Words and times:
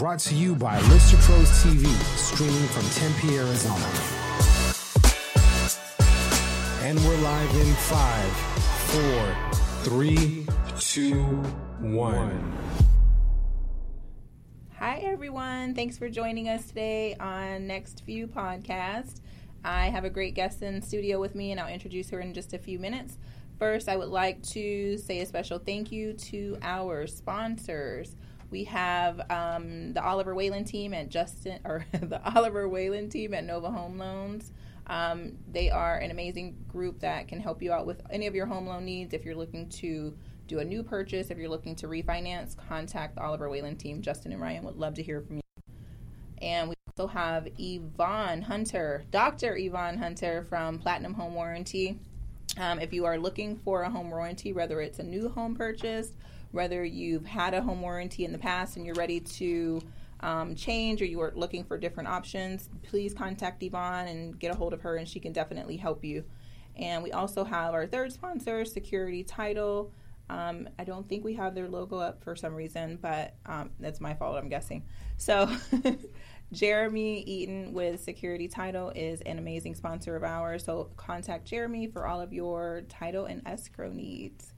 Brought 0.00 0.20
to 0.20 0.34
you 0.34 0.56
by 0.56 0.80
Lister 0.88 1.18
Pros 1.18 1.50
TV, 1.62 1.84
streaming 2.16 2.66
from 2.68 2.88
Tempe, 2.98 3.36
Arizona. 3.36 3.84
And 6.80 6.98
we're 7.00 7.18
live 7.18 7.54
in 7.54 7.74
five, 7.74 8.32
four, 8.88 9.36
three, 9.82 10.46
two, 10.78 11.22
one. 11.80 12.58
Hi, 14.78 15.00
everyone. 15.00 15.74
Thanks 15.74 15.98
for 15.98 16.08
joining 16.08 16.48
us 16.48 16.66
today 16.66 17.14
on 17.20 17.66
Next 17.66 18.02
View 18.06 18.26
Podcast. 18.26 19.20
I 19.62 19.90
have 19.90 20.04
a 20.04 20.10
great 20.10 20.32
guest 20.32 20.62
in 20.62 20.80
studio 20.80 21.20
with 21.20 21.34
me, 21.34 21.50
and 21.50 21.60
I'll 21.60 21.68
introduce 21.68 22.08
her 22.08 22.20
in 22.20 22.32
just 22.32 22.54
a 22.54 22.58
few 22.58 22.78
minutes. 22.78 23.18
First, 23.58 23.90
I 23.90 23.98
would 23.98 24.08
like 24.08 24.42
to 24.44 24.96
say 24.96 25.20
a 25.20 25.26
special 25.26 25.58
thank 25.58 25.92
you 25.92 26.14
to 26.14 26.56
our 26.62 27.06
sponsors. 27.06 28.16
We 28.50 28.64
have 28.64 29.20
um, 29.30 29.92
the 29.92 30.04
Oliver 30.04 30.34
Whalen 30.34 30.64
team 30.64 30.92
at 30.92 31.08
Justin, 31.08 31.60
or 31.64 31.86
the 31.92 32.20
Oliver 32.34 32.68
Whalen 32.68 33.08
team 33.08 33.34
at 33.34 33.44
Nova 33.44 33.70
Home 33.70 33.98
Loans. 33.98 34.52
Um, 34.86 35.38
they 35.52 35.70
are 35.70 35.98
an 35.98 36.10
amazing 36.10 36.56
group 36.66 36.98
that 37.00 37.28
can 37.28 37.38
help 37.38 37.62
you 37.62 37.72
out 37.72 37.86
with 37.86 38.02
any 38.10 38.26
of 38.26 38.34
your 38.34 38.46
home 38.46 38.66
loan 38.66 38.84
needs. 38.84 39.14
If 39.14 39.24
you're 39.24 39.36
looking 39.36 39.68
to 39.68 40.16
do 40.48 40.58
a 40.58 40.64
new 40.64 40.82
purchase, 40.82 41.30
if 41.30 41.38
you're 41.38 41.48
looking 41.48 41.76
to 41.76 41.86
refinance, 41.86 42.56
contact 42.56 43.14
the 43.14 43.22
Oliver 43.22 43.48
Whalen 43.48 43.76
team. 43.76 44.02
Justin 44.02 44.32
and 44.32 44.40
Ryan 44.40 44.64
would 44.64 44.76
love 44.76 44.94
to 44.94 45.02
hear 45.02 45.20
from 45.20 45.36
you. 45.36 45.42
And 46.42 46.70
we 46.70 46.74
also 46.88 47.06
have 47.06 47.46
Yvonne 47.56 48.42
Hunter, 48.42 49.04
Dr. 49.12 49.56
Yvonne 49.56 49.98
Hunter 49.98 50.44
from 50.48 50.80
Platinum 50.80 51.14
Home 51.14 51.34
Warranty. 51.34 52.00
Um, 52.58 52.80
if 52.80 52.92
you 52.92 53.04
are 53.04 53.16
looking 53.16 53.58
for 53.58 53.82
a 53.82 53.90
home 53.90 54.10
warranty, 54.10 54.52
whether 54.52 54.80
it's 54.80 54.98
a 54.98 55.04
new 55.04 55.28
home 55.28 55.54
purchase, 55.54 56.10
whether 56.52 56.84
you've 56.84 57.26
had 57.26 57.54
a 57.54 57.62
home 57.62 57.80
warranty 57.80 58.24
in 58.24 58.32
the 58.32 58.38
past 58.38 58.76
and 58.76 58.84
you're 58.84 58.94
ready 58.94 59.20
to 59.20 59.80
um, 60.20 60.54
change 60.54 61.00
or 61.00 61.04
you 61.04 61.20
are 61.20 61.32
looking 61.34 61.64
for 61.64 61.78
different 61.78 62.08
options, 62.08 62.68
please 62.82 63.14
contact 63.14 63.62
Yvonne 63.62 64.08
and 64.08 64.38
get 64.38 64.52
a 64.52 64.56
hold 64.56 64.72
of 64.72 64.82
her, 64.82 64.96
and 64.96 65.08
she 65.08 65.20
can 65.20 65.32
definitely 65.32 65.76
help 65.76 66.04
you. 66.04 66.24
And 66.76 67.02
we 67.02 67.12
also 67.12 67.44
have 67.44 67.74
our 67.74 67.86
third 67.86 68.12
sponsor, 68.12 68.64
Security 68.64 69.24
Title. 69.24 69.92
Um, 70.28 70.68
I 70.78 70.84
don't 70.84 71.08
think 71.08 71.24
we 71.24 71.34
have 71.34 71.54
their 71.54 71.68
logo 71.68 71.98
up 71.98 72.22
for 72.22 72.36
some 72.36 72.54
reason, 72.54 72.98
but 73.00 73.34
um, 73.46 73.70
that's 73.80 74.00
my 74.00 74.14
fault, 74.14 74.36
I'm 74.36 74.48
guessing. 74.48 74.84
So, 75.16 75.50
Jeremy 76.52 77.22
Eaton 77.22 77.72
with 77.72 78.00
Security 78.00 78.48
Title 78.48 78.90
is 78.94 79.20
an 79.22 79.38
amazing 79.38 79.74
sponsor 79.74 80.16
of 80.16 80.22
ours. 80.22 80.64
So, 80.64 80.90
contact 80.96 81.46
Jeremy 81.46 81.88
for 81.88 82.06
all 82.06 82.20
of 82.20 82.32
your 82.32 82.82
title 82.88 83.24
and 83.24 83.42
escrow 83.44 83.90
needs. 83.90 84.52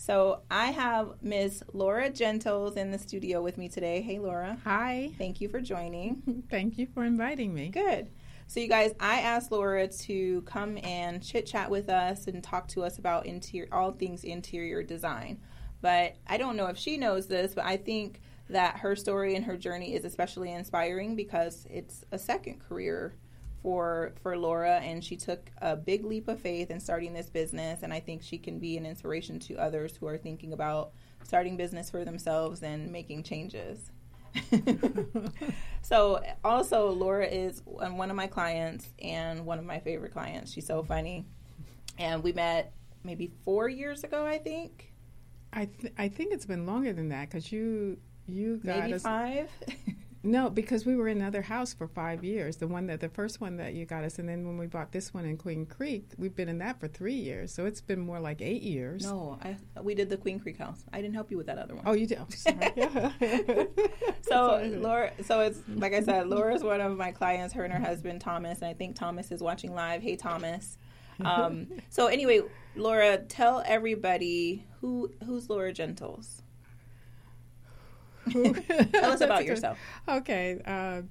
So 0.00 0.40
I 0.50 0.70
have 0.70 1.16
Miss 1.20 1.62
Laura 1.74 2.08
Gentles 2.08 2.76
in 2.76 2.90
the 2.90 2.98
studio 2.98 3.42
with 3.42 3.58
me 3.58 3.68
today. 3.68 4.00
Hey, 4.00 4.18
Laura. 4.18 4.56
Hi. 4.64 5.10
Thank 5.18 5.42
you 5.42 5.48
for 5.50 5.60
joining. 5.60 6.42
Thank 6.50 6.78
you 6.78 6.86
for 6.94 7.04
inviting 7.04 7.52
me. 7.52 7.68
Good. 7.68 8.08
So, 8.46 8.60
you 8.60 8.66
guys, 8.66 8.94
I 8.98 9.20
asked 9.20 9.52
Laura 9.52 9.86
to 9.86 10.40
come 10.46 10.78
and 10.82 11.22
chit 11.22 11.44
chat 11.44 11.70
with 11.70 11.90
us 11.90 12.28
and 12.28 12.42
talk 12.42 12.66
to 12.68 12.82
us 12.82 12.96
about 12.96 13.26
interior, 13.26 13.68
all 13.72 13.92
things 13.92 14.24
interior 14.24 14.82
design. 14.82 15.38
But 15.82 16.16
I 16.26 16.38
don't 16.38 16.56
know 16.56 16.68
if 16.68 16.78
she 16.78 16.96
knows 16.96 17.26
this, 17.26 17.52
but 17.52 17.66
I 17.66 17.76
think 17.76 18.22
that 18.48 18.78
her 18.78 18.96
story 18.96 19.36
and 19.36 19.44
her 19.44 19.58
journey 19.58 19.94
is 19.94 20.06
especially 20.06 20.50
inspiring 20.50 21.14
because 21.14 21.66
it's 21.68 22.06
a 22.10 22.18
second 22.18 22.60
career 22.66 23.16
for 23.62 24.12
for 24.22 24.36
Laura 24.36 24.78
and 24.78 25.04
she 25.04 25.16
took 25.16 25.50
a 25.58 25.76
big 25.76 26.04
leap 26.04 26.28
of 26.28 26.40
faith 26.40 26.70
in 26.70 26.80
starting 26.80 27.12
this 27.12 27.28
business 27.28 27.82
and 27.82 27.92
I 27.92 28.00
think 28.00 28.22
she 28.22 28.38
can 28.38 28.58
be 28.58 28.76
an 28.76 28.86
inspiration 28.86 29.38
to 29.40 29.56
others 29.56 29.96
who 29.96 30.06
are 30.06 30.18
thinking 30.18 30.52
about 30.52 30.92
starting 31.24 31.56
business 31.56 31.90
for 31.90 32.04
themselves 32.04 32.62
and 32.62 32.90
making 32.90 33.22
changes. 33.22 33.92
so 35.82 36.22
also 36.44 36.90
Laura 36.90 37.26
is 37.26 37.62
one 37.64 38.10
of 38.10 38.16
my 38.16 38.26
clients 38.26 38.88
and 39.02 39.44
one 39.44 39.58
of 39.58 39.64
my 39.64 39.80
favorite 39.80 40.12
clients. 40.12 40.52
She's 40.52 40.66
so 40.66 40.82
funny. 40.82 41.26
And 41.98 42.22
we 42.22 42.32
met 42.32 42.72
maybe 43.04 43.32
4 43.44 43.68
years 43.68 44.04
ago, 44.04 44.24
I 44.24 44.38
think. 44.38 44.92
I 45.52 45.66
th- 45.66 45.92
I 45.98 46.08
think 46.08 46.32
it's 46.32 46.46
been 46.46 46.64
longer 46.64 46.92
than 46.92 47.08
that 47.08 47.28
cuz 47.30 47.50
you 47.52 47.98
you 48.26 48.58
got 48.58 48.80
maybe 48.80 48.94
us 48.94 49.02
5. 49.02 49.50
No, 50.22 50.50
because 50.50 50.84
we 50.84 50.96
were 50.96 51.08
in 51.08 51.18
another 51.18 51.40
house 51.40 51.72
for 51.72 51.88
five 51.88 52.22
years. 52.22 52.58
The 52.58 52.66
one 52.66 52.86
that 52.88 53.00
the 53.00 53.08
first 53.08 53.40
one 53.40 53.56
that 53.56 53.72
you 53.72 53.86
got 53.86 54.04
us, 54.04 54.18
and 54.18 54.28
then 54.28 54.46
when 54.46 54.58
we 54.58 54.66
bought 54.66 54.92
this 54.92 55.14
one 55.14 55.24
in 55.24 55.38
Queen 55.38 55.64
Creek, 55.64 56.10
we've 56.18 56.36
been 56.36 56.48
in 56.48 56.58
that 56.58 56.78
for 56.78 56.88
three 56.88 57.14
years. 57.14 57.52
So 57.52 57.64
it's 57.64 57.80
been 57.80 58.00
more 58.00 58.20
like 58.20 58.42
eight 58.42 58.62
years. 58.62 59.04
No, 59.04 59.38
I, 59.42 59.56
we 59.80 59.94
did 59.94 60.10
the 60.10 60.18
Queen 60.18 60.38
Creek 60.38 60.58
house. 60.58 60.84
I 60.92 61.00
didn't 61.00 61.14
help 61.14 61.30
you 61.30 61.38
with 61.38 61.46
that 61.46 61.56
other 61.56 61.74
one. 61.74 61.84
Oh, 61.86 61.92
you 61.92 62.06
did. 62.06 62.18
Oh, 62.20 62.26
sorry. 62.28 62.58
so 64.22 64.60
Laura, 64.78 65.12
so 65.24 65.40
it's 65.40 65.60
like 65.68 65.94
I 65.94 66.02
said, 66.02 66.28
Laura's 66.28 66.62
one 66.62 66.82
of 66.82 66.96
my 66.98 67.12
clients. 67.12 67.54
Her 67.54 67.64
and 67.64 67.72
her 67.72 67.80
husband 67.80 68.20
Thomas, 68.20 68.58
and 68.60 68.68
I 68.68 68.74
think 68.74 68.96
Thomas 68.96 69.32
is 69.32 69.40
watching 69.40 69.74
live. 69.74 70.02
Hey, 70.02 70.16
Thomas. 70.16 70.76
Um, 71.24 71.68
so 71.88 72.06
anyway, 72.08 72.42
Laura, 72.76 73.18
tell 73.18 73.62
everybody 73.66 74.66
who 74.80 75.10
who's 75.24 75.48
Laura 75.48 75.72
Gentles. 75.72 76.42
Tell 78.30 79.12
us 79.12 79.20
about 79.20 79.44
yourself. 79.44 79.78
Okay. 80.08 80.60
Uh, 80.64 81.02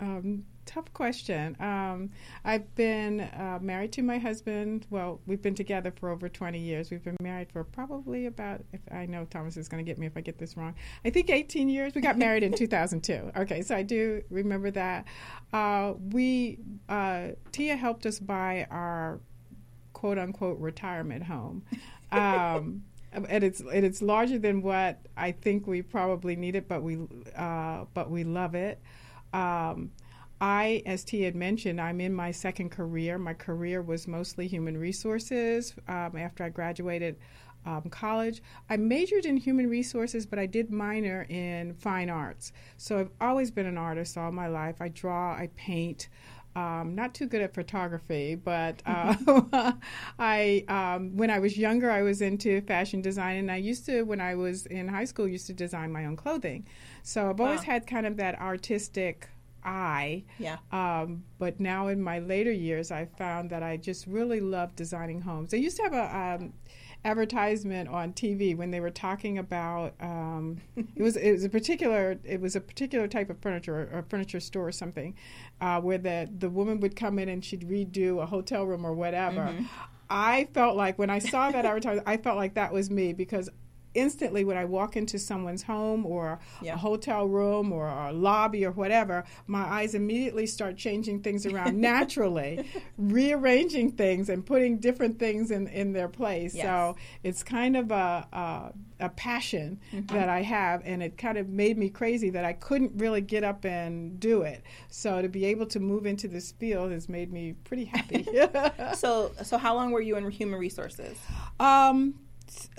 um, 0.00 0.44
tough 0.66 0.92
question. 0.92 1.56
Um, 1.60 2.10
I've 2.44 2.74
been 2.74 3.20
uh, 3.20 3.58
married 3.62 3.92
to 3.92 4.02
my 4.02 4.18
husband. 4.18 4.86
Well, 4.90 5.20
we've 5.26 5.40
been 5.40 5.54
together 5.54 5.92
for 5.98 6.10
over 6.10 6.28
20 6.28 6.58
years. 6.58 6.90
We've 6.90 7.02
been 7.02 7.16
married 7.22 7.50
for 7.50 7.64
probably 7.64 8.26
about, 8.26 8.62
if 8.72 8.80
I 8.90 9.06
know 9.06 9.24
Thomas 9.24 9.56
is 9.56 9.68
going 9.68 9.84
to 9.84 9.88
get 9.88 9.98
me 9.98 10.06
if 10.06 10.16
I 10.16 10.20
get 10.20 10.38
this 10.38 10.56
wrong, 10.56 10.74
I 11.04 11.10
think 11.10 11.30
18 11.30 11.68
years. 11.68 11.94
We 11.94 12.00
got 12.00 12.18
married 12.18 12.42
in 12.42 12.52
2002. 12.56 13.32
Okay, 13.36 13.62
so 13.62 13.74
I 13.74 13.82
do 13.82 14.22
remember 14.28 14.70
that. 14.72 15.06
Uh, 15.52 15.94
we, 16.12 16.58
uh, 16.88 17.28
Tia 17.52 17.76
helped 17.76 18.04
us 18.04 18.18
buy 18.18 18.66
our 18.70 19.20
quote 19.92 20.18
unquote 20.18 20.58
retirement 20.58 21.22
home. 21.24 21.62
Um, 22.12 22.84
and 23.12 23.44
it's 23.44 23.60
and 23.60 23.84
it's 23.84 24.02
larger 24.02 24.38
than 24.38 24.62
what 24.62 24.98
I 25.16 25.32
think 25.32 25.66
we 25.66 25.82
probably 25.82 26.36
needed, 26.36 26.68
but 26.68 26.82
we 26.82 26.98
uh, 27.36 27.84
but 27.94 28.10
we 28.10 28.24
love 28.24 28.54
it. 28.54 28.80
Um, 29.32 29.92
I, 30.40 30.82
as 30.84 31.02
T 31.02 31.22
had 31.22 31.34
mentioned, 31.34 31.80
I'm 31.80 32.00
in 32.00 32.12
my 32.12 32.30
second 32.30 32.70
career. 32.70 33.18
My 33.18 33.32
career 33.32 33.80
was 33.80 34.06
mostly 34.06 34.46
human 34.46 34.76
resources. 34.76 35.74
Um, 35.88 36.16
after 36.16 36.44
I 36.44 36.50
graduated 36.50 37.16
um, 37.64 37.84
college, 37.90 38.42
I 38.68 38.76
majored 38.76 39.24
in 39.24 39.38
human 39.38 39.68
resources, 39.68 40.26
but 40.26 40.38
I 40.38 40.46
did 40.46 40.70
minor 40.70 41.26
in 41.28 41.74
fine 41.74 42.10
arts. 42.10 42.52
So 42.76 42.98
I've 43.00 43.10
always 43.20 43.50
been 43.50 43.66
an 43.66 43.78
artist 43.78 44.18
all 44.18 44.30
my 44.30 44.46
life. 44.46 44.76
I 44.80 44.88
draw, 44.88 45.32
I 45.32 45.48
paint. 45.56 46.08
Um, 46.56 46.94
not 46.94 47.12
too 47.12 47.26
good 47.26 47.42
at 47.42 47.52
photography, 47.52 48.34
but 48.34 48.82
uh, 48.86 49.14
I 50.18 50.64
um, 50.68 51.14
when 51.14 51.30
I 51.30 51.38
was 51.38 51.58
younger, 51.58 51.90
I 51.90 52.00
was 52.00 52.22
into 52.22 52.62
fashion 52.62 53.02
design, 53.02 53.36
and 53.36 53.52
I 53.52 53.56
used 53.56 53.84
to 53.86 54.02
when 54.02 54.22
I 54.22 54.34
was 54.34 54.64
in 54.66 54.88
high 54.88 55.04
school, 55.04 55.28
used 55.28 55.46
to 55.48 55.52
design 55.52 55.92
my 55.92 56.06
own 56.06 56.16
clothing. 56.16 56.66
So 57.02 57.28
I've 57.28 57.40
always 57.40 57.60
wow. 57.60 57.66
had 57.66 57.86
kind 57.86 58.06
of 58.06 58.16
that 58.16 58.40
artistic 58.40 59.28
eye. 59.66 60.24
Yeah. 60.38 60.56
Um, 60.72 61.24
but 61.38 61.60
now 61.60 61.88
in 61.88 62.00
my 62.00 62.20
later 62.20 62.52
years, 62.52 62.90
I 62.90 63.04
found 63.04 63.50
that 63.50 63.62
I 63.62 63.76
just 63.76 64.06
really 64.06 64.40
love 64.40 64.74
designing 64.76 65.20
homes. 65.20 65.52
I 65.52 65.58
used 65.58 65.76
to 65.76 65.82
have 65.82 65.92
a 65.92 66.16
um, 66.16 66.52
advertisement 67.04 67.88
on 67.88 68.12
TV 68.12 68.56
when 68.56 68.70
they 68.70 68.80
were 68.80 68.90
talking 68.90 69.38
about 69.38 69.94
um, 70.00 70.60
it 70.96 71.02
was 71.02 71.16
it 71.16 71.32
was 71.32 71.44
a 71.44 71.48
particular 71.48 72.18
it 72.24 72.40
was 72.40 72.56
a 72.56 72.60
particular 72.60 73.06
type 73.06 73.30
of 73.30 73.38
furniture 73.38 73.88
or 73.92 73.98
a 74.00 74.02
furniture 74.02 74.40
store 74.40 74.68
or 74.68 74.72
something 74.72 75.14
uh, 75.60 75.80
where 75.80 75.98
the 75.98 76.28
the 76.38 76.50
woman 76.50 76.80
would 76.80 76.96
come 76.96 77.18
in 77.18 77.28
and 77.28 77.44
she'd 77.44 77.68
redo 77.68 78.22
a 78.22 78.26
hotel 78.26 78.64
room 78.64 78.84
or 78.84 78.92
whatever. 78.92 79.40
Mm-hmm. 79.40 79.64
I 80.08 80.48
felt 80.54 80.76
like 80.76 80.98
when 80.98 81.10
I 81.10 81.18
saw 81.18 81.50
that 81.50 81.64
advertisement, 81.64 82.06
I 82.06 82.16
felt 82.16 82.36
like 82.36 82.54
that 82.54 82.72
was 82.72 82.90
me 82.90 83.12
because 83.12 83.48
instantly 83.96 84.44
when 84.44 84.56
I 84.56 84.64
walk 84.64 84.96
into 84.96 85.18
someone's 85.18 85.62
home 85.62 86.04
or 86.06 86.38
yeah. 86.62 86.74
a 86.74 86.76
hotel 86.76 87.26
room 87.26 87.72
or 87.72 87.88
a 87.88 88.12
lobby 88.12 88.64
or 88.64 88.72
whatever, 88.72 89.24
my 89.46 89.62
eyes 89.62 89.94
immediately 89.94 90.46
start 90.46 90.76
changing 90.76 91.22
things 91.22 91.46
around 91.46 91.80
naturally, 91.80 92.68
rearranging 92.98 93.92
things 93.92 94.28
and 94.28 94.44
putting 94.44 94.78
different 94.78 95.18
things 95.18 95.50
in, 95.50 95.66
in 95.68 95.92
their 95.92 96.08
place. 96.08 96.54
Yes. 96.54 96.64
So 96.64 96.96
it's 97.22 97.42
kind 97.42 97.76
of 97.76 97.90
a, 97.90 98.26
a, 98.32 98.72
a 99.00 99.08
passion 99.10 99.80
mm-hmm. 99.92 100.14
that 100.14 100.28
I 100.28 100.42
have, 100.42 100.82
and 100.84 101.02
it 101.02 101.16
kind 101.16 101.38
of 101.38 101.48
made 101.48 101.78
me 101.78 101.88
crazy 101.88 102.30
that 102.30 102.44
I 102.44 102.52
couldn't 102.52 102.92
really 102.96 103.20
get 103.20 103.44
up 103.44 103.64
and 103.64 104.20
do 104.20 104.42
it. 104.42 104.62
So 104.88 105.22
to 105.22 105.28
be 105.28 105.46
able 105.46 105.66
to 105.66 105.80
move 105.80 106.06
into 106.06 106.28
this 106.28 106.52
field 106.52 106.92
has 106.92 107.08
made 107.08 107.32
me 107.32 107.54
pretty 107.64 107.86
happy. 107.86 108.26
so, 108.94 109.32
so 109.42 109.58
how 109.58 109.74
long 109.74 109.90
were 109.90 110.00
you 110.00 110.16
in 110.16 110.30
human 110.30 110.58
resources? 110.58 111.16
Um, 111.58 112.14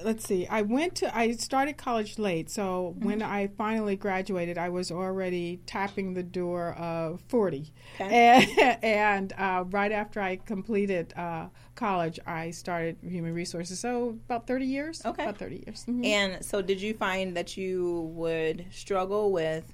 let's 0.03 0.25
see 0.25 0.47
i 0.47 0.61
went 0.61 0.95
to 0.95 1.17
i 1.17 1.31
started 1.31 1.77
college 1.77 2.17
late 2.17 2.49
so 2.49 2.93
mm-hmm. 2.95 3.05
when 3.05 3.21
i 3.21 3.47
finally 3.47 3.95
graduated 3.95 4.57
i 4.57 4.69
was 4.69 4.91
already 4.91 5.59
tapping 5.65 6.13
the 6.13 6.23
door 6.23 6.73
of 6.73 7.21
40 7.27 7.73
okay. 7.99 8.47
and, 8.59 8.83
and 8.83 9.33
uh, 9.37 9.63
right 9.69 9.91
after 9.91 10.21
i 10.21 10.35
completed 10.37 11.13
uh, 11.17 11.47
college 11.75 12.19
i 12.25 12.49
started 12.51 12.97
human 13.01 13.33
resources 13.33 13.79
so 13.79 14.17
about 14.25 14.47
30 14.47 14.65
years 14.65 15.01
okay 15.05 15.23
about 15.23 15.37
30 15.37 15.63
years 15.65 15.85
mm-hmm. 15.87 16.03
and 16.05 16.45
so 16.45 16.61
did 16.61 16.81
you 16.81 16.93
find 16.93 17.35
that 17.35 17.57
you 17.57 18.11
would 18.13 18.65
struggle 18.71 19.31
with 19.31 19.73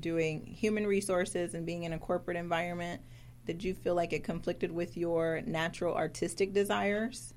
doing 0.00 0.44
human 0.46 0.86
resources 0.86 1.54
and 1.54 1.66
being 1.66 1.84
in 1.84 1.92
a 1.92 1.98
corporate 1.98 2.36
environment, 2.36 3.00
did 3.46 3.62
you 3.62 3.74
feel 3.74 3.94
like 3.94 4.12
it 4.12 4.24
conflicted 4.24 4.70
with 4.70 4.96
your 4.96 5.42
natural 5.42 5.94
artistic 5.94 6.52
desires? 6.52 7.34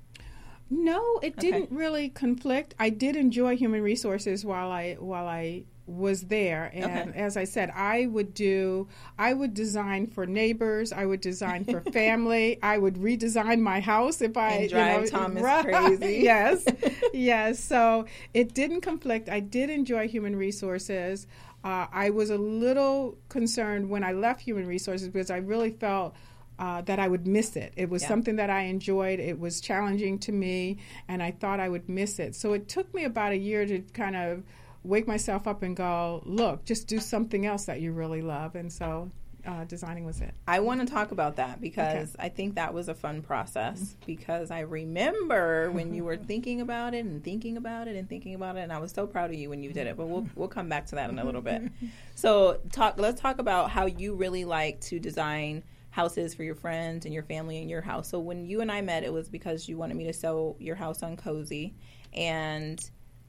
No, 0.70 1.18
it 1.22 1.38
Okay. 1.38 1.50
didn't 1.52 1.70
really 1.70 2.08
conflict. 2.08 2.74
I 2.78 2.90
did 2.90 3.16
enjoy 3.16 3.56
human 3.56 3.82
resources 3.82 4.44
while 4.44 4.70
I 4.70 4.94
while 4.94 5.26
I 5.28 5.64
was 5.86 6.22
there 6.22 6.70
and 6.72 7.10
Okay. 7.10 7.18
as 7.20 7.36
I 7.36 7.44
said 7.44 7.70
I 7.76 8.06
would 8.06 8.32
do 8.32 8.88
I 9.18 9.34
would 9.34 9.52
design 9.52 10.06
for 10.06 10.24
neighbors 10.24 10.92
I 10.92 11.04
would 11.04 11.20
design 11.20 11.66
for 11.66 11.82
family 11.92 12.58
I 12.62 12.78
would 12.78 12.94
redesign 12.94 13.60
my 13.60 13.80
house 13.80 14.22
if 14.22 14.34
I 14.34 14.52
And 14.52 14.62
you 14.62 14.68
drive 14.70 15.04
know, 15.04 15.06
Thomas 15.10 15.42
right. 15.42 15.62
crazy. 15.66 16.20
yes 16.22 16.64
yes 17.12 17.60
so 17.60 18.06
it 18.32 18.54
didn't 18.54 18.80
conflict 18.80 19.28
I 19.28 19.40
did 19.40 19.68
enjoy 19.68 20.08
human 20.08 20.36
resources 20.36 21.26
uh, 21.64 21.86
I 21.92 22.08
was 22.08 22.30
a 22.30 22.38
little 22.38 23.18
concerned 23.28 23.90
when 23.90 24.02
I 24.04 24.12
left 24.12 24.40
human 24.40 24.66
resources 24.66 25.08
because 25.10 25.30
I 25.30 25.36
really 25.36 25.70
felt 25.70 26.14
uh, 26.58 26.80
that 26.82 26.98
I 26.98 27.08
would 27.08 27.26
miss 27.26 27.56
it. 27.56 27.72
It 27.76 27.90
was 27.90 28.02
Yeah. 28.02 28.08
something 28.08 28.36
that 28.36 28.50
I 28.50 28.62
enjoyed. 28.62 29.20
It 29.20 29.38
was 29.38 29.60
challenging 29.60 30.18
to 30.20 30.32
me, 30.32 30.78
and 31.08 31.22
I 31.22 31.32
thought 31.32 31.60
I 31.60 31.68
would 31.68 31.88
miss 31.88 32.18
it. 32.18 32.34
So 32.34 32.52
it 32.52 32.68
took 32.68 32.92
me 32.94 33.04
about 33.04 33.32
a 33.32 33.36
year 33.36 33.66
to 33.66 33.80
kind 33.92 34.16
of 34.16 34.42
wake 34.84 35.08
myself 35.08 35.46
up 35.46 35.62
and 35.62 35.74
go, 35.74 36.22
look, 36.26 36.64
just 36.64 36.86
do 36.86 37.00
something 37.00 37.46
else 37.46 37.64
that 37.64 37.80
you 37.80 37.90
really 37.92 38.20
love. 38.22 38.54
And 38.54 38.72
so 38.72 39.10
uh, 39.46 39.64
designing 39.64 40.04
was 40.04 40.20
it. 40.20 40.32
I 40.46 40.60
want 40.60 40.80
to 40.80 40.86
talk 40.86 41.10
about 41.10 41.36
that 41.36 41.60
because 41.60 42.16
I 42.18 42.28
think 42.30 42.54
that 42.54 42.72
was 42.72 42.88
a 42.88 42.94
fun 42.94 43.20
process 43.22 43.94
because 44.06 44.50
I 44.50 44.60
remember 44.60 45.70
when 45.70 45.92
you 45.92 46.04
were 46.04 46.16
thinking 46.16 46.60
about 46.60 46.94
it 46.94 47.04
and 47.04 47.22
thinking 47.22 47.56
about 47.56 47.88
it 47.88 47.96
and 47.96 48.08
thinking 48.08 48.34
about 48.34 48.56
it 48.56 48.60
and 48.60 48.72
I 48.72 48.78
was 48.78 48.92
so 48.92 49.06
proud 49.06 49.30
of 49.30 49.36
you 49.36 49.50
when 49.50 49.62
you 49.62 49.72
did 49.72 49.86
it 49.86 49.96
but 49.98 50.06
we'll 50.06 50.26
we'll 50.34 50.48
come 50.48 50.68
back 50.70 50.86
to 50.86 50.94
that 50.94 51.10
in 51.10 51.18
a 51.18 51.24
little 51.24 51.42
bit. 51.42 51.62
So 52.16 52.58
talk 52.72 52.98
let's 52.98 53.20
talk 53.20 53.38
about 53.38 53.70
how 53.70 53.86
you 53.86 54.14
really 54.14 54.44
like 54.44 54.80
to 54.82 54.98
design 55.00 55.62
houses 55.94 56.34
for 56.34 56.42
your 56.42 56.56
friends 56.56 57.04
and 57.04 57.14
your 57.14 57.22
family 57.22 57.62
in 57.62 57.68
your 57.68 57.80
house. 57.80 58.08
So 58.08 58.18
when 58.18 58.44
you 58.44 58.60
and 58.60 58.72
I 58.72 58.80
met 58.80 59.04
it 59.04 59.12
was 59.12 59.28
because 59.28 59.68
you 59.68 59.78
wanted 59.78 59.96
me 59.96 60.02
to 60.06 60.12
sell 60.12 60.56
your 60.58 60.74
house 60.74 61.04
on 61.04 61.16
Cozy 61.16 61.72
and 62.12 62.84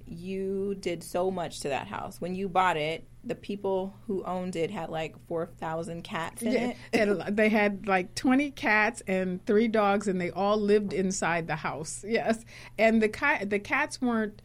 you 0.07 0.75
did 0.79 1.03
so 1.03 1.29
much 1.29 1.59
to 1.59 1.69
that 1.69 1.87
house. 1.87 2.19
When 2.19 2.33
you 2.33 2.49
bought 2.49 2.75
it, 2.75 3.07
the 3.23 3.35
people 3.35 3.95
who 4.07 4.23
owned 4.23 4.55
it 4.55 4.71
had 4.71 4.89
like 4.89 5.15
4,000 5.27 6.03
cats 6.03 6.41
in 6.41 6.51
Yeah, 6.51 6.59
it. 6.69 6.77
and 6.93 7.21
uh, 7.21 7.29
they 7.29 7.49
had 7.49 7.87
like 7.87 8.15
20 8.15 8.49
cats 8.51 9.03
and 9.07 9.45
three 9.45 9.67
dogs, 9.67 10.07
and 10.07 10.19
they 10.19 10.31
all 10.31 10.57
lived 10.57 10.91
inside 10.91 11.47
the 11.47 11.55
house. 11.55 12.03
Yes, 12.07 12.45
and 12.79 13.01
the 13.01 13.09
cat 13.09 13.49
the 13.49 13.59
cats 13.59 14.01
weren't 14.01 14.41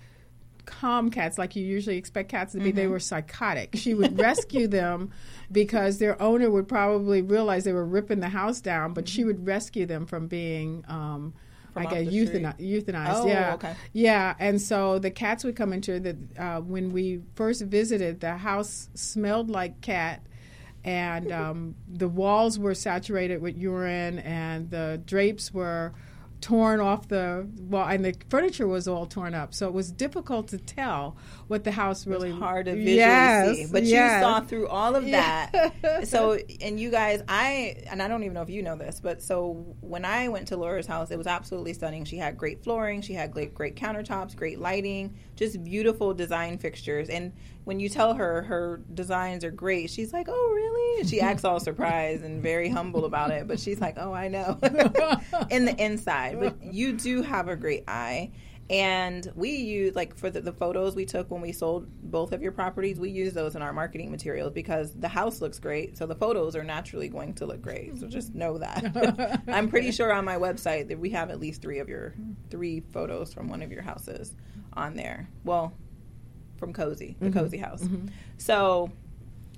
calm 0.70 1.10
cats 1.10 1.36
like 1.36 1.56
you 1.56 1.64
usually 1.64 1.96
expect 1.96 2.30
cats 2.30 2.52
to 2.52 2.58
be. 2.58 2.66
Mm-hmm. 2.66 2.76
They 2.76 2.86
were 2.86 3.00
psychotic. 3.00 3.70
She 3.74 3.92
would 3.94 4.18
rescue 4.28 4.68
them 4.68 5.10
because 5.50 5.98
their 5.98 6.20
owner 6.22 6.48
would 6.50 6.68
probably 6.68 7.22
realize 7.22 7.64
they 7.64 7.72
were 7.72 7.84
ripping 7.84 8.20
the 8.20 8.28
house 8.28 8.60
down, 8.60 8.92
but 8.94 9.08
she 9.08 9.24
would 9.24 9.46
rescue 9.46 9.86
them 9.86 10.06
from 10.06 10.28
being. 10.28 10.84
Um, 10.88 11.34
From 11.72 11.84
like 11.84 11.92
a 11.92 12.04
euthani- 12.04 12.58
euthanized, 12.58 13.22
Oh, 13.22 13.26
yeah, 13.26 13.54
okay. 13.54 13.74
yeah, 13.92 14.34
and 14.38 14.60
so 14.60 14.98
the 14.98 15.10
cats 15.10 15.44
would 15.44 15.56
come 15.56 15.72
into 15.72 16.00
the. 16.00 16.16
Uh, 16.38 16.60
when 16.60 16.92
we 16.92 17.20
first 17.34 17.62
visited, 17.62 18.20
the 18.20 18.36
house 18.36 18.88
smelled 18.94 19.50
like 19.50 19.80
cat, 19.80 20.22
and 20.84 21.30
um, 21.42 21.74
the 21.88 22.08
walls 22.08 22.58
were 22.58 22.74
saturated 22.74 23.40
with 23.40 23.56
urine, 23.56 24.18
and 24.20 24.70
the 24.70 25.00
drapes 25.04 25.52
were 25.54 25.92
torn 26.40 26.80
off 26.80 27.08
the 27.08 27.46
wall, 27.58 27.86
and 27.86 28.04
the 28.04 28.14
furniture 28.28 28.66
was 28.66 28.88
all 28.88 29.06
torn 29.06 29.34
up. 29.34 29.52
So 29.54 29.66
it 29.66 29.74
was 29.74 29.90
difficult 29.90 30.48
to 30.48 30.58
tell 30.58 31.16
what 31.48 31.64
the 31.64 31.70
house 31.72 32.06
really. 32.06 32.30
It's 32.30 32.38
hard 32.38 32.66
to 32.66 32.72
visually 32.72 32.96
yes, 32.96 33.56
see, 33.56 33.66
but 33.70 33.84
yes. 33.84 34.16
you 34.16 34.22
saw 34.22 34.40
through 34.40 34.68
all 34.68 34.96
of 34.96 35.06
Yeah. 35.06 35.50
that. 35.50 36.08
so, 36.08 36.38
and 36.60 36.78
you 36.78 36.90
guys, 36.90 37.22
I 37.28 37.76
and 37.90 38.02
I 38.02 38.08
don't 38.08 38.22
even 38.22 38.34
know 38.34 38.42
if 38.42 38.50
you 38.50 38.62
know 38.62 38.76
this, 38.76 39.00
but 39.00 39.22
so 39.22 39.64
when 39.80 40.04
I 40.04 40.28
went 40.28 40.48
to 40.48 40.56
Laura's 40.56 40.86
house, 40.86 41.10
it 41.10 41.18
was 41.18 41.26
absolutely 41.26 41.72
stunning. 41.74 42.04
She 42.04 42.16
had 42.16 42.38
great 42.38 42.62
flooring, 42.62 43.02
she 43.02 43.12
had 43.12 43.32
great 43.32 43.54
great 43.54 43.76
countertops, 43.76 44.34
great 44.34 44.58
lighting, 44.60 45.14
just 45.36 45.62
beautiful 45.62 46.14
design 46.14 46.58
fixtures. 46.58 47.08
And 47.08 47.32
when 47.70 47.78
you 47.78 47.88
tell 47.88 48.14
her 48.14 48.42
her 48.42 48.80
designs 48.94 49.44
are 49.44 49.52
great, 49.52 49.90
she's 49.90 50.12
like, 50.12 50.26
"Oh, 50.28 50.52
really?" 50.52 51.06
She 51.06 51.20
acts 51.20 51.44
all 51.44 51.60
surprised 51.60 52.24
and 52.24 52.42
very 52.42 52.68
humble 52.68 53.04
about 53.04 53.30
it, 53.30 53.46
but 53.46 53.60
she's 53.60 53.80
like, 53.80 53.94
"Oh, 53.96 54.12
I 54.12 54.26
know." 54.26 54.58
in 55.50 55.66
the 55.66 55.74
inside, 55.78 56.40
but 56.40 56.60
you 56.60 56.94
do 56.94 57.22
have 57.22 57.46
a 57.46 57.54
great 57.54 57.84
eye. 57.86 58.32
And 58.68 59.30
we 59.36 59.50
use 59.50 59.94
like 59.94 60.16
for 60.16 60.30
the, 60.30 60.40
the 60.40 60.52
photos 60.52 60.96
we 60.96 61.06
took 61.06 61.30
when 61.30 61.40
we 61.40 61.52
sold 61.52 61.86
both 62.02 62.32
of 62.32 62.42
your 62.42 62.50
properties, 62.50 62.98
we 62.98 63.10
use 63.10 63.34
those 63.34 63.54
in 63.54 63.62
our 63.62 63.72
marketing 63.72 64.10
materials 64.10 64.52
because 64.52 64.92
the 64.92 65.06
house 65.06 65.40
looks 65.40 65.60
great, 65.60 65.96
so 65.96 66.06
the 66.06 66.16
photos 66.16 66.56
are 66.56 66.64
naturally 66.64 67.08
going 67.08 67.34
to 67.34 67.46
look 67.46 67.62
great. 67.62 67.98
So 67.98 68.08
just 68.08 68.34
know 68.34 68.58
that. 68.58 69.42
I'm 69.46 69.68
pretty 69.68 69.92
sure 69.92 70.12
on 70.12 70.24
my 70.24 70.38
website 70.38 70.88
that 70.88 70.98
we 70.98 71.10
have 71.10 71.30
at 71.30 71.38
least 71.38 71.62
three 71.62 71.78
of 71.78 71.88
your 71.88 72.16
three 72.50 72.80
photos 72.92 73.32
from 73.32 73.48
one 73.48 73.62
of 73.62 73.70
your 73.70 73.82
houses 73.82 74.34
on 74.72 74.96
there. 74.96 75.28
Well, 75.44 75.72
from 76.60 76.72
Cozy, 76.72 77.16
the 77.18 77.26
mm-hmm. 77.26 77.38
Cozy 77.38 77.58
House. 77.58 77.82
Mm-hmm. 77.82 78.06
So 78.38 78.92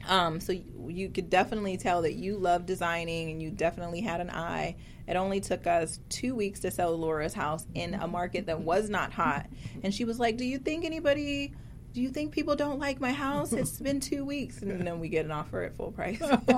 um, 0.09 0.41
so 0.41 0.53
you, 0.53 0.65
you 0.89 1.09
could 1.09 1.31
definitely 1.31 1.77
tell 1.77 2.03
that 2.03 2.15
you 2.15 2.37
love 2.37 2.67
designing 2.67 3.31
and 3.31 3.43
you 3.43 3.51
definitely 3.51 4.01
had 4.01 4.21
an 4.21 4.31
eye. 4.31 4.77
It 5.07 5.17
only 5.17 5.41
took 5.41 5.67
us 5.67 6.01
two 6.09 6.35
weeks 6.35 6.61
to 6.61 6.71
sell 6.71 6.97
Laura's 6.97 7.35
house 7.35 7.67
in 7.75 7.95
a 7.95 8.07
market 8.07 8.47
that 8.47 8.61
was 8.61 8.89
not 8.89 9.13
hot. 9.13 9.47
Mm-hmm. 9.51 9.81
And 9.85 9.95
she 9.95 10.05
was 10.05 10.19
like, 10.19 10.37
Do 10.37 10.45
you 10.45 10.59
think 10.59 10.85
anybody, 10.85 11.55
do 11.93 12.01
you 12.01 12.09
think 12.09 12.33
people 12.33 12.57
don't 12.57 12.79
like 12.79 13.01
my 13.01 13.13
house? 13.13 13.53
It's 13.53 13.79
been 13.79 14.01
two 14.01 14.25
weeks. 14.25 14.63
And 14.63 14.87
then 14.87 14.99
we 14.99 15.09
get 15.09 15.27
an 15.27 15.31
offer 15.31 15.63
at 15.63 15.77
full 15.77 15.93
price. 15.93 16.21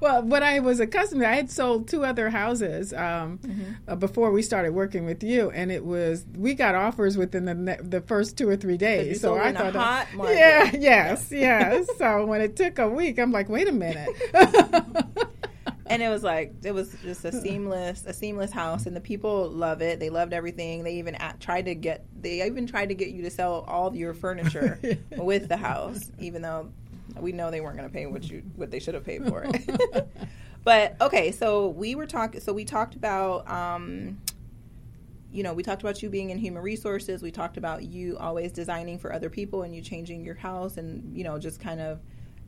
well, 0.00 0.22
what 0.22 0.42
I 0.42 0.60
was 0.60 0.78
accustomed 0.78 1.22
to, 1.22 1.28
I 1.28 1.36
had 1.36 1.50
sold 1.50 1.88
two 1.88 2.04
other 2.04 2.28
houses 2.28 2.92
um, 2.92 3.40
uh, 3.86 3.96
before 3.96 4.30
we 4.30 4.42
started 4.42 4.72
working 4.72 5.06
with 5.06 5.22
you, 5.22 5.50
and 5.50 5.72
it 5.72 5.84
was 5.84 6.26
we 6.36 6.54
got 6.54 6.74
offers 6.74 7.16
within 7.16 7.46
the 7.46 7.54
ne- 7.54 7.78
the 7.80 8.02
first 8.02 8.36
two 8.36 8.48
or 8.48 8.56
three 8.56 8.76
days. 8.76 9.20
So 9.20 9.38
I 9.38 9.52
thought, 9.52 9.74
hot 9.74 10.06
market. 10.14 10.36
yeah, 10.36 10.70
yes, 10.78 11.32
yes. 11.32 11.86
so 11.96 12.26
when 12.26 12.40
it 12.40 12.56
took 12.56 12.78
a 12.78 12.88
week, 12.88 13.18
I'm 13.18 13.32
like, 13.32 13.48
wait 13.48 13.68
a 13.68 13.72
minute. 13.72 14.08
and 15.88 16.02
it 16.02 16.08
was 16.08 16.22
like 16.22 16.54
it 16.62 16.72
was 16.72 16.94
just 17.02 17.24
a 17.24 17.32
seamless 17.32 18.04
a 18.06 18.12
seamless 18.12 18.50
house 18.50 18.86
and 18.86 18.94
the 18.94 19.00
people 19.00 19.48
love 19.48 19.82
it. 19.82 20.00
They 20.00 20.10
loved 20.10 20.32
everything. 20.32 20.84
They 20.84 20.94
even 20.94 21.14
at, 21.16 21.40
tried 21.40 21.66
to 21.66 21.74
get 21.74 22.04
they 22.20 22.44
even 22.44 22.66
tried 22.66 22.90
to 22.90 22.94
get 22.94 23.08
you 23.08 23.22
to 23.22 23.30
sell 23.30 23.64
all 23.68 23.86
of 23.86 23.96
your 23.96 24.14
furniture 24.14 24.78
with 25.16 25.48
the 25.48 25.56
house 25.56 26.10
even 26.18 26.42
though 26.42 26.70
we 27.18 27.32
know 27.32 27.50
they 27.50 27.60
weren't 27.60 27.76
going 27.76 27.88
to 27.88 27.92
pay 27.92 28.06
what 28.06 28.28
you 28.30 28.42
what 28.56 28.70
they 28.70 28.78
should 28.78 28.94
have 28.94 29.04
paid 29.04 29.26
for 29.26 29.44
it. 29.44 30.08
But 30.64 31.00
okay 31.00 31.32
so 31.32 31.68
we 31.68 31.94
were 31.94 32.04
talking 32.04 32.40
so 32.40 32.52
we 32.52 32.64
talked 32.64 32.94
about 32.94 33.48
um 33.50 34.18
you 35.30 35.42
know, 35.42 35.52
we 35.52 35.62
talked 35.62 35.82
about 35.82 36.02
you 36.02 36.08
being 36.08 36.30
in 36.30 36.38
human 36.38 36.62
resources. 36.62 37.22
We 37.22 37.30
talked 37.30 37.56
about 37.56 37.84
you 37.84 38.16
always 38.18 38.50
designing 38.50 38.98
for 38.98 39.12
other 39.12 39.28
people 39.28 39.62
and 39.62 39.74
you 39.74 39.82
changing 39.82 40.24
your 40.24 40.34
house 40.34 40.78
and, 40.78 41.16
you 41.16 41.22
know, 41.22 41.38
just 41.38 41.60
kind 41.60 41.80
of 41.80 42.00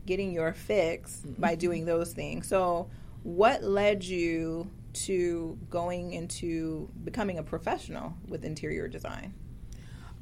getting 0.06 0.32
your 0.32 0.52
fix 0.52 1.22
by 1.38 1.54
doing 1.54 1.84
those 1.84 2.12
things. 2.12 2.48
So, 2.48 2.88
what 3.22 3.62
led 3.62 4.04
you 4.04 4.70
to 4.92 5.58
going 5.70 6.12
into 6.12 6.88
becoming 7.04 7.38
a 7.38 7.42
professional 7.42 8.14
with 8.28 8.44
interior 8.44 8.88
design? 8.88 9.34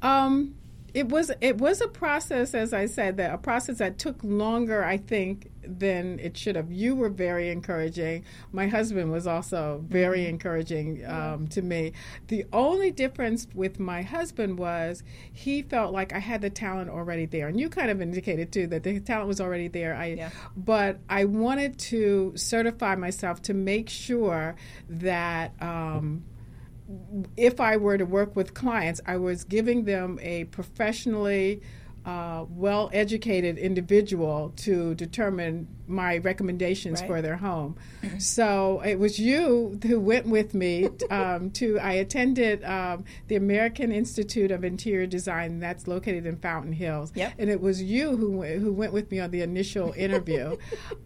Um, 0.01 0.55
it 0.93 1.09
was 1.09 1.31
it 1.41 1.57
was 1.57 1.81
a 1.81 1.87
process, 1.87 2.53
as 2.53 2.73
I 2.73 2.85
said, 2.85 3.17
that 3.17 3.33
a 3.33 3.37
process 3.37 3.77
that 3.77 3.97
took 3.97 4.23
longer, 4.23 4.83
I 4.83 4.97
think, 4.97 5.51
than 5.77 6.19
it 6.19 6.37
should 6.37 6.55
have. 6.55 6.71
You 6.71 6.95
were 6.95 7.09
very 7.09 7.49
encouraging. 7.49 8.23
My 8.51 8.67
husband 8.67 9.11
was 9.11 9.27
also 9.27 9.83
very 9.87 10.25
encouraging 10.25 11.05
um, 11.05 11.47
to 11.49 11.61
me. 11.61 11.93
The 12.27 12.45
only 12.53 12.91
difference 12.91 13.47
with 13.53 13.79
my 13.79 14.01
husband 14.01 14.57
was 14.57 15.03
he 15.31 15.61
felt 15.61 15.93
like 15.93 16.13
I 16.13 16.19
had 16.19 16.41
the 16.41 16.49
talent 16.49 16.89
already 16.89 17.25
there, 17.25 17.47
and 17.47 17.59
you 17.59 17.69
kind 17.69 17.89
of 17.91 18.01
indicated 18.01 18.51
too 18.51 18.67
that 18.67 18.83
the 18.83 18.99
talent 18.99 19.27
was 19.27 19.39
already 19.41 19.67
there. 19.67 19.95
I, 19.95 20.05
Yeah. 20.07 20.29
but 20.55 20.99
I 21.09 21.25
wanted 21.25 21.77
to 21.79 22.33
certify 22.35 22.95
myself 22.95 23.41
to 23.43 23.53
make 23.53 23.89
sure 23.89 24.55
that. 24.89 25.53
Um, 25.61 26.23
if 27.37 27.59
I 27.59 27.77
were 27.77 27.99
to 27.99 28.03
work 28.05 28.35
with 28.35 28.55
clients, 28.55 28.99
I 29.05 29.17
was 29.17 29.43
giving 29.43 29.85
them 29.85 30.17
a 30.23 30.45
professionally 30.45 31.61
uh, 32.09 32.45
well 32.49 32.89
educated 32.91 33.57
individual 33.57 34.51
to 34.55 34.95
determine 34.95 35.67
my 35.89 36.17
recommendations 36.17 37.01
Right. 37.01 37.07
for 37.09 37.21
their 37.21 37.37
home. 37.37 37.75
so 38.19 38.81
it 38.85 38.97
was 38.99 39.19
you 39.19 39.77
who 39.85 39.99
went 39.99 40.25
with 40.27 40.53
me 40.53 40.87
um, 41.09 41.51
to, 41.51 41.79
I 41.79 41.93
attended 41.93 42.63
um, 42.63 43.03
the 43.27 43.35
American 43.35 43.91
Institute 43.91 44.51
of 44.51 44.63
Interior 44.63 45.07
Design, 45.07 45.59
that's 45.59 45.87
located 45.87 46.25
in 46.25 46.37
Fountain 46.37 46.73
Hills. 46.73 47.11
Yep. 47.15 47.33
And 47.39 47.49
it 47.49 47.59
was 47.59 47.81
you 47.81 48.15
who, 48.15 48.31
went- 48.37 48.61
who 48.61 48.71
went 48.71 48.93
with 48.93 49.11
me 49.11 49.19
on 49.19 49.31
the 49.31 49.41
initial 49.41 49.91
interview. 49.97 50.57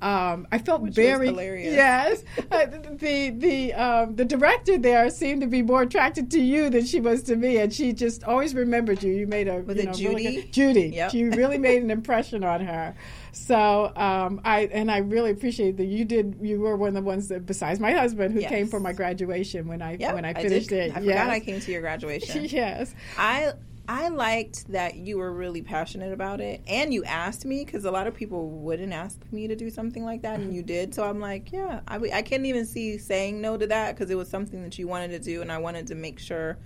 um, 0.01 0.47
I 0.51 0.57
felt 0.59 0.81
Which 0.81 0.89
was 0.89 0.95
very 0.95 1.27
hilarious. 1.27 1.73
Yes, 1.75 2.23
uh, 2.51 2.65
the 2.65 3.29
the 3.31 3.73
um, 3.73 4.15
the 4.15 4.25
director 4.25 4.77
there 4.77 5.09
seemed 5.09 5.41
to 5.41 5.47
be 5.47 5.61
more 5.61 5.81
attracted 5.83 6.29
to 6.31 6.39
you 6.41 6.69
than 6.69 6.85
she 6.85 6.99
was 6.99 7.23
to 7.23 7.35
me, 7.35 7.57
and 7.57 7.73
she 7.73 7.93
just 7.93 8.23
always 8.23 8.53
remembered 8.53 9.01
you. 9.03 9.11
You 9.13 9.27
made 9.27 9.47
a 9.47 9.61
Was 9.61 9.77
you 9.77 9.81
it 9.83 9.85
know, 9.85 9.91
really 10.09 10.23
Judy? 10.23 10.35
good- 10.41 10.53
Judy. 10.53 10.87
Yep. 10.95 11.13
You 11.13 11.31
really 11.31 11.57
made 11.57 11.81
an 11.83 11.91
impression 11.99 12.43
on 12.43 12.61
her. 12.65 12.95
So 13.33 13.91
um, 13.95 14.41
I 14.45 14.69
and 14.71 14.89
I 14.91 14.99
really 14.99 15.31
appreciate 15.31 15.77
that 15.77 15.85
you 15.85 16.05
did. 16.05 16.37
You 16.41 16.59
were 16.61 16.77
one 16.77 16.89
of 16.89 16.93
the 16.95 17.01
ones 17.01 17.27
that, 17.29 17.45
besides 17.45 17.79
my 17.79 17.91
husband, 17.91 18.33
who 18.33 18.41
Yes. 18.41 18.49
came 18.49 18.67
for 18.67 18.79
my 18.79 18.93
graduation 18.93 19.67
when 19.67 19.81
I 19.81 19.97
Yep, 19.99 20.13
when 20.13 20.23
I 20.25 20.33
finished 20.35 20.69
did. 20.69 20.91
it. 20.91 20.95
I 20.95 20.99
yes. 20.99 21.19
forgot 21.19 21.29
I 21.31 21.39
came 21.39 21.59
to 21.59 21.71
your 21.71 21.81
graduation. 21.81 22.45
yes. 22.49 22.93
I 23.17 23.53
I 23.89 24.07
liked 24.09 24.71
that 24.71 24.95
you 24.95 25.17
were 25.17 25.33
really 25.33 25.61
passionate 25.61 26.13
about 26.13 26.39
it, 26.41 26.61
and 26.67 26.93
you 26.93 27.03
asked 27.03 27.43
me 27.43 27.65
because 27.65 27.83
a 27.85 27.91
lot 27.91 28.05
of 28.07 28.13
people 28.13 28.49
wouldn't 28.49 28.93
ask 28.93 29.19
me 29.31 29.47
to 29.47 29.55
do 29.55 29.69
something 29.69 30.05
like 30.05 30.21
that, 30.21 30.39
and 30.39 30.53
you 30.53 30.61
did. 30.63 30.93
So 30.93 31.03
I'm 31.03 31.19
like, 31.19 31.51
yeah, 31.51 31.81
I, 31.87 31.95
I 32.13 32.21
can't 32.21 32.45
even 32.45 32.65
see 32.65 32.97
saying 32.97 33.41
no 33.41 33.57
to 33.57 33.67
that 33.67 33.95
because 33.95 34.09
it 34.09 34.15
was 34.15 34.29
something 34.29 34.63
that 34.63 34.77
you 34.79 34.87
wanted 34.87 35.09
to 35.09 35.19
do, 35.19 35.41
and 35.41 35.51
I 35.51 35.57
wanted 35.57 35.87
to 35.87 35.95
make 35.95 36.19
sure 36.19 36.57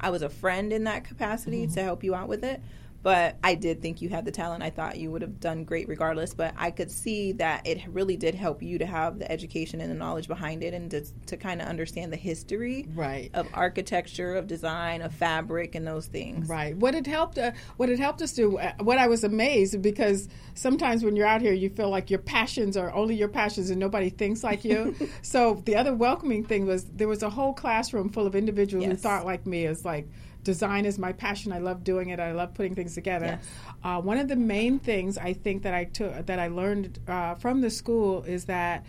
I 0.00 0.10
was 0.10 0.20
a 0.22 0.28
friend 0.28 0.72
in 0.72 0.84
that 0.84 1.04
capacity 1.04 1.66
to 1.68 1.82
help 1.82 2.04
you 2.04 2.14
out 2.14 2.28
with 2.28 2.44
it. 2.44 2.60
But 3.06 3.36
I 3.44 3.54
did 3.54 3.80
think 3.82 4.02
you 4.02 4.08
had 4.08 4.24
the 4.24 4.32
talent. 4.32 4.64
I 4.64 4.70
thought 4.70 4.98
you 4.98 5.12
would 5.12 5.22
have 5.22 5.38
done 5.38 5.62
great 5.62 5.86
regardless. 5.88 6.34
But 6.34 6.54
I 6.56 6.72
could 6.72 6.90
see 6.90 7.30
that 7.34 7.64
it 7.64 7.86
really 7.86 8.16
did 8.16 8.34
help 8.34 8.64
you 8.64 8.78
to 8.78 8.84
have 8.84 9.20
the 9.20 9.30
education 9.30 9.80
and 9.80 9.88
the 9.88 9.94
knowledge 9.94 10.26
behind 10.26 10.64
it, 10.64 10.74
and 10.74 10.90
to 10.90 11.04
to 11.26 11.36
kind 11.36 11.62
of 11.62 11.68
understand 11.68 12.12
the 12.12 12.16
history 12.16 12.88
Right. 12.96 13.30
of 13.32 13.46
architecture, 13.54 14.34
of 14.34 14.48
design, 14.48 15.02
of 15.02 15.14
fabric, 15.14 15.76
and 15.76 15.86
those 15.86 16.06
things. 16.06 16.48
Right. 16.48 16.76
What 16.76 16.96
it 16.96 17.06
helped, 17.06 17.38
uh, 17.38 17.52
what 17.76 17.90
it 17.90 18.00
helped 18.00 18.22
us 18.22 18.32
do, 18.32 18.58
uh, 18.58 18.72
what 18.80 18.98
I 18.98 19.06
was 19.06 19.22
amazed 19.22 19.80
because 19.80 20.28
sometimes 20.54 21.04
when 21.04 21.14
you're 21.14 21.28
out 21.28 21.42
here, 21.42 21.52
you 21.52 21.70
feel 21.70 21.90
like 21.90 22.10
your 22.10 22.18
passions 22.18 22.76
are 22.76 22.92
only 22.92 23.14
your 23.14 23.28
passions 23.28 23.70
and 23.70 23.78
nobody 23.78 24.10
thinks 24.10 24.42
like 24.42 24.64
you. 24.64 24.96
so 25.22 25.62
the 25.64 25.76
other 25.76 25.94
welcoming 25.94 26.42
thing 26.42 26.66
was 26.66 26.82
there 26.86 27.06
was 27.06 27.22
a 27.22 27.30
whole 27.30 27.54
classroom 27.54 28.08
full 28.08 28.26
of 28.26 28.34
individuals 28.34 28.84
who 28.84 28.96
thought 28.96 29.24
like 29.24 29.46
me. 29.46 29.64
It's 29.64 29.84
like 29.84 30.08
design 30.46 30.86
is 30.86 30.98
my 30.98 31.12
passion. 31.12 31.52
I 31.52 31.58
love 31.58 31.84
doing 31.84 32.08
it. 32.10 32.18
I 32.20 32.32
love 32.32 32.54
putting 32.54 32.74
things 32.74 32.94
together. 32.94 33.26
Yes. 33.38 33.46
Uh, 33.84 34.00
one 34.00 34.16
of 34.16 34.28
the 34.28 34.36
main 34.36 34.78
things 34.78 35.18
I 35.18 35.32
think 35.34 35.64
that 35.64 35.74
I 35.74 35.84
took 35.84 36.24
that 36.26 36.38
I 36.38 36.48
learned 36.48 36.98
uh, 37.08 37.34
from 37.34 37.60
the 37.60 37.70
school 37.70 38.22
is 38.22 38.44
that 38.46 38.86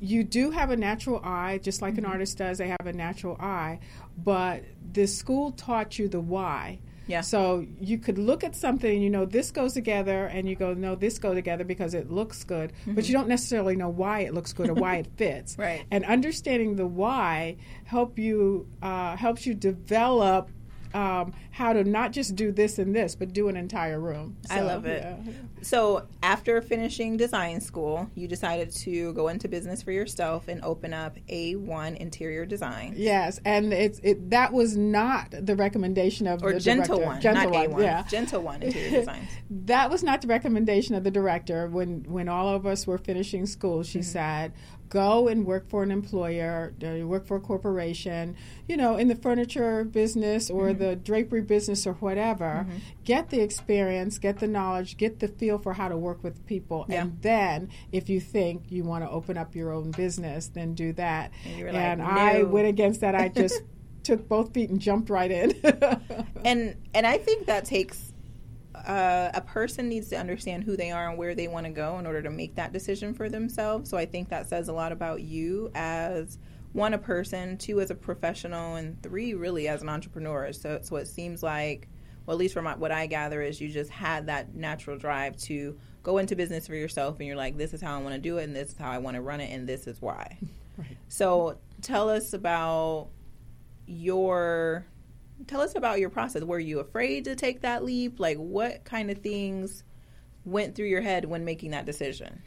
you 0.00 0.22
do 0.24 0.50
have 0.52 0.70
a 0.70 0.76
natural 0.76 1.20
eye, 1.24 1.58
just 1.62 1.82
like 1.82 1.94
Mm-hmm. 1.94 2.04
an 2.04 2.10
artist 2.12 2.38
does. 2.38 2.58
They 2.58 2.68
have 2.68 2.86
a 2.86 2.92
natural 2.92 3.36
eye, 3.40 3.80
but 4.16 4.62
the 4.92 5.06
school 5.06 5.52
taught 5.52 5.98
you 5.98 6.06
the 6.08 6.20
why. 6.20 6.78
Yeah. 7.08 7.20
So 7.20 7.64
you 7.80 7.98
could 7.98 8.18
look 8.18 8.42
at 8.42 8.56
something 8.56 8.92
and 8.92 9.00
you 9.00 9.10
know 9.10 9.24
this 9.26 9.52
goes 9.52 9.72
together, 9.74 10.26
and 10.26 10.48
you 10.48 10.56
go, 10.56 10.74
no, 10.74 10.96
this 10.96 11.18
go 11.20 11.34
together 11.34 11.62
because 11.64 11.94
it 11.94 12.10
looks 12.10 12.42
good, 12.42 12.72
but 12.84 13.06
you 13.08 13.12
don't 13.14 13.28
necessarily 13.28 13.76
know 13.76 13.88
why 13.88 14.20
it 14.26 14.34
looks 14.34 14.52
good 14.52 14.68
or 14.68 14.74
why 14.74 14.96
it 14.96 15.06
fits. 15.16 15.52
Mm-hmm. 15.52 15.62
Right. 15.62 15.84
And 15.92 16.04
understanding 16.04 16.74
the 16.74 16.86
why 17.02 17.56
help 17.84 18.18
you 18.18 18.66
uh, 18.82 19.16
helps 19.16 19.46
you 19.46 19.54
develop. 19.54 20.50
Um, 20.96 21.34
how 21.50 21.74
to 21.74 21.84
not 21.84 22.12
just 22.12 22.36
do 22.36 22.52
this 22.52 22.78
and 22.78 22.96
this, 22.96 23.14
but 23.14 23.34
do 23.34 23.48
an 23.48 23.56
entire 23.56 24.00
room. 24.00 24.36
I 24.48 24.60
love 24.62 24.86
it. 24.86 25.02
yeah. 25.02 25.32
So, 25.60 26.06
after 26.22 26.62
finishing 26.62 27.16
design 27.18 27.60
school, 27.60 28.08
you 28.14 28.26
decided 28.28 28.70
to 28.76 29.12
go 29.12 29.28
into 29.28 29.46
business 29.48 29.82
for 29.82 29.92
yourself 29.92 30.48
and 30.48 30.62
open 30.64 30.94
up 30.94 31.16
A1 31.28 31.96
Interior 31.98 32.46
Design. 32.46 32.94
Yes, 32.96 33.40
and 33.44 33.72
it's 33.74 33.98
it 34.02 34.30
that 34.30 34.52
was 34.54 34.76
not 34.76 35.34
the 35.38 35.54
recommendation 35.56 36.26
of 36.26 36.42
Or 36.42 36.52
the 36.54 36.60
Gentle 36.60 36.96
director. 36.98 37.06
One, 37.12 37.20
Gentle 37.20 37.50
not 37.52 37.70
one, 37.70 37.80
A1. 37.80 37.82
yeah. 37.84 38.02
Gentle 38.08 38.42
One 38.42 38.62
Interior 38.62 38.90
Designs. 39.00 39.28
That 39.50 39.90
was 39.90 40.02
not 40.02 40.22
the 40.22 40.28
recommendation 40.28 40.94
of 40.94 41.04
the 41.04 41.10
director. 41.10 41.66
When 41.68 42.04
when 42.08 42.28
all 42.30 42.48
of 42.54 42.64
us 42.64 42.86
were 42.86 42.98
finishing 42.98 43.44
school, 43.44 43.82
she 43.82 43.98
Mm-hmm. 43.98 44.06
said, 44.12 44.52
"Go 44.88 45.28
and 45.28 45.44
work 45.46 45.68
for 45.68 45.82
an 45.82 45.90
employer, 45.90 46.72
uh, 46.84 47.06
work 47.06 47.26
for 47.26 47.36
a 47.36 47.40
corporation, 47.40 48.36
you 48.68 48.76
know, 48.76 48.96
in 48.96 49.08
the 49.08 49.14
furniture 49.16 49.84
business 49.84 50.50
or 50.50 50.68
Mm-hmm. 50.68 50.78
the 50.82 50.96
drapery 50.96 51.42
business 51.42 51.86
or 51.86 51.94
whatever. 51.94 52.66
Get 53.04 53.30
the 53.30 53.40
experience, 53.40 54.18
get 54.18 54.38
the 54.38 54.48
knowledge, 54.48 54.96
get 54.96 55.20
the 55.20 55.28
feel 55.28 55.58
for 55.58 55.72
how 55.74 55.88
to 55.88 55.96
work 55.96 56.22
with 56.22 56.44
people, 56.46 56.86
Yeah. 56.88 57.02
and 57.02 57.18
then 57.22 57.68
if 57.92 58.08
you 58.08 58.20
think 58.20 58.64
you 58.70 58.84
want 58.84 59.04
to 59.04 59.10
open 59.10 59.36
up 59.36 59.54
your 59.54 59.72
own 59.72 59.90
business, 59.92 60.48
then 60.48 60.74
do 60.74 60.92
that." 60.94 61.30
And 61.44 61.60
were 61.60 61.72
like, 61.72 61.76
and 61.82 62.02
I 62.02 62.42
went 62.42 62.68
against 62.68 63.00
that. 63.02 63.14
I 63.14 63.28
just 63.28 63.60
took 64.02 64.28
both 64.28 64.54
feet 64.54 64.70
and 64.70 64.80
jumped 64.80 65.10
right 65.10 65.30
in. 65.30 65.52
and 66.44 66.76
and 66.94 67.06
I 67.06 67.18
think 67.18 67.46
that 67.46 67.64
takes 67.64 68.12
uh, 68.86 69.30
a 69.34 69.40
person 69.40 69.88
needs 69.88 70.08
to 70.10 70.16
understand 70.16 70.64
who 70.64 70.76
they 70.76 70.90
are 70.90 71.08
and 71.08 71.18
where 71.18 71.34
they 71.34 71.48
want 71.48 71.66
to 71.66 71.72
go 71.72 71.98
in 71.98 72.06
order 72.06 72.22
to 72.22 72.30
make 72.30 72.54
that 72.54 72.72
decision 72.72 73.12
for 73.12 73.28
themselves. 73.28 73.90
So 73.90 73.96
I 73.96 74.06
think 74.06 74.28
that 74.28 74.48
says 74.48 74.68
a 74.68 74.72
lot 74.72 74.92
about 74.92 75.22
you 75.22 75.70
as 75.74 76.38
one 76.72 76.94
a 76.94 76.98
person, 76.98 77.58
two 77.58 77.80
as 77.80 77.90
a 77.90 77.94
professional, 77.94 78.76
and 78.76 79.02
three 79.02 79.34
really 79.34 79.66
as 79.66 79.82
an 79.82 79.88
entrepreneur. 79.88 80.52
So 80.52 80.80
so 80.82 80.96
it 80.96 81.08
seems 81.08 81.42
like, 81.42 81.88
well, 82.26 82.36
at 82.36 82.38
least 82.38 82.54
from 82.54 82.64
my, 82.64 82.76
what 82.76 82.92
I 82.92 83.06
gather 83.06 83.42
is 83.42 83.60
you 83.60 83.68
just 83.68 83.90
had 83.90 84.26
that 84.26 84.54
natural 84.54 84.96
drive 84.96 85.36
to 85.38 85.76
go 86.02 86.18
into 86.18 86.36
business 86.36 86.66
for 86.66 86.74
yourself, 86.74 87.18
and 87.18 87.26
you're 87.26 87.36
like, 87.36 87.56
this 87.56 87.74
is 87.74 87.80
how 87.80 87.98
I 87.98 88.02
want 88.02 88.14
to 88.14 88.20
do 88.20 88.38
it, 88.38 88.44
and 88.44 88.54
this 88.54 88.70
is 88.70 88.78
how 88.78 88.90
I 88.90 88.98
want 88.98 89.16
to 89.16 89.22
run 89.22 89.40
it, 89.40 89.52
and 89.52 89.68
this 89.68 89.86
is 89.86 90.00
why. 90.00 90.38
Right. 90.78 90.98
So 91.08 91.56
tell 91.80 92.10
us 92.10 92.34
about 92.34 93.08
your 93.86 94.84
tell 95.46 95.60
us 95.60 95.74
about 95.76 95.98
your 96.00 96.10
process. 96.10 96.42
Were 96.42 96.58
you 96.58 96.80
afraid 96.80 97.24
to 97.24 97.34
take 97.34 97.62
that 97.62 97.84
leap? 97.84 98.18
Like 98.20 98.38
what 98.38 98.84
kind 98.84 99.10
of 99.10 99.18
things 99.18 99.84
went 100.44 100.74
through 100.74 100.86
your 100.86 101.00
head 101.02 101.24
when 101.24 101.44
making 101.44 101.72
that 101.72 101.86
decision? 101.86 102.42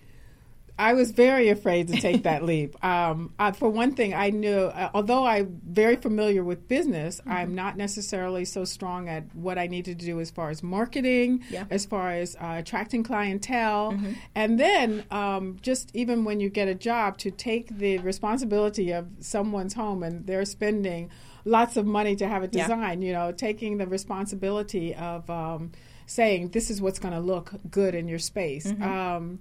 I 0.78 0.94
was 0.94 1.12
very 1.12 1.50
afraid 1.50 1.90
to 1.90 2.00
take 2.00 2.24
that 2.24 2.42
leap. 2.52 2.82
Um, 2.86 3.34
I, 3.38 3.52
for 3.52 3.68
one 3.70 3.96
thing, 3.96 4.14
I 4.14 4.30
knew, 4.30 4.56
uh, 4.62 4.90
although 4.94 5.26
I'm 5.28 5.60
very 5.68 5.98
familiar 5.98 6.42
with 6.42 6.70
business, 6.70 7.20
Mm-hmm. 7.20 7.32
I'm 7.34 7.54
not 7.54 7.76
necessarily 7.76 8.46
so 8.46 8.64
strong 8.64 9.10
at 9.10 9.36
what 9.36 9.58
I 9.58 9.68
need 9.68 9.84
to 9.86 9.94
do 9.94 10.22
as 10.22 10.32
far 10.32 10.50
as 10.50 10.64
marketing, 10.64 11.44
Yeah. 11.50 11.64
Mm-hmm. 11.64 11.74
as 11.74 11.86
far 11.86 12.12
as 12.12 12.38
uh, 12.38 12.56
attracting 12.60 13.04
clientele. 13.04 14.00
And 14.36 14.58
then, 14.58 15.04
um, 15.12 15.58
just 15.62 15.94
even 15.94 16.24
when 16.24 16.40
you 16.40 16.50
get 16.50 16.70
a 16.70 16.76
job, 16.76 17.18
to 17.18 17.30
take 17.32 17.78
the 17.78 17.98
responsibility 17.98 18.92
of 18.94 19.06
someone's 19.20 19.74
home 19.74 20.02
and 20.02 20.26
they're 20.26 20.46
spending 20.46 21.10
lots 21.46 21.78
of 21.78 21.86
money 21.86 22.16
to 22.18 22.28
have 22.28 22.44
it 22.44 22.54
Yeah. 22.54 22.64
designed, 22.64 23.04
you 23.04 23.14
know, 23.14 23.32
taking 23.32 23.78
the 23.78 23.88
responsibility 23.88 24.96
of 24.96 25.30
um, 25.30 25.72
saying, 26.06 26.50
this 26.50 26.70
is 26.70 26.82
what's 26.82 27.00
going 27.00 27.14
to 27.14 27.20
look 27.20 27.54
good 27.70 27.96
in 27.96 28.08
your 28.08 28.20
space. 28.20 28.68
Mm-hmm. 28.68 28.84
Um, 28.84 29.40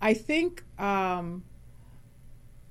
I 0.00 0.14
think 0.14 0.64
um, 0.78 1.44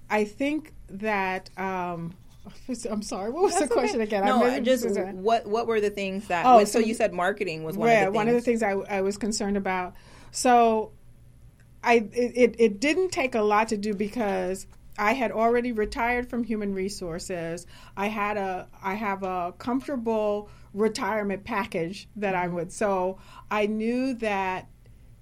I 0.09 0.25
think 0.25 0.73
that 0.89 1.49
um, 1.57 2.13
I'm 2.89 3.01
sorry. 3.01 3.31
What 3.31 3.43
was 3.43 3.53
That's 3.53 3.69
the 3.69 3.73
question 3.73 4.01
okay. 4.01 4.17
again? 4.17 4.25
No, 4.25 4.43
I 4.43 4.59
just 4.59 4.85
what 5.13 5.45
what 5.47 5.67
were 5.67 5.79
the 5.79 5.89
things 5.89 6.27
that? 6.27 6.45
Oh, 6.45 6.59
so 6.59 6.65
so- 6.65 6.79
you 6.79 6.93
said 6.93 7.13
marketing 7.13 7.63
was 7.63 7.77
one 7.77 7.87
yeah, 7.87 7.93
of 7.93 7.99
the 7.99 8.05
things. 8.07 8.15
one 8.15 8.27
of 8.27 8.33
the 8.33 8.41
things 8.41 8.63
I, 8.63 8.71
I 8.71 9.01
was 9.01 9.17
concerned 9.17 9.57
about. 9.57 9.93
So, 10.31 10.91
I 11.83 12.07
it, 12.13 12.55
it 12.57 12.79
didn't 12.79 13.09
take 13.09 13.35
a 13.35 13.41
lot 13.41 13.69
to 13.69 13.77
do 13.77 13.93
because 13.93 14.65
I 14.97 15.13
had 15.13 15.31
already 15.31 15.71
retired 15.71 16.29
from 16.29 16.43
human 16.43 16.73
resources. 16.73 17.65
I 17.95 18.07
had 18.07 18.37
a 18.37 18.67
I 18.83 18.95
have 18.95 19.23
a 19.23 19.53
comfortable 19.57 20.49
retirement 20.73 21.43
package 21.43 22.07
that. 22.17 22.35
I 22.35 22.47
would. 22.47 22.71
So 22.71 23.19
I 23.49 23.67
knew 23.67 24.13
that 24.15 24.67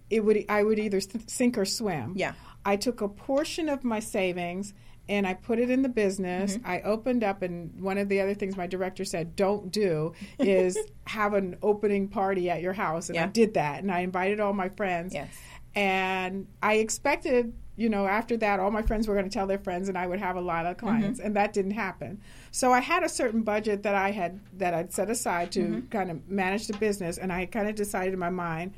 it 0.09 0.23
would 0.23 0.45
I 0.49 0.63
would 0.63 0.79
either 0.79 1.01
sink 1.27 1.57
or 1.57 1.65
swim. 1.65 2.13
Yeah. 2.15 2.33
I 2.65 2.75
took 2.75 3.01
a 3.01 3.07
portion 3.07 3.69
of 3.69 3.83
my 3.83 3.99
savings 3.99 4.73
and 5.09 5.25
I 5.25 5.33
put 5.33 5.59
it 5.59 5.71
in 5.71 5.81
the 5.81 5.89
business. 5.89 6.55
Mm-hmm. 6.55 6.69
I 6.69 6.81
opened 6.81 7.23
up, 7.23 7.41
and 7.41 7.81
one 7.81 7.97
of 7.97 8.07
the 8.09 8.21
other 8.21 8.35
things 8.35 8.55
my 8.55 8.67
director 8.67 9.03
said, 9.03 9.35
"Don't 9.35 9.71
do 9.71 10.13
is 10.39 10.77
have 11.07 11.33
an 11.33 11.57
opening 11.63 12.07
party 12.07 12.49
at 12.49 12.61
your 12.61 12.73
house." 12.73 13.09
And 13.09 13.17
I 13.17 13.25
did 13.25 13.55
that, 13.55 13.81
and 13.81 13.91
I 13.91 14.01
invited 14.01 14.39
all 14.39 14.53
my 14.53 14.69
friends. 14.69 15.13
Yes. 15.13 15.33
And 15.75 16.47
I 16.61 16.75
expected, 16.75 17.53
you 17.79 17.89
know, 17.89 18.05
after 18.05 18.35
that, 18.37 18.59
all 18.59 18.71
my 18.71 18.81
friends 18.81 19.07
were 19.07 19.13
going 19.15 19.29
to 19.29 19.33
tell 19.33 19.47
their 19.47 19.57
friends, 19.57 19.87
and 19.89 19.97
I 19.97 20.05
would 20.05 20.19
have 20.19 20.35
a 20.35 20.41
lot 20.41 20.65
of 20.65 20.77
clients, 20.77 21.19
and 21.19 21.35
that 21.35 21.53
didn't 21.53 21.71
happen. 21.71 22.19
So 22.51 22.73
I 22.73 22.81
had 22.81 23.03
a 23.03 23.09
certain 23.09 23.41
budget 23.41 23.83
that 23.83 23.95
I 23.95 24.11
had 24.11 24.39
that 24.57 24.73
I'd 24.73 24.91
set 24.91 25.09
aside 25.09 25.51
to 25.53 25.83
kind 25.89 26.11
of 26.11 26.29
manage 26.29 26.67
the 26.67 26.77
business, 26.77 27.17
and 27.17 27.31
I 27.31 27.45
kind 27.45 27.69
of 27.69 27.75
decided 27.75 28.13
in 28.13 28.19
my 28.19 28.29
mind 28.29 28.73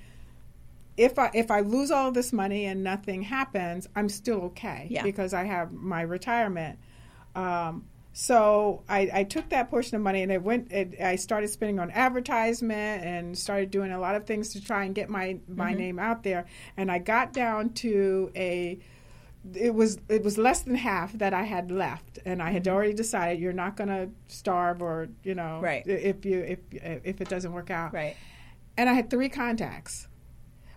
if 0.97 1.17
I 1.17 1.31
if 1.33 1.49
I 1.49 1.61
lose 1.61 1.89
all 1.89 2.11
this 2.11 2.31
money 2.33 2.65
and 2.65 2.83
nothing 2.83 3.23
happens, 3.23 3.87
I'm 3.95 4.09
still 4.09 4.41
okay 4.41 4.87
Yeah. 4.89 5.03
because 5.03 5.33
I 5.33 5.45
have 5.45 5.71
my 5.71 6.01
retirement. 6.01 6.77
Um, 7.35 7.85
so 8.13 8.83
I, 8.89 9.09
I 9.13 9.23
took 9.23 9.49
that 9.49 9.69
portion 9.69 9.95
of 9.95 10.01
money 10.01 10.21
and 10.21 10.31
it 10.31 10.41
went. 10.43 10.71
It, 10.71 10.99
I 11.01 11.15
started 11.15 11.49
spending 11.49 11.79
on 11.79 11.91
advertisement 11.91 13.05
and 13.05 13.37
started 13.37 13.71
doing 13.71 13.91
a 13.91 13.99
lot 13.99 14.15
of 14.15 14.25
things 14.25 14.49
to 14.49 14.61
try 14.63 14.83
and 14.83 14.93
get 14.93 15.09
my 15.09 15.39
my 15.47 15.73
name 15.73 15.97
out 15.97 16.23
there. 16.23 16.45
And 16.77 16.91
I 16.91 16.99
got 16.99 17.33
down 17.33 17.69
to 17.75 18.31
a. 18.35 18.79
It 19.55 19.73
was 19.73 19.97
it 20.07 20.23
was 20.23 20.37
less 20.37 20.61
than 20.61 20.75
half 20.75 21.13
that 21.13 21.33
I 21.33 21.43
had 21.43 21.71
left, 21.71 22.19
and 22.25 22.43
I 22.43 22.51
had 22.51 22.67
already 22.67 22.93
decided 22.93 23.39
you're 23.39 23.53
not 23.53 23.75
going 23.75 23.87
to 23.89 24.09
starve 24.27 24.81
or 24.83 25.07
you 25.23 25.33
know 25.33 25.59
Right. 25.61 25.81
if 25.87 26.25
you 26.25 26.39
if 26.41 26.59
if 26.71 27.21
it 27.21 27.27
doesn't 27.29 27.51
work 27.51 27.71
out 27.71 27.91
Right. 27.91 28.15
and 28.77 28.87
I 28.87 28.93
had 28.93 29.09
three 29.09 29.29
contacts. 29.29 30.07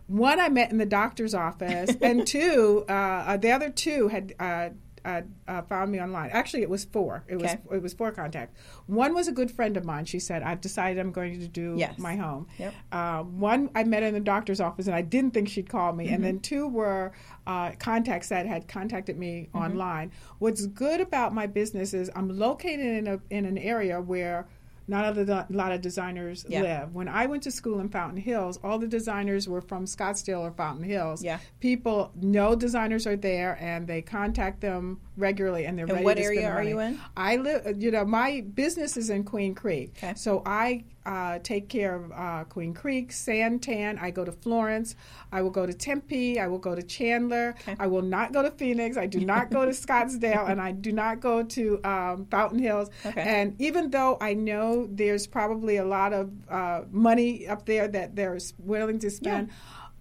One 0.07 0.39
I 0.41 0.49
met 0.51 0.71
in 0.71 0.79
the 0.79 0.87
doctor's 0.87 1.35
office, 1.35 1.95
and 2.01 2.27
two, 2.27 2.85
uh, 2.89 2.93
uh, 2.93 3.37
the 3.37 3.51
other 3.51 3.69
two 3.71 4.09
had 4.09 4.35
uh, 4.39 4.71
uh, 5.05 5.23
uh, 5.47 5.63
found 5.63 5.93
me 5.93 6.01
online. 6.01 6.31
Actually, 6.33 6.63
it 6.63 6.71
was 6.71 6.85
four. 6.85 7.25
It 7.29 7.37
was 7.37 7.53
it 7.73 7.83
was 7.83 7.93
four 7.93 8.11
contacts. 8.13 8.59
One 8.87 9.15
was 9.15 9.29
a 9.29 9.33
good 9.33 9.51
friend 9.51 9.77
of 9.77 9.85
mine. 9.85 10.05
She 10.07 10.19
said, 10.19 10.43
"I've 10.43 10.61
decided 10.61 10.99
I'm 10.99 11.13
going 11.13 11.39
to 11.41 11.49
do 11.49 11.75
Yes. 11.77 11.99
my 11.99 12.17
home." 12.17 12.47
Yep. 12.59 12.75
Uh, 12.93 13.23
one 13.23 13.71
I 13.75 13.85
met 13.85 14.03
in 14.03 14.15
the 14.15 14.21
doctor's 14.21 14.61
office, 14.61 14.87
and 14.87 14.95
I 14.95 15.03
didn't 15.03 15.33
think 15.35 15.49
she'd 15.49 15.69
call 15.69 15.93
me. 15.93 16.09
And 16.09 16.25
then 16.25 16.41
two 16.41 16.69
were 16.69 17.13
uh, 17.47 17.73
contacts 17.79 18.29
that 18.29 18.47
had 18.47 18.67
contacted 18.69 19.19
me 19.19 19.49
online. 19.55 20.13
What's 20.39 20.67
good 20.67 21.01
about 21.01 21.35
my 21.35 21.47
business 21.47 21.93
is 21.95 22.11
I'm 22.17 22.29
located 22.29 22.81
in 22.81 23.07
a 23.07 23.21
in 23.31 23.45
an 23.45 23.59
area 23.59 24.01
where 24.01 24.47
not 24.87 25.17
a 25.17 25.47
lot- 25.51 25.73
of 25.73 25.81
designers 25.81 26.45
Yeah. 26.49 26.63
live. 26.63 26.95
When 26.95 27.09
I 27.09 27.27
went 27.27 27.43
to 27.45 27.51
school 27.51 27.81
in 27.81 27.89
Fountain 27.89 28.21
Hills, 28.21 28.59
all 28.63 28.79
the 28.79 28.87
designers 28.87 29.49
were 29.49 29.61
from 29.63 29.87
Scottsdale 29.87 30.41
or 30.41 30.51
Fountain 30.53 30.85
Hills. 30.85 31.23
Yeah. 31.25 31.39
People 31.61 32.13
know 32.21 32.55
designers 32.55 33.07
are 33.07 33.17
there, 33.17 33.57
and 33.61 33.87
they 33.87 34.03
contact 34.03 34.61
them 34.61 35.01
regularly, 35.17 35.65
and 35.67 35.79
they're 35.79 35.85
And 35.87 35.93
ready 35.95 36.05
what 36.05 36.17
to 36.19 36.23
spend 36.25 36.37
area 36.39 36.51
are 36.51 36.55
money. 36.57 36.69
you 36.71 36.79
in? 36.81 37.01
I 37.17 37.37
live, 37.37 37.83
you 37.83 37.91
know, 37.91 38.05
my 38.05 38.43
business 38.55 38.97
is 38.97 39.09
in 39.11 39.25
Queen 39.25 39.55
Creek. 39.55 39.95
Okay. 39.97 40.13
So 40.17 40.43
I 40.45 40.85
uh, 41.07 41.39
take 41.43 41.69
care 41.69 41.95
of 41.95 42.13
uh, 42.13 42.45
Queen 42.45 42.73
Creek, 42.73 43.11
Santan. 43.11 44.01
I 44.01 44.11
go 44.11 44.25
to 44.25 44.33
Florence. 44.33 44.97
I 45.33 45.43
will 45.43 45.51
go 45.51 45.67
to 45.67 45.75
Tempe. 45.75 46.41
I 46.41 46.47
will 46.47 46.59
go 46.59 46.75
to 46.75 46.83
Chandler. 46.83 47.55
Okay. 47.61 47.77
I 47.79 47.87
will 47.87 48.03
not 48.03 48.33
go 48.33 48.43
to 48.43 48.51
Phoenix. 48.51 48.97
I 48.97 49.07
do 49.07 49.21
not 49.21 49.51
go 49.51 49.65
to 49.65 49.71
Scottsdale, 49.85 50.49
and 50.49 50.61
I 50.61 50.73
do 50.73 50.93
not 50.93 51.21
go 51.21 51.43
to 51.43 51.81
um, 51.85 52.27
Fountain 52.31 52.59
Hills. 52.59 52.91
Okay. 53.05 53.21
And 53.23 53.61
even 53.61 53.91
though 53.91 54.17
I 54.21 54.35
know 54.35 54.87
there's 54.91 55.27
probably 55.27 55.77
a 55.77 55.85
lot 55.85 56.13
of 56.13 56.31
uh, 56.49 56.83
money 56.91 57.47
up 57.47 57.67
there 57.67 57.89
that 57.89 58.17
they're 58.17 58.39
willing 58.59 58.99
to 59.01 59.11
spend. 59.11 59.51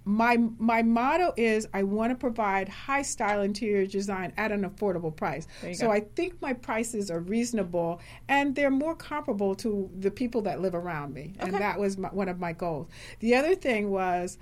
My 0.05 0.38
my 0.57 0.81
motto 0.81 1.33
is 1.38 1.67
I 1.74 1.83
want 1.83 2.12
to 2.12 2.15
provide 2.15 2.67
high 2.67 3.03
style 3.03 3.41
interior 3.41 3.86
design 3.86 4.33
at 4.38 4.51
an 4.51 4.69
affordable 4.69 5.15
price. 5.15 5.48
So 5.74 5.88
go. 5.88 5.91
I 5.91 6.01
think 6.15 6.41
my 6.41 6.53
prices 6.53 7.10
are 7.10 7.19
reasonable 7.19 8.01
and 8.27 8.55
they're 8.55 8.72
more 8.72 8.95
comparable 8.95 9.55
to 9.55 9.89
the 10.00 10.12
people 10.12 10.41
that 10.41 10.62
live 10.62 10.75
around 10.75 11.13
me. 11.13 11.33
And 11.39 11.53
that 11.53 11.79
was 11.79 11.98
my, 11.98 12.10
one 12.10 12.29
of 12.29 12.39
my 12.39 12.53
goals. 12.53 12.88
The 13.19 13.36
other 13.36 13.55
thing 13.55 13.91
was 13.91 14.38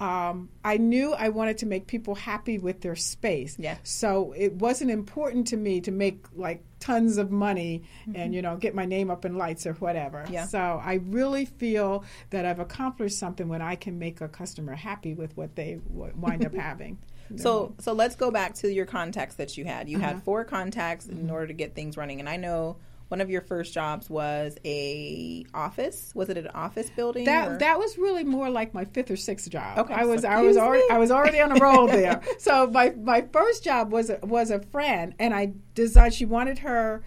um, 0.00 0.48
I 0.64 0.78
knew 0.78 1.12
I 1.12 1.28
wanted 1.28 1.58
to 1.58 1.66
make 1.66 1.86
people 1.86 2.14
happy 2.14 2.56
with 2.58 2.80
their 2.80 2.96
space. 2.96 3.56
Yeah. 3.58 3.76
So 3.82 4.32
it 4.36 4.54
wasn't 4.54 4.90
important 4.90 5.48
to 5.48 5.56
me 5.58 5.80
to 5.82 5.90
make 5.90 6.24
like 6.34 6.64
tons 6.80 7.18
of 7.18 7.30
money 7.30 7.82
and 8.14 8.34
you 8.34 8.40
know 8.40 8.56
get 8.56 8.74
my 8.74 8.86
name 8.86 9.10
up 9.10 9.26
in 9.26 9.36
lights 9.36 9.66
or 9.66 9.74
whatever. 9.74 10.22
Mm-hmm. 10.22 10.32
Yeah. 10.32 10.46
So 10.46 10.58
I 10.58 10.94
really 11.04 11.44
feel 11.44 12.04
that 12.30 12.46
I've 12.46 12.60
accomplished 12.60 13.18
something 13.18 13.46
when 13.48 13.60
I 13.60 13.76
can 13.76 13.98
make 13.98 14.22
a 14.22 14.28
customer 14.28 14.74
happy 14.74 15.12
with 15.12 15.36
what 15.36 15.54
they 15.56 15.78
w- 15.92 16.14
wind 16.16 16.46
up 16.46 16.54
having. 16.68 16.96
So 17.36 17.74
so 17.78 17.92
let's 17.92 18.16
go 18.16 18.30
back 18.32 18.54
to 18.54 18.72
your 18.72 18.86
contacts 18.86 19.36
that 19.36 19.56
you 19.56 19.64
had. 19.64 19.88
You 19.88 19.98
Uh-huh. 19.98 20.06
had 20.08 20.22
four 20.24 20.44
contacts 20.44 21.06
Mm-hmm. 21.06 21.20
in 21.20 21.30
order 21.30 21.46
to 21.46 21.52
get 21.54 21.74
things 21.74 21.96
running, 21.96 22.18
and 22.20 22.28
I 22.28 22.36
know 22.38 22.76
one 23.10 23.20
of 23.20 23.28
your 23.28 23.40
first 23.40 23.74
jobs 23.74 24.08
was 24.08 24.56
a 24.64 25.44
office. 25.52 26.12
Was 26.14 26.28
it 26.28 26.38
an 26.38 26.46
office 26.54 26.88
building? 26.90 27.22
or- 27.22 27.26
That 27.26 27.58
that 27.58 27.78
was 27.78 27.98
really 27.98 28.22
more 28.24 28.48
like 28.48 28.72
my 28.72 28.84
fifth 28.84 29.10
or 29.10 29.16
sixth 29.16 29.50
job. 29.50 29.78
Okay, 29.78 29.92
I 29.94 30.04
was 30.04 30.22
so 30.22 30.28
I 30.28 30.42
was 30.42 30.56
already 30.56 30.84
me. 30.84 30.88
I 30.94 30.98
was 30.98 31.10
already 31.10 31.40
on 31.40 31.50
a 31.52 31.60
roll 31.60 31.86
there. 31.98 32.20
so 32.38 32.68
my 32.68 32.90
my 32.90 33.22
first 33.32 33.64
job 33.64 33.92
was 33.92 34.10
a, 34.10 34.18
was 34.22 34.50
a 34.50 34.60
friend, 34.60 35.14
and 35.18 35.34
I 35.34 35.52
designed. 35.74 36.14
She 36.14 36.24
wanted 36.24 36.60
her 36.60 37.02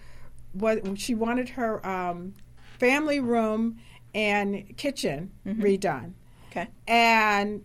what 0.52 0.98
she 0.98 1.14
wanted 1.14 1.48
her 1.50 1.84
um, 1.86 2.34
family 2.78 3.20
room 3.20 3.78
and 4.14 4.76
kitchen 4.76 5.30
Mm-hmm. 5.46 5.62
redone, 5.62 6.12
okay. 6.50 6.68
and. 6.86 7.62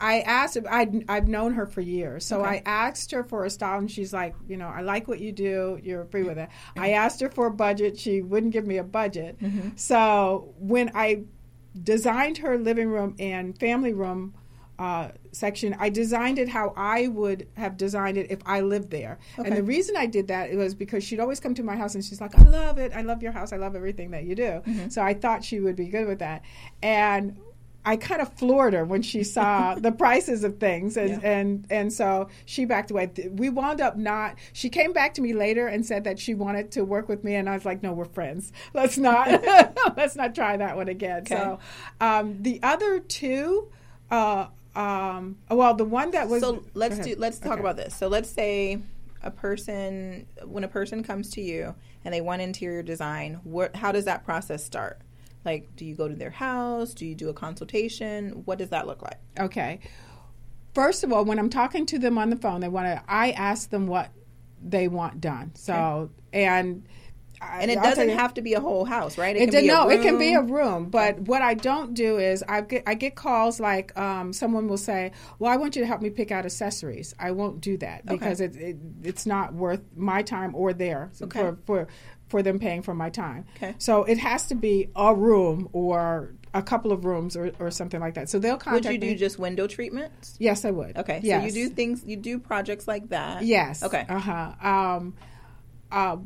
I 0.00 0.20
asked. 0.20 0.58
I'd, 0.70 1.04
I've 1.08 1.28
known 1.28 1.54
her 1.54 1.66
for 1.66 1.80
years, 1.80 2.24
so 2.24 2.40
Okay. 2.40 2.48
I 2.48 2.62
asked 2.64 3.10
her 3.12 3.24
for 3.24 3.44
a 3.44 3.50
style, 3.50 3.78
and 3.78 3.90
she's 3.90 4.12
like, 4.12 4.34
you 4.48 4.56
know, 4.56 4.68
I 4.68 4.82
like 4.82 5.08
what 5.08 5.20
you 5.20 5.32
do. 5.32 5.80
You're 5.82 6.04
free 6.06 6.22
with 6.22 6.38
it. 6.38 6.48
I 6.76 6.90
asked 6.92 7.20
her 7.20 7.28
for 7.30 7.46
a 7.46 7.50
budget. 7.50 7.98
She 7.98 8.22
wouldn't 8.22 8.52
give 8.52 8.66
me 8.66 8.76
a 8.78 8.84
budget. 8.84 9.38
Mm-hmm. 9.40 9.70
So 9.76 10.54
when 10.58 10.92
I 10.94 11.24
designed 11.82 12.38
her 12.38 12.58
living 12.58 12.88
room 12.88 13.14
and 13.18 13.58
family 13.58 13.92
room 13.92 14.34
uh, 14.78 15.08
section, 15.32 15.74
I 15.80 15.88
designed 15.88 16.38
it 16.38 16.48
how 16.48 16.72
I 16.76 17.08
would 17.08 17.48
have 17.56 17.76
designed 17.76 18.16
it 18.16 18.30
if 18.30 18.38
I 18.46 18.60
lived 18.60 18.90
there. 18.90 19.18
Okay. 19.38 19.48
And 19.48 19.56
the 19.56 19.62
reason 19.64 19.96
I 19.96 20.06
did 20.06 20.28
that 20.28 20.52
was 20.52 20.74
because 20.74 21.02
she'd 21.02 21.18
always 21.18 21.40
come 21.40 21.54
to 21.54 21.64
my 21.64 21.76
house 21.76 21.96
and 21.96 22.04
she's 22.04 22.20
like, 22.20 22.38
I 22.38 22.42
love 22.42 22.78
it. 22.78 22.92
I 22.94 23.02
love 23.02 23.20
your 23.22 23.32
house. 23.32 23.52
I 23.52 23.56
love 23.56 23.74
everything 23.74 24.12
that 24.12 24.24
you 24.24 24.36
do. 24.36 24.62
Mm-hmm. 24.64 24.88
So 24.90 25.02
I 25.02 25.14
thought 25.14 25.42
she 25.44 25.58
would 25.58 25.74
be 25.74 25.86
good 25.86 26.06
with 26.06 26.20
that. 26.20 26.42
And 26.82 27.36
I 27.88 27.96
kind 27.96 28.20
of 28.20 28.30
floored 28.34 28.74
her 28.74 28.84
when 28.84 29.00
she 29.00 29.24
saw 29.24 29.74
the 29.86 29.92
prices 29.92 30.44
of 30.44 30.58
things, 30.58 30.96
and, 30.98 31.08
Yeah. 31.10 31.20
and 31.22 31.66
and 31.70 31.90
so 31.92 32.28
she 32.44 32.66
backed 32.66 32.90
away. 32.90 33.10
We 33.30 33.48
wound 33.48 33.80
up 33.80 33.96
not. 33.96 34.36
She 34.52 34.68
came 34.68 34.92
back 34.92 35.14
to 35.14 35.22
me 35.22 35.32
later 35.32 35.66
and 35.68 35.86
said 35.86 36.04
that 36.04 36.18
she 36.18 36.34
wanted 36.34 36.70
to 36.72 36.84
work 36.84 37.08
with 37.08 37.24
me, 37.24 37.34
and 37.34 37.48
I 37.48 37.54
was 37.54 37.64
like, 37.64 37.82
"No, 37.82 37.94
we're 37.94 38.04
friends. 38.04 38.52
Let's 38.74 38.98
not 38.98 39.42
let's 39.96 40.16
not 40.16 40.34
try 40.34 40.56
that 40.58 40.76
one 40.76 40.88
again." 40.88 41.20
Okay. 41.20 41.34
So 41.34 41.58
um, 42.00 42.42
the 42.42 42.60
other 42.62 43.00
two, 43.00 43.70
uh, 44.10 44.48
um, 44.76 45.38
well, 45.50 45.72
the 45.74 45.84
one 45.86 46.10
that 46.10 46.28
was 46.28 46.42
so 46.42 46.64
let's 46.74 46.98
do 46.98 47.14
let's 47.18 47.38
talk 47.38 47.52
Okay. 47.52 47.60
about 47.60 47.76
this. 47.76 47.96
So 47.96 48.08
let's 48.08 48.28
say 48.28 48.78
a 49.22 49.30
person 49.30 50.26
when 50.44 50.62
a 50.62 50.68
person 50.68 51.02
comes 51.02 51.30
to 51.30 51.40
you 51.40 51.74
and 52.04 52.12
they 52.12 52.20
want 52.20 52.42
interior 52.42 52.82
design, 52.82 53.40
what 53.44 53.74
how 53.76 53.92
does 53.92 54.04
that 54.04 54.24
process 54.24 54.62
start? 54.62 55.00
Like, 55.44 55.74
do 55.76 55.84
you 55.84 55.94
go 55.94 56.08
to 56.08 56.14
their 56.14 56.30
house? 56.30 56.94
Do 56.94 57.06
you 57.06 57.14
do 57.14 57.28
a 57.28 57.34
consultation? 57.34 58.42
What 58.44 58.58
does 58.58 58.70
that 58.70 58.86
look 58.86 59.02
like? 59.02 59.18
Okay. 59.38 59.80
First 60.74 61.04
of 61.04 61.12
all, 61.12 61.24
when 61.24 61.38
I'm 61.38 61.50
talking 61.50 61.86
to 61.86 61.98
them 61.98 62.18
on 62.18 62.30
the 62.30 62.36
phone, 62.36 62.60
they 62.60 62.68
want 62.68 62.86
to. 62.86 63.02
I 63.08 63.30
ask 63.32 63.70
them 63.70 63.86
what 63.86 64.10
they 64.62 64.88
want 64.88 65.20
done. 65.20 65.52
So 65.54 66.10
and. 66.32 66.86
I- 67.40 67.60
And 67.62 67.70
it 67.70 67.78
I'll 67.78 67.84
doesn't 67.84 68.08
have 68.10 68.34
to 68.34 68.42
be 68.42 68.54
a 68.54 68.60
whole 68.60 68.84
house, 68.84 69.16
right? 69.18 69.36
It, 69.36 69.40
can 69.40 69.50
did, 69.50 69.62
be 69.62 69.68
a 69.68 69.72
no, 69.72 69.88
it 69.88 70.02
can 70.02 70.18
be 70.18 70.34
a 70.34 70.40
room. 70.40 70.50
room. 70.52 70.90
But 70.90 71.20
what 71.20 71.40
I 71.42 71.54
don't 71.54 71.94
do 71.94 72.18
is 72.18 72.42
I 72.48 72.60
get 72.62 72.82
I 72.86 72.94
get 72.94 73.14
calls 73.14 73.60
like 73.60 73.96
um, 73.98 74.32
someone 74.32 74.66
will 74.68 74.76
say, 74.78 75.12
"Well, 75.38 75.50
I 75.52 75.56
want 75.56 75.76
you 75.76 75.82
to 75.82 75.86
help 75.86 76.00
me 76.02 76.10
pick 76.10 76.30
out 76.32 76.44
accessories." 76.44 77.14
I 77.18 77.30
won't 77.30 77.60
do 77.60 77.76
that 77.78 78.02
Okay. 78.06 78.14
because 78.16 78.40
it, 78.40 78.56
it 78.56 78.76
it's 79.02 79.26
not 79.26 79.54
worth 79.54 79.82
my 79.96 80.22
time 80.22 80.54
or 80.54 80.72
theirs 80.72 81.22
Okay. 81.22 81.38
for 81.40 81.58
for 81.66 81.88
for 82.28 82.42
them 82.42 82.58
paying 82.58 82.82
for 82.82 82.94
my 82.94 83.08
time. 83.10 83.46
Okay. 83.56 83.74
So 83.78 84.04
it 84.04 84.18
has 84.18 84.46
to 84.48 84.54
be 84.54 84.88
a 84.96 85.14
room 85.14 85.68
or 85.72 86.34
a 86.54 86.62
couple 86.62 86.92
of 86.92 87.04
rooms 87.04 87.36
or, 87.36 87.52
or 87.58 87.70
something 87.70 88.00
like 88.00 88.14
that. 88.14 88.28
So 88.28 88.38
they'll 88.38 88.54
Would 88.54 88.60
contact 88.60 88.92
you 88.92 88.98
do 88.98 89.06
me. 89.08 89.14
just 89.14 89.38
window 89.38 89.66
treatments? 89.66 90.34
yes, 90.38 90.64
I 90.64 90.70
would. 90.70 90.96
Okay, 90.96 91.20
Yes. 91.22 91.40
so 91.52 91.58
you 91.58 91.68
do 91.68 91.74
things, 91.74 92.02
you 92.04 92.16
do 92.16 92.38
projects 92.38 92.88
like 92.88 93.08
that. 93.10 93.44
Yes. 93.44 93.82
Okay. 93.82 94.04
Uh 94.08 94.18
huh. 94.18 94.52
Um, 94.60 95.14
uh, 95.92 96.16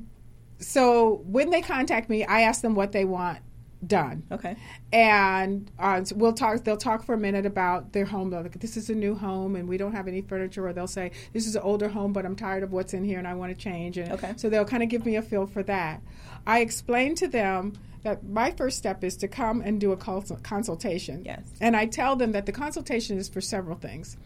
so 0.63 1.23
when 1.27 1.51
they 1.51 1.61
contact 1.63 2.09
me, 2.09 2.25
I 2.25 2.43
ask 2.43 2.63
them 2.63 2.75
what 2.75 2.93
they 2.93 3.05
want 3.05 3.39
done. 3.85 4.23
Okay. 4.31 4.55
and 4.93 5.69
uh, 5.79 6.05
so 6.05 6.15
we'll 6.15 6.33
talk. 6.33 6.63
They'll 6.63 6.77
talk 6.77 7.05
for 7.05 7.15
a 7.15 7.19
minute 7.19 7.45
about 7.47 7.93
their 7.93 8.05
home. 8.05 8.31
They'll 8.31 8.43
like, 8.43 8.61
this 8.61 8.77
is 8.77 8.89
a 8.91 8.95
new 8.95 9.15
home, 9.17 9.57
and 9.57 9.69
we 9.69 9.77
don't 9.77 9.93
have 9.93 10.07
any 10.07 10.21
furniture. 10.21 10.67
Or 10.67 10.73
they'll 10.73 10.87
say, 10.87 11.11
this 11.33 11.47
is 11.49 11.57
an 11.57 11.63
older 11.63 11.89
home, 11.89 12.13
but 12.13 12.25
I'm 12.25 12.37
tired 12.37 12.63
of 12.63 12.73
what's 12.73 12.95
in 12.95 13.03
here, 13.05 13.19
and 13.19 13.27
I 13.27 13.35
want 13.35 13.53
to 13.57 13.61
change. 13.61 13.99
And 13.99 14.13
Okay. 14.13 14.35
so 14.37 14.49
they'll 14.49 14.65
kind 14.65 14.83
of 14.85 14.89
give 14.89 15.05
me 15.05 15.17
a 15.17 15.23
feel 15.23 15.47
for 15.49 15.63
that. 15.65 16.01
I 16.47 16.61
explain 16.61 17.17
to 17.17 17.29
them 17.29 17.73
that 18.05 18.25
my 18.25 18.51
first 18.53 18.79
step 18.79 19.03
is 19.05 19.17
to 19.19 19.29
come 19.29 19.61
and 19.61 19.81
do 19.81 19.91
a 19.93 19.97
consult- 19.97 20.43
consultation. 20.45 21.23
Yes. 21.25 21.43
and 21.61 21.77
I 21.77 21.87
tell 21.87 22.15
them 22.17 22.33
that 22.33 22.47
the 22.47 22.53
consultation 22.53 23.17
is 23.19 23.29
for 23.29 23.41
several 23.41 23.77
things. 23.77 24.17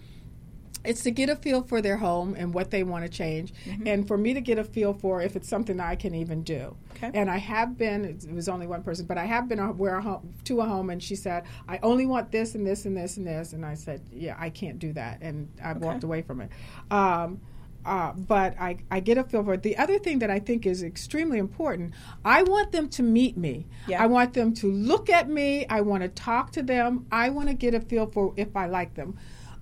It's 0.86 1.02
to 1.02 1.10
get 1.10 1.28
a 1.28 1.36
feel 1.36 1.62
for 1.62 1.80
their 1.82 1.96
home 1.96 2.34
and 2.38 2.54
what 2.54 2.70
they 2.70 2.82
want 2.82 3.04
to 3.04 3.10
change, 3.10 3.52
and 3.84 4.06
for 4.06 4.16
me 4.16 4.34
to 4.34 4.40
get 4.40 4.58
a 4.58 4.64
feel 4.64 4.92
for 4.94 5.20
if 5.22 5.36
it's 5.36 5.48
something 5.48 5.76
that 5.78 5.86
I 5.88 5.96
can 5.96 6.14
even 6.14 6.42
do. 6.42 6.76
Okay. 6.96 7.10
And 7.14 7.30
I 7.30 7.36
have 7.38 7.76
been. 7.76 8.04
It 8.04 8.32
was 8.32 8.48
only 8.48 8.66
one 8.66 8.82
person, 8.82 9.06
but 9.06 9.18
I 9.18 9.24
have 9.24 9.48
been 9.48 9.58
a- 9.58 9.72
where 9.72 9.96
a 9.96 10.02
home, 10.02 10.32
to 10.44 10.60
a 10.60 10.64
home, 10.64 10.90
and 10.90 11.02
she 11.02 11.14
said, 11.16 11.44
"I 11.68 11.78
only 11.82 12.06
want 12.06 12.30
this 12.30 12.54
and 12.54 12.66
this 12.66 12.86
and 12.86 12.96
this 12.96 13.16
and 13.16 13.26
this," 13.26 13.52
and 13.52 13.64
I 13.66 13.74
said, 13.74 14.00
"Yeah, 14.12 14.36
I 14.38 14.48
can't 14.50 14.78
do 14.78 14.92
that," 14.94 15.18
and 15.20 15.48
I 15.62 15.72
Okay. 15.72 15.80
walked 15.80 16.04
away 16.04 16.22
from 16.22 16.40
it. 16.40 16.50
Um, 16.90 17.40
uh, 17.84 18.12
but 18.14 18.58
I, 18.60 18.78
I 18.90 18.98
get 18.98 19.16
a 19.16 19.22
feel 19.22 19.44
for 19.44 19.54
it. 19.54 19.62
The 19.62 19.76
other 19.76 19.98
thing 20.00 20.18
that 20.18 20.28
I 20.30 20.40
think 20.40 20.66
is 20.66 20.82
extremely 20.82 21.38
important, 21.38 21.92
I 22.24 22.42
want 22.42 22.72
them 22.72 22.88
to 22.88 23.02
meet 23.04 23.36
me. 23.36 23.66
Yeah. 23.86 24.02
I 24.02 24.06
want 24.06 24.32
them 24.34 24.54
to 24.54 24.70
look 24.72 25.08
at 25.08 25.28
me. 25.28 25.66
I 25.68 25.82
want 25.82 26.02
to 26.02 26.08
talk 26.08 26.50
to 26.52 26.62
them. 26.64 27.06
I 27.12 27.28
want 27.28 27.48
to 27.48 27.54
get 27.54 27.74
a 27.74 27.80
feel 27.80 28.06
for 28.06 28.32
if 28.36 28.56
I 28.56 28.66
like 28.66 28.94
them. 28.94 29.16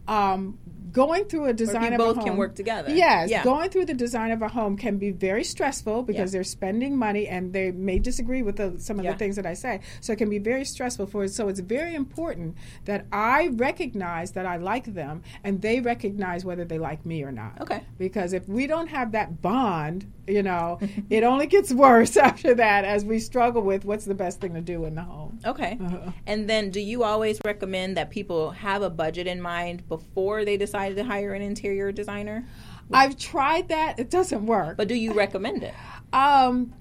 Um, 0.07 0.59
going 0.93 1.25
through 1.25 1.47
a 1.47 1.53
design 1.53 1.93
of 1.93 1.95
a 1.95 2.05
both 2.05 2.17
home, 2.17 2.25
can 2.25 2.37
work 2.37 2.55
together. 2.55 2.95
Yes, 2.95 3.29
Yeah. 3.29 3.43
going 3.43 3.69
through 3.69 3.87
the 3.87 3.95
design 3.95 4.31
of 4.31 4.43
a 4.43 4.49
home 4.49 4.77
can 4.77 4.97
be 4.97 5.11
very 5.11 5.43
stressful 5.43 6.05
because 6.05 6.31
Yeah. 6.33 6.37
they're 6.38 6.45
spending 6.45 6.97
money 6.97 7.27
and 7.27 7.53
they 7.53 7.73
may 7.73 7.99
disagree 7.99 8.43
with 8.43 8.57
the, 8.57 8.75
some 8.79 9.01
of 9.01 9.05
Yeah. 9.05 9.12
the 9.12 9.19
things 9.19 9.35
that 9.35 9.45
I 9.45 9.55
say. 9.55 9.81
So 10.01 10.12
it 10.12 10.17
can 10.19 10.31
be 10.31 10.38
very 10.38 10.64
stressful 10.64 11.07
for. 11.07 11.27
So 11.27 11.49
it's 11.49 11.59
very 11.59 11.97
important 11.97 12.55
that 12.85 13.07
I 13.11 13.49
recognize 13.55 14.33
that 14.33 14.47
I 14.47 14.57
like 14.57 14.95
them 14.95 15.23
and 15.43 15.61
they 15.62 15.81
recognize 15.81 16.45
whether 16.45 16.64
they 16.64 16.79
like 16.79 17.05
me 17.05 17.25
or 17.25 17.33
not. 17.33 17.61
Okay. 17.61 17.81
Because 17.99 18.33
if 18.33 18.49
we 18.49 18.69
don't 18.69 18.87
have 18.88 19.11
that 19.12 19.43
bond, 19.43 20.07
you 20.27 20.43
know, 20.43 20.79
it 21.11 21.25
only 21.25 21.47
gets 21.47 21.73
worse 21.73 22.17
after 22.29 22.55
that 22.55 22.85
as 22.85 23.05
we 23.05 23.19
struggle 23.19 23.63
with 23.63 23.85
what's 23.85 24.05
the 24.05 24.15
best 24.15 24.41
thing 24.41 24.55
to 24.55 24.61
do 24.61 24.85
in 24.85 24.95
the 24.95 25.03
home. 25.03 25.39
Okay. 25.45 25.79
Uh-huh. 25.81 26.11
And 26.27 26.49
then 26.49 26.71
do 26.71 26.81
you 26.81 27.05
always 27.05 27.39
recommend 27.45 27.97
that 27.97 28.11
people 28.11 28.51
have 28.53 28.83
a 28.83 28.91
budget 28.91 29.27
in 29.27 29.41
mind 29.41 29.89
before 29.89 30.45
they 30.45 30.57
decide 30.57 30.97
to 30.97 31.05
hire 31.05 31.35
an 31.35 31.43
interior 31.43 31.93
designer? 31.93 32.45
I've 32.93 33.17
tried 33.17 33.69
that; 33.69 33.99
it 33.99 34.11
doesn't 34.11 34.45
work. 34.45 34.77
But 34.77 34.89
do 34.89 34.95
you 34.95 35.15
recommend 35.15 35.63
it? 35.63 35.75
Um, 36.13 36.75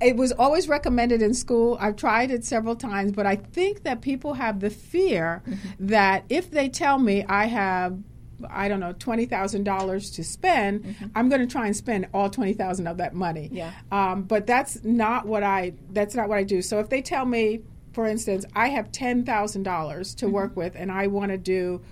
it 0.00 0.16
was 0.16 0.32
always 0.32 0.68
recommended 0.68 1.20
in 1.20 1.34
school. 1.34 1.76
I've 1.78 1.96
tried 1.96 2.30
it 2.30 2.44
several 2.46 2.74
times, 2.74 3.12
but 3.12 3.26
I 3.26 3.36
think 3.36 3.82
that 3.82 4.00
people 4.00 4.34
have 4.34 4.60
the 4.60 4.70
fear 4.70 5.42
Mm-hmm. 5.46 5.86
that 5.88 6.24
if 6.30 6.50
they 6.50 6.68
tell 6.70 6.98
me 6.98 7.24
I 7.28 7.44
have 7.46 7.98
I 8.48 8.68
don't 8.68 8.80
know 8.80 8.94
twenty 8.98 9.26
thousand 9.26 9.64
dollars 9.64 10.10
to 10.12 10.24
spend. 10.24 10.96
I'm 11.14 11.28
going 11.28 11.40
to 11.40 11.46
try 11.46 11.66
and 11.66 11.76
spend 11.76 12.08
all 12.14 12.30
twenty 12.30 12.52
thousand 12.52 12.86
of 12.86 12.96
that 12.98 13.14
money. 13.14 13.46
Mm-hmm. 13.46 13.56
Yeah. 13.56 13.72
Um, 13.90 14.22
but 14.22 14.46
that's 14.46 14.82
not 14.84 15.26
what 15.26 15.42
I. 15.42 15.74
That's 15.90 16.14
not 16.14 16.28
what 16.28 16.38
I 16.38 16.44
do. 16.44 16.62
So 16.62 16.78
if 16.78 16.88
they 16.88 17.02
tell 17.02 17.24
me, 17.26 17.60
for 17.92 18.06
instance, 18.06 18.44
I 18.54 18.68
have 18.68 18.90
ten 18.92 19.24
thousand 19.24 19.64
dollars 19.64 20.14
Mm-hmm. 20.14 20.26
to 20.26 20.28
work 20.32 20.56
with, 20.56 20.74
and 20.76 20.90
I 20.92 21.06
want 21.08 21.30
to 21.32 21.38
do 21.38 21.82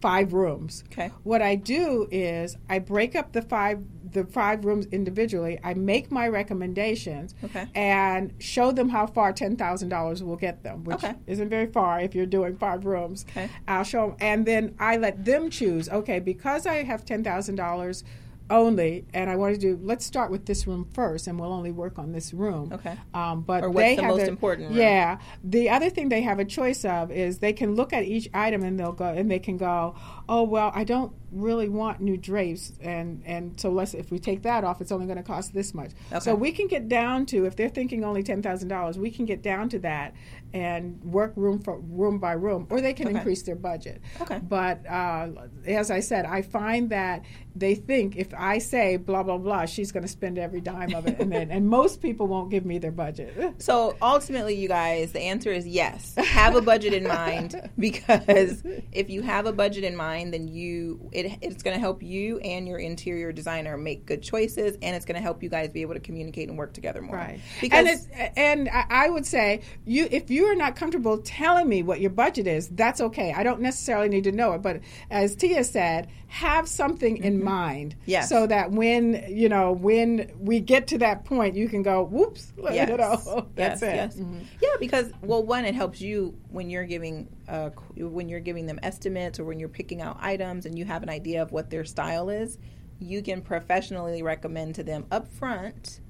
five 0.00 0.32
rooms. 0.32 0.82
Okay. 0.92 1.10
What 1.24 1.42
I 1.42 1.54
do 1.56 2.08
is 2.10 2.56
I 2.70 2.78
break 2.78 3.14
up 3.14 3.32
the 3.32 3.42
five 3.42 3.82
the 4.12 4.24
five 4.24 4.64
rooms 4.64 4.86
individually. 4.86 5.58
I 5.62 5.74
make 5.74 6.10
my 6.10 6.28
recommendations 6.28 7.34
Okay. 7.44 7.66
and 7.74 8.32
show 8.38 8.72
them 8.72 8.88
how 8.88 9.06
far 9.06 9.32
ten 9.32 9.56
thousand 9.56 9.88
dollars 9.88 10.22
will 10.22 10.36
get 10.36 10.62
them, 10.62 10.84
which 10.84 10.96
Okay. 11.04 11.14
isn't 11.26 11.48
very 11.48 11.66
far 11.66 12.00
if 12.00 12.14
you're 12.14 12.26
doing 12.26 12.56
five 12.56 12.84
rooms. 12.84 13.24
Okay. 13.30 13.48
I'll 13.68 13.84
show 13.84 14.08
them, 14.08 14.16
and 14.20 14.46
then 14.46 14.74
I 14.78 14.96
let 14.96 15.24
them 15.24 15.50
choose. 15.50 15.88
Okay, 15.88 16.18
because 16.20 16.66
I 16.66 16.82
have 16.82 17.04
ten 17.04 17.22
thousand 17.24 17.56
dollars 17.56 18.04
only, 18.50 19.06
and 19.14 19.30
I 19.30 19.36
want 19.36 19.54
to 19.54 19.60
do. 19.60 19.78
Let's 19.82 20.04
start 20.04 20.30
with 20.30 20.46
this 20.46 20.66
room 20.66 20.88
first, 20.92 21.26
and 21.26 21.38
we'll 21.38 21.52
only 21.52 21.70
work 21.70 21.98
on 21.98 22.12
this 22.12 22.34
room. 22.34 22.72
Okay. 22.72 22.96
Um, 23.14 23.42
but 23.42 23.62
Or 23.64 23.70
what's 23.70 23.84
they 23.86 23.96
the 23.96 24.02
have 24.02 24.10
most 24.10 24.20
their- 24.20 24.28
important 24.28 24.68
room? 24.70 24.78
Yeah. 24.78 25.18
The 25.44 25.70
other 25.70 25.88
thing 25.90 26.08
they 26.08 26.22
have 26.22 26.38
a 26.38 26.44
choice 26.44 26.84
of 26.84 27.10
is 27.10 27.38
they 27.38 27.52
can 27.52 27.74
look 27.74 27.92
at 27.92 28.04
each 28.04 28.28
item 28.34 28.62
and 28.62 28.78
they'll 28.78 28.92
go 28.92 29.06
and 29.06 29.30
they 29.30 29.38
can 29.38 29.56
go, 29.56 29.94
oh 30.28 30.42
well, 30.42 30.72
I 30.74 30.84
don't 30.84 31.12
really 31.32 31.68
want 31.68 32.00
new 32.00 32.16
drapes, 32.16 32.72
and 32.80 33.22
and 33.24 33.58
so 33.60 33.70
let's 33.70 33.94
if 33.94 34.10
we 34.10 34.18
take 34.18 34.42
that 34.42 34.64
off, 34.64 34.80
it's 34.80 34.90
only 34.90 35.06
going 35.06 35.16
to 35.18 35.22
cost 35.22 35.54
this 35.54 35.72
much. 35.72 35.92
Okay. 36.10 36.18
So 36.20 36.34
we 36.34 36.50
can 36.50 36.66
get 36.66 36.88
down 36.88 37.24
to 37.26 37.44
if 37.46 37.54
they're 37.54 37.68
thinking 37.68 38.04
only 38.04 38.22
ten 38.24 38.42
thousand 38.42 38.68
dollars, 38.68 38.98
we 38.98 39.10
can 39.12 39.26
get 39.26 39.40
down 39.42 39.68
to 39.68 39.78
that 39.80 40.12
and 40.52 41.02
work 41.04 41.32
room 41.36 41.60
for 41.60 41.78
room 41.80 42.18
by 42.18 42.32
room, 42.32 42.66
or 42.70 42.80
they 42.80 42.92
can 42.92 43.08
Okay. 43.08 43.16
increase 43.16 43.42
their 43.42 43.54
budget. 43.56 44.00
Okay. 44.20 44.40
But 44.42 44.86
uh, 44.88 45.28
as 45.66 45.90
I 45.90 46.00
said, 46.00 46.24
I 46.26 46.42
find 46.42 46.90
that 46.90 47.24
they 47.56 47.74
think 47.74 48.16
if 48.16 48.32
I 48.36 48.58
say 48.58 48.96
blah 48.96 49.22
blah 49.22 49.38
blah, 49.38 49.64
she's 49.66 49.92
going 49.92 50.02
to 50.04 50.08
spend 50.08 50.38
every 50.38 50.60
dime 50.60 50.94
of 50.94 51.06
it, 51.06 51.18
and 51.20 51.30
then 51.32 51.50
and 51.50 51.68
most 51.68 52.00
people 52.00 52.26
won't 52.26 52.50
give 52.50 52.64
me 52.64 52.78
their 52.78 52.92
budget. 52.92 53.34
So 53.60 53.96
ultimately, 54.00 54.54
you 54.54 54.68
guys, 54.68 55.12
the 55.12 55.20
answer 55.20 55.50
is 55.52 55.66
yes. 55.66 56.14
Have 56.16 56.54
a 56.56 56.62
budget 56.62 56.92
in 56.94 57.06
mind 57.06 57.70
because 57.78 58.62
if 58.92 59.10
you 59.10 59.22
have 59.22 59.46
a 59.46 59.52
budget 59.52 59.84
in 59.84 59.94
mind, 59.96 60.32
then 60.32 60.48
you 60.48 61.08
it, 61.12 61.38
it's 61.42 61.62
going 61.62 61.74
to 61.74 61.80
help 61.80 62.02
you 62.02 62.38
and 62.38 62.66
your 62.66 62.78
interior 62.78 63.32
designer 63.32 63.76
make 63.76 64.06
good 64.06 64.22
choices, 64.22 64.76
and 64.82 64.96
it's 64.96 65.04
going 65.04 65.16
to 65.16 65.20
help 65.22 65.42
you 65.42 65.48
guys 65.48 65.70
be 65.70 65.82
able 65.82 65.94
to 65.94 66.00
communicate 66.00 66.48
and 66.48 66.56
work 66.58 66.72
together 66.72 67.02
more. 67.02 67.16
Right. 67.16 67.40
Because 67.60 67.78
and 67.78 67.88
it's, 67.88 68.32
and 68.36 68.68
I 68.68 68.84
I 68.88 69.10
would 69.10 69.26
say 69.26 69.60
you 69.84 70.08
if 70.10 70.30
you 70.30 70.39
are 70.46 70.54
not 70.54 70.76
comfortable 70.76 71.18
telling 71.18 71.68
me 71.68 71.82
what 71.82 72.00
your 72.00 72.10
budget 72.10 72.46
is, 72.46 72.68
that's 72.68 73.00
okay. 73.00 73.32
I 73.32 73.42
don't 73.42 73.60
necessarily 73.60 74.08
need 74.08 74.24
to 74.24 74.32
know 74.32 74.52
it, 74.52 74.62
but 74.62 74.80
as 75.10 75.34
Tia 75.34 75.64
said, 75.64 76.08
have 76.28 76.68
something 76.68 77.16
in 77.16 77.42
mind. 77.42 77.94
Mm-hmm. 77.94 78.10
Yes. 78.10 78.28
So 78.28 78.46
that 78.46 78.70
when 78.70 79.24
you 79.28 79.48
know 79.48 79.72
when 79.72 80.30
we 80.38 80.60
get 80.60 80.86
to 80.88 80.98
that 80.98 81.24
point, 81.24 81.56
you 81.56 81.68
can 81.68 81.82
go, 81.82 82.04
"Whoops!" 82.04 82.52
yes, 82.62 82.88
You 82.88 82.96
know, 82.96 83.48
that's 83.54 83.82
yes, 83.82 84.16
it. 84.16 84.20
Mm-hmm. 84.20 84.34
yes. 84.34 84.44
Yeah, 84.62 84.76
because 84.78 85.12
well, 85.22 85.42
one, 85.42 85.64
it 85.64 85.74
helps 85.74 86.00
you 86.00 86.38
when 86.50 86.70
you're 86.70 86.84
giving 86.84 87.28
uh, 87.48 87.70
when 87.96 88.28
you're 88.28 88.40
giving 88.40 88.66
them 88.66 88.78
estimates 88.82 89.40
or 89.40 89.44
when 89.44 89.58
you're 89.58 89.68
picking 89.68 90.00
out 90.00 90.18
items 90.20 90.66
and 90.66 90.78
you 90.78 90.84
have 90.84 91.02
an 91.02 91.10
idea 91.10 91.42
of 91.42 91.52
what 91.52 91.70
their 91.70 91.84
style 91.84 92.30
is. 92.30 92.58
You 93.02 93.22
can 93.22 93.40
professionally 93.40 94.22
recommend 94.22 94.74
to 94.74 94.84
them 94.84 95.06
up 95.10 95.26
front. 95.26 96.00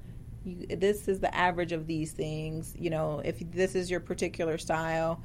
You, 0.43 0.65
this 0.75 1.07
is 1.07 1.19
the 1.19 1.33
average 1.35 1.71
of 1.71 1.87
these 1.87 2.11
things. 2.13 2.73
You 2.77 2.89
know, 2.89 3.21
if 3.23 3.39
this 3.51 3.75
is 3.75 3.89
your 3.91 3.99
particular 3.99 4.57
style, 4.57 5.21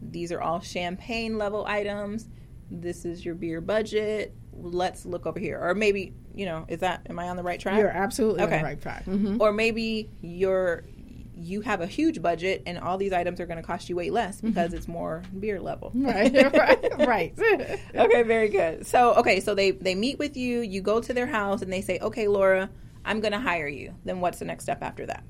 these 0.00 0.30
are 0.32 0.40
all 0.40 0.60
champagne 0.60 1.38
level 1.38 1.64
items. 1.66 2.28
This 2.70 3.04
is 3.04 3.24
your 3.24 3.34
beer 3.34 3.60
budget. 3.60 4.34
Let's 4.52 5.06
look 5.06 5.24
over 5.26 5.38
here, 5.38 5.58
or 5.60 5.74
maybe 5.74 6.12
you 6.34 6.44
know, 6.46 6.66
is 6.68 6.80
that 6.80 7.06
am 7.08 7.18
I 7.18 7.28
on 7.28 7.36
the 7.36 7.42
right 7.42 7.58
track? 7.58 7.78
You're 7.78 7.88
absolutely 7.88 8.42
on 8.42 8.50
the 8.50 8.56
right 8.64 8.80
track. 8.80 9.04
Mhm. 9.06 9.40
or 9.40 9.52
maybe 9.52 10.10
you're 10.20 10.84
you 11.40 11.60
have 11.60 11.80
a 11.80 11.86
huge 11.86 12.20
budget 12.20 12.64
and 12.66 12.78
all 12.80 12.98
these 12.98 13.12
items 13.12 13.38
are 13.38 13.46
going 13.46 13.58
to 13.58 13.62
cost 13.62 13.88
you 13.88 13.94
way 13.94 14.10
less 14.10 14.40
because 14.40 14.72
it's 14.72 14.88
more 14.88 15.22
beer 15.38 15.60
level 15.60 15.92
Right, 15.94 16.32
right, 16.52 16.96
right. 17.06 17.32
okay 17.94 18.22
very 18.24 18.48
good 18.48 18.84
so 18.88 19.14
okay 19.14 19.38
so 19.38 19.54
they 19.54 19.70
they 19.70 19.94
meet 19.94 20.18
with 20.18 20.36
you 20.36 20.62
you 20.62 20.80
go 20.80 21.00
to 21.00 21.14
their 21.14 21.28
house 21.28 21.62
and 21.62 21.72
they 21.72 21.80
say 21.80 22.00
okay 22.00 22.26
laura 22.26 22.68
i'm 23.08 23.20
going 23.20 23.32
to 23.32 23.40
hire 23.40 23.68
you 23.68 23.94
then 24.04 24.20
what's 24.20 24.38
the 24.38 24.44
next 24.44 24.64
step 24.64 24.82
after 24.82 25.04
that 25.06 25.24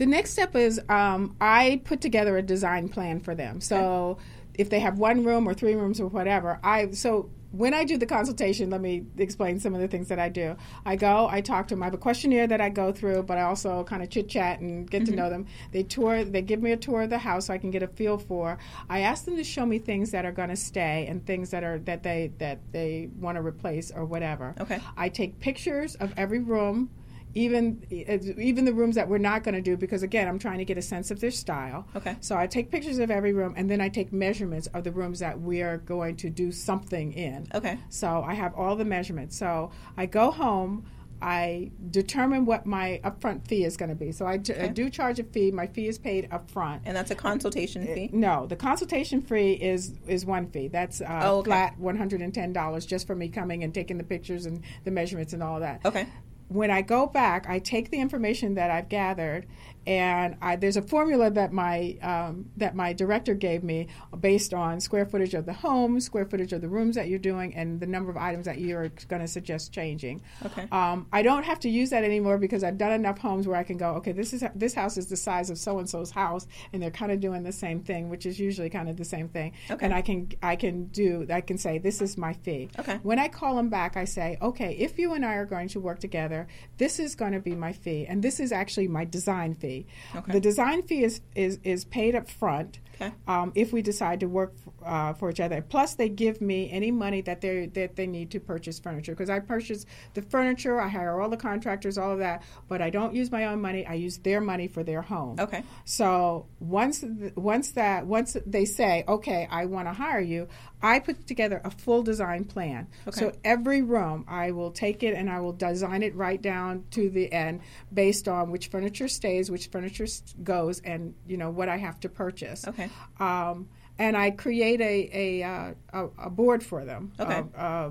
The 0.00 0.06
next 0.06 0.30
step 0.30 0.56
is 0.56 0.80
um, 0.88 1.36
I 1.42 1.82
put 1.84 2.00
together 2.00 2.38
a 2.38 2.42
design 2.42 2.88
plan 2.88 3.20
for 3.20 3.34
them. 3.34 3.60
So 3.60 4.16
if 4.54 4.70
they 4.70 4.80
have 4.80 4.98
one 4.98 5.24
room 5.24 5.46
or 5.46 5.52
three 5.52 5.74
rooms 5.74 6.00
or 6.00 6.06
whatever, 6.06 6.58
I 6.64 6.92
so 6.92 7.28
when 7.52 7.74
I 7.74 7.84
do 7.84 7.98
the 7.98 8.06
consultation, 8.06 8.70
let 8.70 8.80
me 8.80 9.04
explain 9.18 9.58
some 9.60 9.74
of 9.74 9.80
the 9.82 9.88
things 9.88 10.08
that 10.08 10.18
I 10.18 10.30
do. 10.30 10.56
I 10.86 10.96
go, 10.96 11.28
I 11.28 11.42
talk 11.42 11.68
to 11.68 11.74
them. 11.74 11.82
I 11.82 11.86
have 11.86 11.94
a 11.94 11.98
questionnaire 11.98 12.46
that 12.46 12.60
I 12.62 12.70
go 12.70 12.92
through, 12.92 13.24
but 13.24 13.38
I 13.38 13.42
also 13.42 13.84
kind 13.84 14.02
of 14.02 14.08
chit 14.08 14.28
chat 14.30 14.60
and 14.60 14.88
get 14.88 15.04
to 15.06 15.12
know 15.12 15.28
them. 15.28 15.46
They 15.72 15.82
tour, 15.82 16.24
they 16.24 16.42
give 16.42 16.62
me 16.62 16.72
a 16.72 16.76
tour 16.76 17.02
of 17.02 17.10
the 17.10 17.18
house 17.18 17.46
so 17.48 17.54
I 17.54 17.58
can 17.58 17.70
get 17.70 17.82
a 17.82 17.88
feel 17.88 18.16
for. 18.16 18.56
I 18.88 19.00
ask 19.00 19.24
them 19.24 19.36
to 19.36 19.44
show 19.44 19.66
me 19.66 19.80
things 19.80 20.12
that 20.12 20.24
are 20.24 20.32
going 20.32 20.48
to 20.48 20.56
stay 20.56 21.06
and 21.08 21.26
things 21.26 21.50
that 21.50 21.64
are 21.64 21.78
that 21.80 22.02
they 22.04 22.32
that 22.38 22.60
they 22.72 23.10
want 23.18 23.36
to 23.36 23.42
replace 23.42 23.90
or 23.90 24.04
whatever. 24.04 24.54
Okay. 24.60 24.80
I 24.96 25.08
take 25.10 25.40
pictures 25.40 25.96
of 25.96 26.14
every 26.16 26.38
room, 26.38 26.88
even 27.34 27.86
even 27.90 28.64
the 28.64 28.72
rooms 28.72 28.94
that 28.96 29.08
we're 29.08 29.18
not 29.18 29.42
going 29.44 29.54
to 29.54 29.60
do 29.60 29.76
because 29.76 30.02
again, 30.02 30.26
I'm 30.28 30.38
trying 30.38 30.58
to 30.58 30.64
get 30.64 30.78
a 30.78 30.82
sense 30.82 31.10
of 31.10 31.20
their 31.20 31.30
style. 31.30 31.86
Okay. 31.94 32.16
So 32.20 32.36
I 32.36 32.46
take 32.46 32.70
pictures 32.70 32.98
of 32.98 33.10
every 33.10 33.32
room 33.32 33.54
and 33.56 33.70
then 33.70 33.80
I 33.80 33.88
take 33.88 34.12
measurements 34.12 34.66
of 34.68 34.84
the 34.84 34.92
rooms 34.92 35.20
that 35.20 35.40
we 35.40 35.62
are 35.62 35.78
going 35.78 36.16
to 36.16 36.30
do 36.30 36.50
something 36.52 37.12
in. 37.12 37.46
okay 37.54 37.78
So 37.88 38.22
I 38.26 38.34
have 38.34 38.54
all 38.54 38.76
the 38.76 38.84
measurements. 38.84 39.36
So 39.36 39.70
I 39.96 40.06
go 40.06 40.30
home. 40.30 40.86
I 41.22 41.70
determine 41.90 42.46
what 42.46 42.64
my 42.64 42.98
upfront 43.04 43.46
fee 43.46 43.64
is 43.64 43.76
going 43.76 43.90
to 43.90 43.94
be. 43.94 44.10
So 44.10 44.26
I, 44.26 44.38
t- 44.38 44.54
I 44.54 44.56
Okay. 44.56 44.68
do 44.72 44.88
charge 44.88 45.18
a 45.18 45.22
fee. 45.24 45.50
My 45.50 45.66
fee 45.66 45.86
is 45.86 45.98
paid 45.98 46.30
upfront. 46.30 46.80
and 46.86 46.96
that's 46.96 47.10
a 47.10 47.14
consultation 47.14 47.84
fee 47.84 48.08
No, 48.10 48.46
the 48.46 48.56
consultation 48.56 49.20
fee 49.20 49.52
is 49.52 49.92
is 50.06 50.24
one 50.24 50.46
fee. 50.50 50.68
That's 50.68 51.02
uh, 51.02 51.20
Oh, 51.24 51.38
okay. 51.40 51.50
flat 51.50 51.78
one 51.78 51.98
hundred 51.98 52.22
and 52.22 52.32
ten 52.32 52.54
dollars 52.54 52.86
just 52.86 53.06
for 53.06 53.14
me 53.14 53.28
coming 53.28 53.62
and 53.64 53.74
taking 53.74 53.98
the 53.98 54.04
pictures 54.04 54.46
and 54.46 54.62
the 54.84 54.90
measurements 54.90 55.34
and 55.34 55.42
all 55.42 55.60
that. 55.60 55.84
okay 55.84 56.06
When 56.50 56.68
I 56.68 56.82
go 56.82 57.06
back, 57.06 57.48
I 57.48 57.60
take 57.60 57.92
the 57.92 58.00
information 58.00 58.54
that 58.56 58.72
I've 58.72 58.88
gathered, 58.88 59.46
and 59.90 60.36
I, 60.40 60.54
there's 60.54 60.76
a 60.76 60.82
formula 60.82 61.32
that 61.32 61.52
my 61.52 61.98
um, 62.00 62.48
that 62.58 62.76
my 62.76 62.92
director 62.92 63.34
gave 63.34 63.64
me 63.64 63.88
based 64.20 64.54
on 64.54 64.78
square 64.78 65.04
footage 65.04 65.34
of 65.34 65.46
the 65.46 65.52
home, 65.52 65.98
square 65.98 66.24
footage 66.24 66.52
of 66.52 66.60
the 66.60 66.68
rooms 66.68 66.94
that 66.94 67.08
you're 67.08 67.18
doing, 67.18 67.56
and 67.56 67.80
the 67.80 67.88
number 67.88 68.08
of 68.08 68.16
items 68.16 68.44
that 68.44 68.60
you're 68.60 68.90
going 69.08 69.20
to 69.20 69.26
suggest 69.26 69.72
changing. 69.72 70.22
Okay. 70.46 70.68
Um, 70.70 71.08
I 71.12 71.22
don't 71.22 71.42
have 71.42 71.58
to 71.60 71.68
use 71.68 71.90
that 71.90 72.04
anymore 72.04 72.38
because 72.38 72.62
I've 72.62 72.78
done 72.78 72.92
enough 72.92 73.18
homes 73.18 73.48
where 73.48 73.56
I 73.56 73.64
can 73.64 73.78
go, 73.78 73.94
okay, 73.94 74.12
this 74.12 74.32
is 74.32 74.44
this 74.54 74.74
house 74.74 74.96
is 74.96 75.08
the 75.08 75.16
size 75.16 75.50
of 75.50 75.58
so 75.58 75.80
and 75.80 75.90
so's 75.90 76.12
house, 76.12 76.46
and 76.72 76.80
they're 76.80 76.92
kind 76.92 77.10
of 77.10 77.18
doing 77.18 77.42
the 77.42 77.50
same 77.50 77.80
thing, 77.80 78.10
which 78.10 78.26
is 78.26 78.38
usually 78.38 78.70
kind 78.70 78.88
of 78.88 78.96
the 78.96 79.04
same 79.04 79.28
thing. 79.28 79.54
Okay. 79.72 79.84
And 79.84 79.92
I 79.92 80.02
can 80.02 80.28
I 80.40 80.54
can 80.54 80.84
do 80.84 81.26
I 81.28 81.40
can 81.40 81.58
say 81.58 81.78
this 81.78 82.00
is 82.00 82.16
my 82.16 82.32
fee. 82.32 82.70
Okay. 82.78 83.00
When 83.02 83.18
I 83.18 83.26
call 83.26 83.56
them 83.56 83.70
back, 83.70 83.96
I 83.96 84.04
say, 84.04 84.38
okay, 84.40 84.76
if 84.78 85.00
you 85.00 85.14
and 85.14 85.26
I 85.26 85.34
are 85.34 85.46
going 85.46 85.66
to 85.70 85.80
work 85.80 85.98
together, 85.98 86.46
this 86.78 87.00
is 87.00 87.16
going 87.16 87.32
to 87.32 87.40
be 87.40 87.56
my 87.56 87.72
fee, 87.72 88.06
and 88.08 88.22
this 88.22 88.38
is 88.38 88.52
actually 88.52 88.86
my 88.86 89.04
design 89.04 89.54
fee. 89.54 89.79
Okay. 90.14 90.32
The 90.32 90.40
design 90.40 90.82
fee 90.82 91.04
is 91.04 91.20
is 91.34 91.58
is 91.62 91.84
paid 91.84 92.14
up 92.14 92.28
front. 92.28 92.80
Okay. 93.02 93.14
Um, 93.26 93.52
if 93.54 93.72
we 93.72 93.80
decide 93.80 94.20
to 94.20 94.26
work 94.26 94.52
uh, 94.84 95.14
for 95.14 95.30
each 95.30 95.40
other, 95.40 95.62
plus 95.62 95.94
they 95.94 96.10
give 96.10 96.42
me 96.42 96.70
any 96.70 96.90
money 96.90 97.22
that 97.22 97.40
they 97.40 97.66
that 97.66 97.96
they 97.96 98.06
need 98.06 98.30
to 98.32 98.40
purchase 98.40 98.78
furniture 98.78 99.12
because 99.12 99.30
I 99.30 99.40
purchase 99.40 99.86
the 100.12 100.22
furniture, 100.22 100.78
I 100.78 100.88
hire 100.88 101.18
all 101.18 101.30
the 101.30 101.38
contractors, 101.38 101.96
all 101.96 102.12
of 102.12 102.18
that, 102.18 102.42
but 102.68 102.82
I 102.82 102.90
don't 102.90 103.14
use 103.14 103.30
my 103.30 103.46
own 103.46 103.60
money. 103.60 103.86
I 103.86 103.94
use 103.94 104.18
their 104.18 104.40
money 104.40 104.68
for 104.68 104.82
their 104.82 105.00
home. 105.00 105.36
Okay. 105.40 105.62
So 105.86 106.46
once 106.58 107.00
th- 107.00 107.32
once 107.36 107.72
that 107.72 108.06
once 108.06 108.36
they 108.44 108.66
say, 108.66 109.04
okay, 109.08 109.48
I 109.50 109.64
want 109.64 109.88
to 109.88 109.94
hire 109.94 110.20
you, 110.20 110.48
I 110.82 110.98
put 110.98 111.26
together 111.26 111.60
a 111.64 111.70
full 111.70 112.02
design 112.02 112.44
plan. 112.44 112.88
Okay. 113.06 113.18
So 113.18 113.32
every 113.44 113.82
room, 113.82 114.24
I 114.28 114.50
will 114.50 114.70
take 114.70 115.02
it 115.02 115.14
and 115.14 115.30
I 115.30 115.40
will 115.40 115.52
design 115.52 116.02
it 116.02 116.14
right 116.14 116.40
down 116.40 116.84
to 116.92 117.10
the 117.10 117.32
end, 117.32 117.60
based 117.92 118.28
on 118.28 118.50
which 118.50 118.68
furniture 118.68 119.08
stays, 119.08 119.50
which 119.50 119.59
furniture 119.68 120.06
goes, 120.42 120.80
and 120.80 121.14
you 121.26 121.36
know 121.36 121.50
what 121.50 121.68
I 121.68 121.76
have 121.76 122.00
to 122.00 122.08
purchase. 122.08 122.66
Okay. 122.66 122.88
Um, 123.18 123.68
and 123.98 124.16
I 124.16 124.30
create 124.30 124.80
a 124.80 125.10
a, 125.12 125.42
uh, 125.42 125.74
a 125.92 126.26
a 126.26 126.30
board 126.30 126.62
for 126.62 126.84
them. 126.84 127.12
Okay. 127.20 127.42
Uh, 127.56 127.60
uh, 127.60 127.90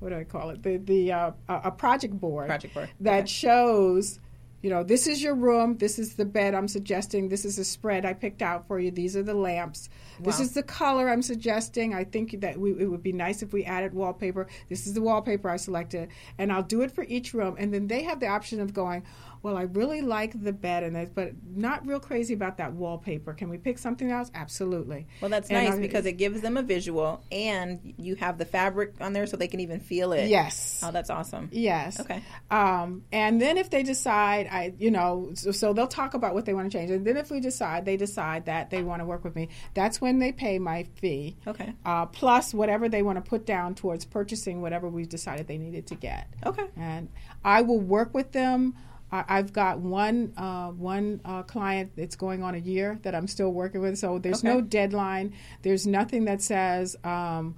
what 0.00 0.10
do 0.10 0.16
I 0.16 0.24
call 0.24 0.50
it? 0.50 0.62
The 0.62 0.76
the 0.78 1.12
uh, 1.12 1.30
a 1.48 1.60
a 1.64 1.70
project 1.70 2.18
board 2.18 2.48
Project 2.48 2.74
board. 2.74 2.90
that 3.00 3.20
Okay. 3.20 3.26
shows 3.26 4.20
you 4.60 4.70
know, 4.70 4.82
this 4.82 5.06
is 5.06 5.22
your 5.22 5.36
room. 5.36 5.76
This 5.76 6.00
is 6.00 6.14
the 6.14 6.24
bed 6.24 6.52
I'm 6.52 6.66
suggesting. 6.66 7.28
This 7.28 7.44
is 7.44 7.58
a 7.58 7.64
spread 7.64 8.04
I 8.04 8.12
picked 8.12 8.42
out 8.42 8.66
for 8.66 8.80
you. 8.80 8.90
These 8.90 9.16
are 9.16 9.22
the 9.22 9.34
lamps. 9.34 9.88
Wow. 10.18 10.24
This 10.24 10.40
is 10.40 10.52
the 10.52 10.64
color 10.64 11.08
I'm 11.08 11.22
suggesting. 11.22 11.94
I 11.94 12.02
think 12.02 12.40
that 12.40 12.58
we, 12.58 12.72
it 12.72 12.90
would 12.90 13.02
be 13.02 13.12
nice 13.12 13.40
if 13.42 13.52
we 13.52 13.64
added 13.64 13.94
wallpaper. 13.94 14.48
This 14.68 14.88
is 14.88 14.94
the 14.94 15.00
wallpaper 15.00 15.48
I 15.48 15.58
selected, 15.58 16.08
and 16.38 16.52
I'll 16.52 16.64
do 16.64 16.82
it 16.82 16.90
for 16.90 17.04
each 17.04 17.34
room. 17.34 17.54
And 17.56 17.72
then 17.72 17.86
they 17.86 18.02
have 18.02 18.18
the 18.18 18.26
option 18.26 18.60
of 18.60 18.74
going, 18.74 19.04
well, 19.42 19.56
I 19.56 19.62
really 19.62 20.00
like 20.00 20.40
the 20.42 20.52
bed, 20.52 20.82
and 20.82 20.96
this, 20.96 21.10
but 21.14 21.32
not 21.46 21.86
real 21.86 22.00
crazy 22.00 22.34
about 22.34 22.58
that 22.58 22.72
wallpaper. 22.72 23.34
Can 23.34 23.48
we 23.48 23.58
pick 23.58 23.78
something 23.78 24.10
else? 24.10 24.30
Absolutely. 24.34 25.06
Well, 25.20 25.30
that's 25.30 25.48
And 25.50 25.64
nice 25.64 25.76
I- 25.76 25.80
because 25.80 26.06
it 26.06 26.12
gives 26.14 26.40
them 26.40 26.56
a 26.56 26.62
visual, 26.62 27.22
and 27.30 27.94
you 27.98 28.14
have 28.16 28.38
the 28.38 28.44
fabric 28.44 28.94
on 29.00 29.12
there 29.12 29.26
so 29.26 29.36
they 29.36 29.48
can 29.48 29.60
even 29.60 29.80
feel 29.80 30.12
it. 30.12 30.28
Yes. 30.28 30.80
Oh, 30.84 30.90
that's 30.90 31.10
awesome. 31.10 31.48
Yes. 31.52 32.00
Okay. 32.00 32.22
Um, 32.50 33.04
and 33.12 33.40
then 33.40 33.58
if 33.58 33.70
they 33.70 33.82
decide, 33.82 34.48
I, 34.50 34.74
you 34.78 34.90
know, 34.90 35.30
so, 35.34 35.50
so 35.52 35.72
they'll 35.72 35.86
talk 35.86 36.14
about 36.14 36.34
what 36.34 36.44
they 36.44 36.54
want 36.54 36.70
to 36.70 36.76
change. 36.78 36.90
And 36.90 37.06
then 37.06 37.16
if 37.16 37.30
we 37.30 37.40
decide, 37.40 37.84
they 37.84 37.96
decide 37.96 38.46
that 38.46 38.70
they 38.70 38.82
want 38.82 39.00
to 39.00 39.06
work 39.06 39.24
with 39.24 39.34
me, 39.36 39.48
that's 39.74 40.00
when 40.00 40.18
they 40.18 40.32
pay 40.32 40.58
my 40.58 40.84
fee, 40.96 41.36
Okay. 41.46 41.72
uh, 41.84 42.06
plus 42.06 42.52
whatever 42.54 42.88
they 42.88 43.02
want 43.02 43.22
to 43.22 43.28
put 43.28 43.46
down 43.46 43.74
towards 43.74 44.04
purchasing 44.04 44.60
whatever 44.62 44.88
we've 44.88 45.08
decided 45.08 45.46
they 45.46 45.58
needed 45.58 45.86
to 45.88 45.94
get. 45.94 46.28
Okay. 46.44 46.66
And 46.76 47.08
I 47.44 47.62
will 47.62 47.80
work 47.80 48.14
with 48.14 48.32
them. 48.32 48.74
I- 49.10 49.24
I've 49.28 49.52
got 49.52 49.78
one 49.80 50.32
uh, 50.36 50.68
one 50.68 51.20
uh, 51.24 51.42
client 51.44 51.92
that's 51.96 52.16
going 52.16 52.42
on 52.42 52.54
a 52.54 52.58
year 52.58 52.98
that 53.02 53.14
I'm 53.14 53.26
still 53.26 53.52
working 53.52 53.80
with. 53.80 53.98
So 53.98 54.18
there's 54.18 54.44
no 54.44 54.60
deadline. 54.60 55.34
There's 55.62 55.86
nothing 55.86 56.24
that 56.26 56.42
says, 56.42 56.96
um, 57.04 57.56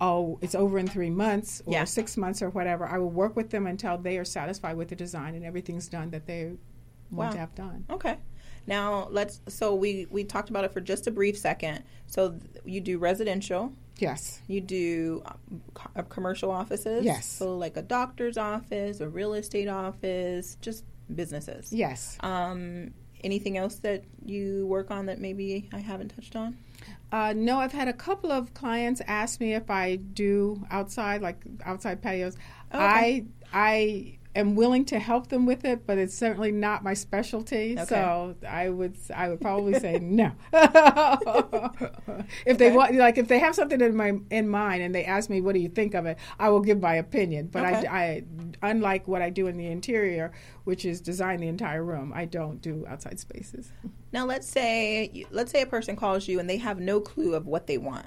"Oh, 0.00 0.38
it's 0.42 0.54
over 0.54 0.78
in 0.78 0.88
three 0.88 1.10
months 1.10 1.62
or 1.66 1.72
Yeah. 1.74 1.84
six 1.84 2.16
months 2.16 2.42
or 2.42 2.50
whatever." 2.50 2.86
I 2.86 2.98
will 2.98 3.10
work 3.10 3.36
with 3.36 3.50
them 3.50 3.66
until 3.66 3.96
they 3.98 4.18
are 4.18 4.24
satisfied 4.24 4.76
with 4.76 4.88
the 4.88 4.96
design 4.96 5.34
and 5.34 5.44
everything's 5.44 5.88
done 5.88 6.10
that 6.10 6.26
they 6.26 6.52
want 7.10 7.28
Wow. 7.28 7.30
to 7.32 7.38
have 7.38 7.54
done. 7.54 7.84
Okay. 7.90 8.16
Now 8.66 9.08
let's. 9.10 9.40
So 9.48 9.74
we 9.74 10.06
we 10.10 10.24
talked 10.24 10.50
about 10.50 10.64
it 10.64 10.72
for 10.72 10.80
just 10.80 11.06
a 11.06 11.10
brief 11.10 11.38
second. 11.38 11.84
So 12.06 12.32
th- 12.32 12.42
you 12.64 12.80
do 12.80 12.98
residential. 12.98 13.72
Yes. 13.98 14.40
You 14.46 14.60
do 14.60 15.22
uh, 15.26 16.02
commercial 16.08 16.50
offices. 16.50 17.04
Yes. 17.04 17.26
So 17.26 17.56
like 17.56 17.76
a 17.76 17.82
doctor's 17.82 18.38
office, 18.38 19.00
a 19.00 19.08
real 19.08 19.34
estate 19.34 19.68
office, 19.68 20.56
just 20.60 20.84
businesses. 21.14 21.72
Yes. 21.72 22.16
Um. 22.20 22.94
Anything 23.24 23.58
else 23.58 23.74
that 23.80 24.04
you 24.24 24.64
work 24.68 24.92
on 24.92 25.06
that 25.06 25.18
maybe 25.18 25.68
I 25.72 25.78
haven't 25.78 26.14
touched 26.14 26.36
on? 26.36 26.56
Uh, 27.10 27.34
no, 27.36 27.58
I've 27.58 27.72
had 27.72 27.88
a 27.88 27.92
couple 27.92 28.30
of 28.30 28.54
clients 28.54 29.02
ask 29.08 29.40
me 29.40 29.54
if 29.54 29.70
I 29.70 29.96
do 29.96 30.64
outside, 30.70 31.20
like 31.20 31.44
outside 31.64 32.00
patios. 32.00 32.36
Oh, 32.70 32.78
okay. 32.78 32.86
I 32.86 33.24
I 33.52 34.17
am 34.38 34.54
willing 34.54 34.84
to 34.86 34.98
help 34.98 35.28
them 35.28 35.46
with 35.46 35.64
it, 35.64 35.86
but 35.86 35.98
it's 35.98 36.14
certainly 36.16 36.52
not 36.52 36.82
my 36.84 36.94
specialty. 36.94 37.72
Okay. 37.74 37.84
So 37.84 38.36
I 38.48 38.68
would 38.68 38.96
I 39.14 39.28
would 39.28 39.40
probably 39.40 39.74
say 39.74 39.98
no. 40.02 40.32
if 42.46 42.58
they 42.58 42.68
Okay. 42.68 42.70
want, 42.70 42.94
like, 42.94 43.18
if 43.18 43.28
they 43.28 43.38
have 43.38 43.54
something 43.54 43.80
in 43.80 43.96
my 43.96 44.12
in 44.30 44.48
mind 44.48 44.82
and 44.82 44.94
they 44.94 45.04
ask 45.04 45.28
me, 45.30 45.40
"What 45.40 45.54
do 45.54 45.60
you 45.60 45.68
think 45.68 45.94
of 45.94 46.06
it?" 46.06 46.18
I 46.38 46.48
will 46.48 46.60
give 46.60 46.80
my 46.80 46.94
opinion. 46.94 47.48
But 47.48 47.64
Okay. 47.64 47.86
I, 47.86 48.00
I, 48.62 48.70
unlike 48.70 49.08
what 49.08 49.22
I 49.22 49.30
do 49.30 49.46
in 49.46 49.56
the 49.56 49.66
interior, 49.66 50.32
which 50.64 50.84
is 50.84 51.00
design 51.00 51.40
the 51.40 51.48
entire 51.48 51.84
room, 51.84 52.12
I 52.14 52.24
don't 52.24 52.60
do 52.60 52.84
outside 52.88 53.18
spaces. 53.18 53.72
Now 54.12 54.24
let's 54.24 54.48
say 54.48 55.26
let's 55.30 55.50
say 55.52 55.62
a 55.62 55.66
person 55.66 55.96
calls 55.96 56.28
you 56.28 56.38
and 56.40 56.48
they 56.48 56.56
have 56.58 56.78
no 56.80 57.00
clue 57.00 57.34
of 57.34 57.46
what 57.46 57.66
they 57.66 57.78
want. 57.78 58.06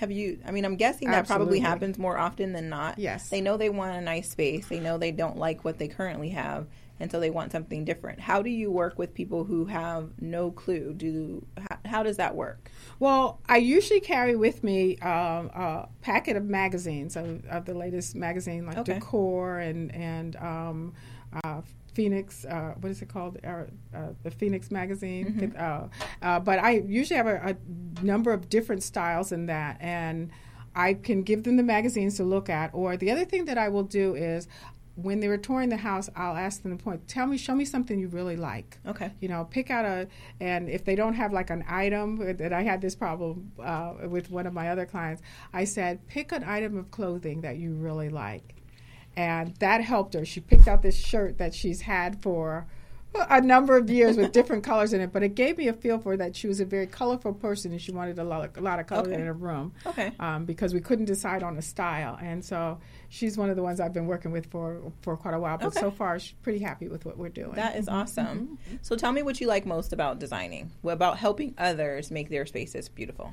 Have 0.00 0.10
you? 0.10 0.38
I 0.46 0.50
mean, 0.50 0.64
I'm 0.64 0.76
guessing 0.76 1.10
that 1.10 1.26
probably 1.26 1.60
happens 1.60 1.98
more 1.98 2.16
often 2.16 2.54
than 2.54 2.70
not. 2.70 2.98
Yes. 2.98 3.28
They 3.28 3.42
know 3.42 3.58
they 3.58 3.68
want 3.68 3.94
a 3.94 4.00
nice 4.00 4.30
space. 4.30 4.66
They 4.66 4.80
know 4.80 4.96
they 4.96 5.12
don't 5.12 5.36
like 5.36 5.62
what 5.62 5.76
they 5.76 5.88
currently 5.88 6.30
have, 6.30 6.68
and 6.98 7.12
so 7.12 7.20
they 7.20 7.28
want 7.28 7.52
something 7.52 7.84
different. 7.84 8.18
How 8.18 8.40
do 8.40 8.48
you 8.48 8.70
work 8.70 8.98
with 8.98 9.12
people 9.12 9.44
who 9.44 9.66
have 9.66 10.10
no 10.18 10.52
clue? 10.52 10.94
Do 10.94 11.44
how, 11.58 11.76
how 11.84 12.02
does 12.02 12.16
that 12.16 12.34
work? 12.34 12.70
Well, 12.98 13.40
I 13.46 13.58
usually 13.58 14.00
carry 14.00 14.36
with 14.36 14.64
me 14.64 14.96
um, 15.00 15.50
a 15.54 15.86
packet 16.00 16.34
of 16.34 16.44
magazines 16.44 17.14
of, 17.14 17.44
of 17.44 17.66
the 17.66 17.74
latest 17.74 18.14
magazine, 18.14 18.64
like 18.64 18.78
Okay. 18.78 18.94
Decor 18.94 19.58
and 19.58 19.94
and 19.94 20.34
um, 20.36 20.94
uh, 21.44 21.60
Phoenix. 22.00 22.44
Uh, 22.46 22.72
what 22.80 22.90
is 22.90 23.02
it 23.02 23.08
called? 23.08 23.38
Uh, 23.44 23.64
uh, 23.94 24.12
the 24.22 24.30
Phoenix 24.30 24.70
magazine. 24.70 25.54
Uh, 25.58 25.88
uh, 26.22 26.40
but 26.40 26.58
I 26.58 26.70
usually 27.00 27.16
have 27.16 27.26
a, 27.26 27.38
a 27.52 28.04
number 28.04 28.32
of 28.32 28.48
different 28.48 28.82
styles 28.82 29.32
in 29.32 29.46
that, 29.46 29.76
and 29.80 30.30
I 30.74 30.94
can 30.94 31.22
give 31.22 31.42
them 31.44 31.56
the 31.56 31.62
magazines 31.62 32.16
to 32.16 32.24
look 32.24 32.48
at. 32.48 32.70
Or 32.72 32.96
the 32.96 33.10
other 33.10 33.24
thing 33.26 33.44
that 33.46 33.58
I 33.58 33.68
will 33.68 33.84
do 34.00 34.14
is. 34.14 34.48
When 34.96 35.20
they 35.20 35.28
were 35.28 35.38
touring 35.38 35.70
the 35.70 35.78
house, 35.78 36.10
I'll 36.14 36.36
ask 36.36 36.62
them 36.62 36.76
to 36.76 36.84
point. 36.84 37.08
Tell 37.08 37.26
me, 37.26 37.38
show 37.38 37.54
me 37.54 37.64
something 37.64 37.98
you 37.98 38.08
really 38.08 38.36
like 38.36 38.78
Okay. 38.86 39.10
you 39.20 39.28
know 39.28 39.44
pick 39.56 39.70
out 39.70 39.86
a 39.86 40.08
and 40.40 40.68
if 40.68 40.84
they 40.84 40.94
don't 40.94 41.14
have 41.14 41.32
like 41.32 41.48
an 41.48 41.64
item 41.68 42.18
that 42.36 42.52
i 42.52 42.62
had 42.70 42.82
this 42.82 42.94
problem 42.96 43.50
uh, 43.70 43.94
with 44.14 44.30
one 44.30 44.46
of 44.46 44.52
my 44.52 44.66
other 44.68 44.84
clients 44.84 45.22
i 45.54 45.64
said 45.64 46.06
pick 46.14 46.32
an 46.32 46.44
item 46.44 46.76
of 46.76 46.90
clothing 46.90 47.40
that 47.46 47.56
you 47.56 47.70
really 47.86 48.10
like 48.10 48.46
and 49.20 49.54
that 49.56 49.80
helped 49.92 50.14
her 50.14 50.24
she 50.24 50.40
picked 50.40 50.66
out 50.70 50.80
this 50.82 50.96
shirt 51.10 51.32
that 51.38 51.52
she's 51.54 51.80
had 51.82 52.20
for 52.22 52.66
a 53.28 53.40
number 53.40 53.76
of 53.76 53.90
years 53.90 54.16
with 54.16 54.30
different 54.38 54.62
colors 54.62 54.92
in 54.92 55.00
it 55.00 55.10
but 55.12 55.22
it 55.28 55.34
gave 55.34 55.58
me 55.58 55.66
a 55.68 55.72
feel 55.72 55.98
for 55.98 56.16
that 56.16 56.34
she 56.36 56.46
was 56.46 56.60
a 56.60 56.64
very 56.64 56.86
colorful 56.86 57.32
person 57.46 57.72
and 57.72 57.80
she 57.82 57.90
wanted 57.90 58.16
a 58.20 58.24
lot 58.32 58.44
of, 58.44 58.56
a 58.56 58.60
lot 58.60 58.78
of 58.78 58.86
color 58.86 59.02
Okay. 59.08 59.14
in 59.20 59.26
her 59.26 59.32
room 59.48 59.72
Okay. 59.90 60.12
um, 60.20 60.44
because 60.44 60.72
we 60.72 60.80
couldn't 60.80 61.06
decide 61.06 61.42
on 61.42 61.56
a 61.58 61.62
style 61.62 62.16
and 62.22 62.44
so 62.44 62.78
she's 63.08 63.36
one 63.36 63.50
of 63.50 63.56
the 63.56 63.62
ones 63.68 63.80
i've 63.80 63.92
been 63.92 64.06
working 64.06 64.30
with 64.36 64.46
for 64.54 64.68
for 65.02 65.16
quite 65.16 65.34
a 65.34 65.40
while 65.40 65.58
but 65.58 65.66
Okay. 65.68 65.80
so 65.80 65.90
far 65.90 66.18
she's 66.20 66.36
pretty 66.46 66.60
happy 66.60 66.86
with 66.88 67.04
what 67.04 67.18
we're 67.18 67.28
doing 67.42 67.56
That 67.64 67.76
is 67.76 67.88
awesome. 67.88 68.58
So 68.82 68.94
tell 68.96 69.12
me 69.12 69.22
what 69.22 69.40
you 69.40 69.46
like 69.54 69.66
most 69.66 69.92
about 69.92 70.20
designing. 70.20 70.70
What 70.82 70.92
about 71.00 71.18
helping 71.18 71.50
others 71.58 72.10
make 72.12 72.28
their 72.30 72.46
spaces 72.46 72.88
beautiful? 72.88 73.26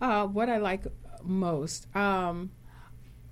Uh, 0.00 0.26
what 0.26 0.48
I 0.48 0.58
like 0.58 0.82
most, 1.24 1.80
um, 1.96 2.50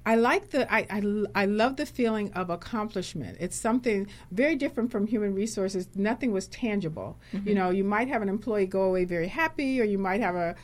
I 0.04 0.16
like 0.16 0.50
the 0.50 0.72
I, 0.72 0.86
I 0.90 1.42
I 1.42 1.44
love 1.46 1.76
the 1.76 1.86
feeling 1.86 2.32
of 2.32 2.50
accomplishment. 2.50 3.36
It's 3.40 3.56
something 3.56 4.08
very 4.30 4.56
different 4.56 4.90
from 4.90 5.06
human 5.06 5.34
resources. 5.34 5.88
Nothing 5.94 6.32
was 6.32 6.48
tangible. 6.48 7.18
You 7.46 7.54
know, 7.54 7.70
you 7.70 7.84
might 7.84 8.08
have 8.08 8.22
an 8.22 8.28
employee 8.28 8.66
go 8.66 8.82
away 8.82 9.04
very 9.04 9.28
happy, 9.28 9.80
or 9.80 9.84
you 9.84 9.98
might 9.98 10.20
have 10.20 10.34
a 10.34 10.56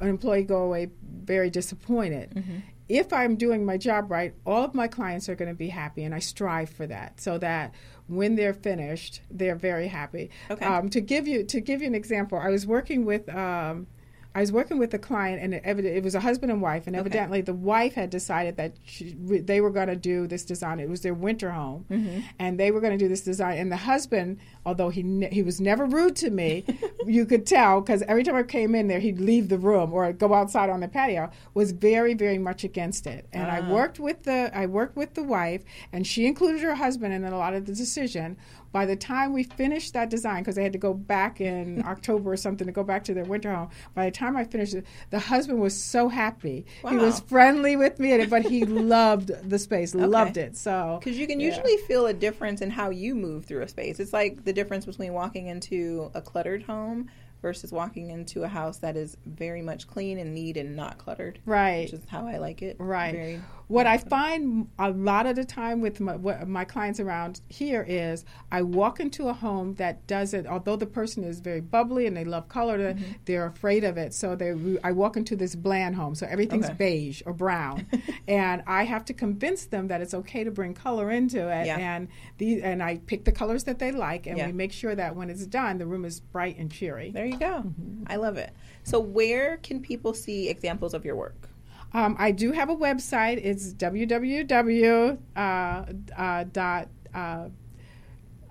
an 0.00 0.08
employee 0.08 0.44
go 0.44 0.62
away 0.62 0.90
very 1.02 1.50
disappointed. 1.50 2.62
If 2.88 3.12
I'm 3.12 3.36
doing 3.36 3.64
my 3.64 3.76
job 3.76 4.10
right, 4.10 4.34
all 4.44 4.64
of 4.64 4.74
my 4.74 4.88
clients 4.88 5.28
are 5.28 5.36
going 5.36 5.50
to 5.50 5.54
be 5.54 5.68
happy, 5.68 6.02
and 6.02 6.12
I 6.12 6.18
strive 6.18 6.70
for 6.70 6.88
that, 6.88 7.20
so 7.20 7.38
that 7.38 7.72
when 8.08 8.34
they're 8.34 8.54
finished, 8.54 9.22
they're 9.30 9.54
very 9.54 9.86
happy. 9.86 10.30
Okay. 10.50 10.64
Um, 10.64 10.88
to 10.88 11.00
give 11.00 11.28
you 11.28 11.44
to 11.44 11.60
give 11.60 11.80
you 11.80 11.86
an 11.86 11.94
example, 11.94 12.38
I 12.38 12.48
was 12.48 12.66
working 12.66 13.04
with. 13.04 13.28
Um, 13.28 13.86
I 14.34 14.40
was 14.40 14.52
working 14.52 14.78
with 14.78 14.94
a 14.94 14.98
client, 14.98 15.42
and 15.42 15.54
it, 15.54 15.62
evident, 15.64 15.96
it 15.96 16.04
was 16.04 16.14
a 16.14 16.20
husband 16.20 16.52
and 16.52 16.62
wife, 16.62 16.86
and 16.86 16.94
Okay. 16.94 17.00
evidently 17.00 17.40
the 17.40 17.52
wife 17.54 17.94
had 17.94 18.10
decided 18.10 18.56
that 18.58 18.74
she, 18.84 19.12
they 19.14 19.60
were 19.60 19.70
going 19.70 19.88
to 19.88 19.96
do 19.96 20.26
this 20.28 20.44
design. 20.44 20.78
It 20.78 20.88
was 20.88 21.00
their 21.02 21.14
winter 21.14 21.50
home, 21.50 21.84
Mm-hmm. 21.90 22.20
and 22.38 22.58
they 22.60 22.70
were 22.70 22.80
going 22.80 22.96
to 22.96 23.04
do 23.04 23.08
this 23.08 23.22
design. 23.22 23.58
And 23.58 23.72
the 23.72 23.76
husband, 23.76 24.38
although 24.66 24.88
he 24.90 25.02
ne- 25.02 25.30
he 25.30 25.42
was 25.42 25.60
never 25.60 25.84
rude 25.86 26.16
to 26.16 26.30
me, 26.30 26.64
you 27.06 27.24
could 27.26 27.46
tell 27.46 27.80
because 27.80 28.02
every 28.02 28.22
time 28.22 28.36
I 28.36 28.42
came 28.42 28.74
in 28.74 28.88
there, 28.88 29.00
he'd 29.00 29.20
leave 29.20 29.48
the 29.48 29.58
room 29.58 29.92
or 29.92 30.12
go 30.12 30.34
outside 30.34 30.70
on 30.70 30.80
the 30.80 30.88
patio. 30.88 31.30
Was 31.54 31.72
very 31.72 32.14
very 32.14 32.38
much 32.38 32.64
against 32.64 33.06
it. 33.06 33.26
And 33.32 33.50
I 33.50 33.60
Ah. 33.60 33.70
worked 33.72 33.98
with 34.00 34.22
the 34.24 34.50
I 34.54 34.66
worked 34.66 34.96
with 34.96 35.14
the 35.14 35.22
wife, 35.22 35.62
and 35.92 36.06
she 36.06 36.26
included 36.26 36.60
her 36.62 36.74
husband 36.74 37.14
in 37.14 37.24
a 37.24 37.36
lot 37.36 37.54
of 37.54 37.66
the 37.66 37.72
decision. 37.74 38.36
By 38.72 38.86
the 38.86 38.94
time 38.94 39.32
we 39.32 39.42
finished 39.42 39.94
that 39.94 40.10
design, 40.10 40.42
because 40.42 40.54
they 40.54 40.62
had 40.62 40.72
to 40.74 40.78
go 40.78 40.94
back 40.94 41.40
in 41.40 41.82
October 41.86 42.30
or 42.32 42.36
something 42.36 42.68
to 42.68 42.72
go 42.72 42.84
back 42.84 43.02
to 43.04 43.14
their 43.14 43.24
winter 43.24 43.52
home. 43.52 43.70
By 43.94 44.04
the 44.04 44.12
time 44.12 44.36
I 44.36 44.44
finished 44.44 44.74
it, 44.74 44.86
the 45.10 45.18
husband 45.18 45.58
was 45.60 45.74
so 45.76 46.08
happy. 46.08 46.64
He 46.88 46.96
was 46.96 47.18
friendly 47.18 47.74
with 47.74 47.98
me, 47.98 48.12
and- 48.12 48.30
but 48.30 48.42
he 48.42 48.64
loved 48.94 49.32
the 49.48 49.58
space, 49.58 49.92
loved 49.92 50.36
it. 50.36 50.56
So 50.56 50.98
Because 51.00 51.18
you 51.18 51.26
can 51.26 51.40
yeah. 51.40 51.46
usually 51.48 51.78
feel 51.78 52.06
a 52.06 52.14
difference 52.14 52.60
in 52.60 52.70
how 52.70 52.90
you 52.90 53.16
move 53.16 53.44
through 53.44 53.62
a 53.62 53.68
space. 53.68 53.98
It's 53.98 54.12
like 54.12 54.44
the 54.44 54.49
difference 54.52 54.86
between 54.86 55.12
walking 55.12 55.46
into 55.46 56.10
a 56.14 56.20
cluttered 56.20 56.62
home 56.62 57.08
versus 57.42 57.72
walking 57.72 58.10
into 58.10 58.42
a 58.42 58.48
house 58.48 58.78
that 58.78 58.96
is 58.96 59.16
very 59.24 59.62
much 59.62 59.86
clean 59.86 60.18
and 60.18 60.34
neat 60.34 60.56
and 60.56 60.76
not 60.76 60.98
cluttered. 60.98 61.38
right. 61.46 61.84
Which 61.84 61.94
is 61.94 62.08
how 62.08 62.26
I 62.26 62.36
like 62.36 62.60
it. 62.62 62.76
Right. 62.78 63.12
Very, 63.12 63.40
What 63.70 63.86
I 63.86 63.98
find 63.98 64.66
a 64.80 64.90
lot 64.90 65.26
of 65.26 65.36
the 65.36 65.44
time 65.44 65.80
with 65.80 66.00
my, 66.00 66.16
what 66.16 66.48
my 66.48 66.64
clients 66.64 66.98
around 66.98 67.40
here 67.48 67.84
is 67.88 68.24
I 68.50 68.62
walk 68.62 68.98
into 68.98 69.28
a 69.28 69.32
home 69.32 69.74
that 69.76 70.08
doesn't, 70.08 70.48
although 70.48 70.74
the 70.74 70.86
person 70.86 71.22
is 71.22 71.38
very 71.38 71.60
bubbly 71.60 72.06
and 72.06 72.16
they 72.16 72.24
love 72.24 72.48
color, 72.48 72.78
Mm-hmm. 72.80 73.12
they're 73.26 73.46
afraid 73.46 73.84
of 73.84 73.96
it. 73.96 74.12
So 74.12 74.34
they, 74.34 74.52
I 74.82 74.90
walk 74.90 75.16
into 75.16 75.36
this 75.36 75.54
bland 75.54 75.94
home, 75.94 76.14
so 76.16 76.26
everything's 76.26 76.64
Okay. 76.66 76.74
beige 76.74 77.22
or 77.26 77.32
brown, 77.32 77.86
and 78.28 78.62
I 78.66 78.84
have 78.84 79.04
to 79.04 79.14
convince 79.14 79.66
them 79.66 79.86
that 79.88 80.00
it's 80.00 80.14
okay 80.14 80.42
to 80.42 80.50
bring 80.50 80.74
color 80.74 81.10
into 81.10 81.38
it. 81.48 81.66
Yeah. 81.66 81.76
And 81.78 82.08
the 82.38 82.62
and 82.62 82.82
I 82.82 82.96
pick 83.06 83.24
the 83.24 83.32
colors 83.32 83.64
that 83.64 83.78
they 83.78 83.92
like, 83.92 84.26
and 84.26 84.36
Yeah. 84.36 84.46
we 84.46 84.52
make 84.52 84.72
sure 84.72 84.94
that 84.96 85.14
when 85.14 85.30
it's 85.30 85.46
done, 85.46 85.78
the 85.78 85.86
room 85.86 86.04
is 86.04 86.18
bright 86.20 86.58
and 86.58 86.72
cheery. 86.72 87.10
there 87.12 87.26
you 87.26 87.36
go. 87.38 87.72
I 88.08 88.16
love 88.16 88.36
it. 88.36 88.50
So 88.82 88.98
where 88.98 89.58
can 89.58 89.80
people 89.80 90.12
see 90.14 90.48
examples 90.48 90.92
of 90.94 91.04
your 91.04 91.14
work? 91.14 91.49
Um, 91.92 92.14
I 92.18 92.30
do 92.30 92.52
have 92.52 92.70
a 92.70 92.76
website. 92.76 93.40
It's 93.44 93.74
www. 93.74 95.18
Uh, 95.36 95.84
uh, 96.16 96.44
dot, 96.52 96.88
uh, 97.14 97.48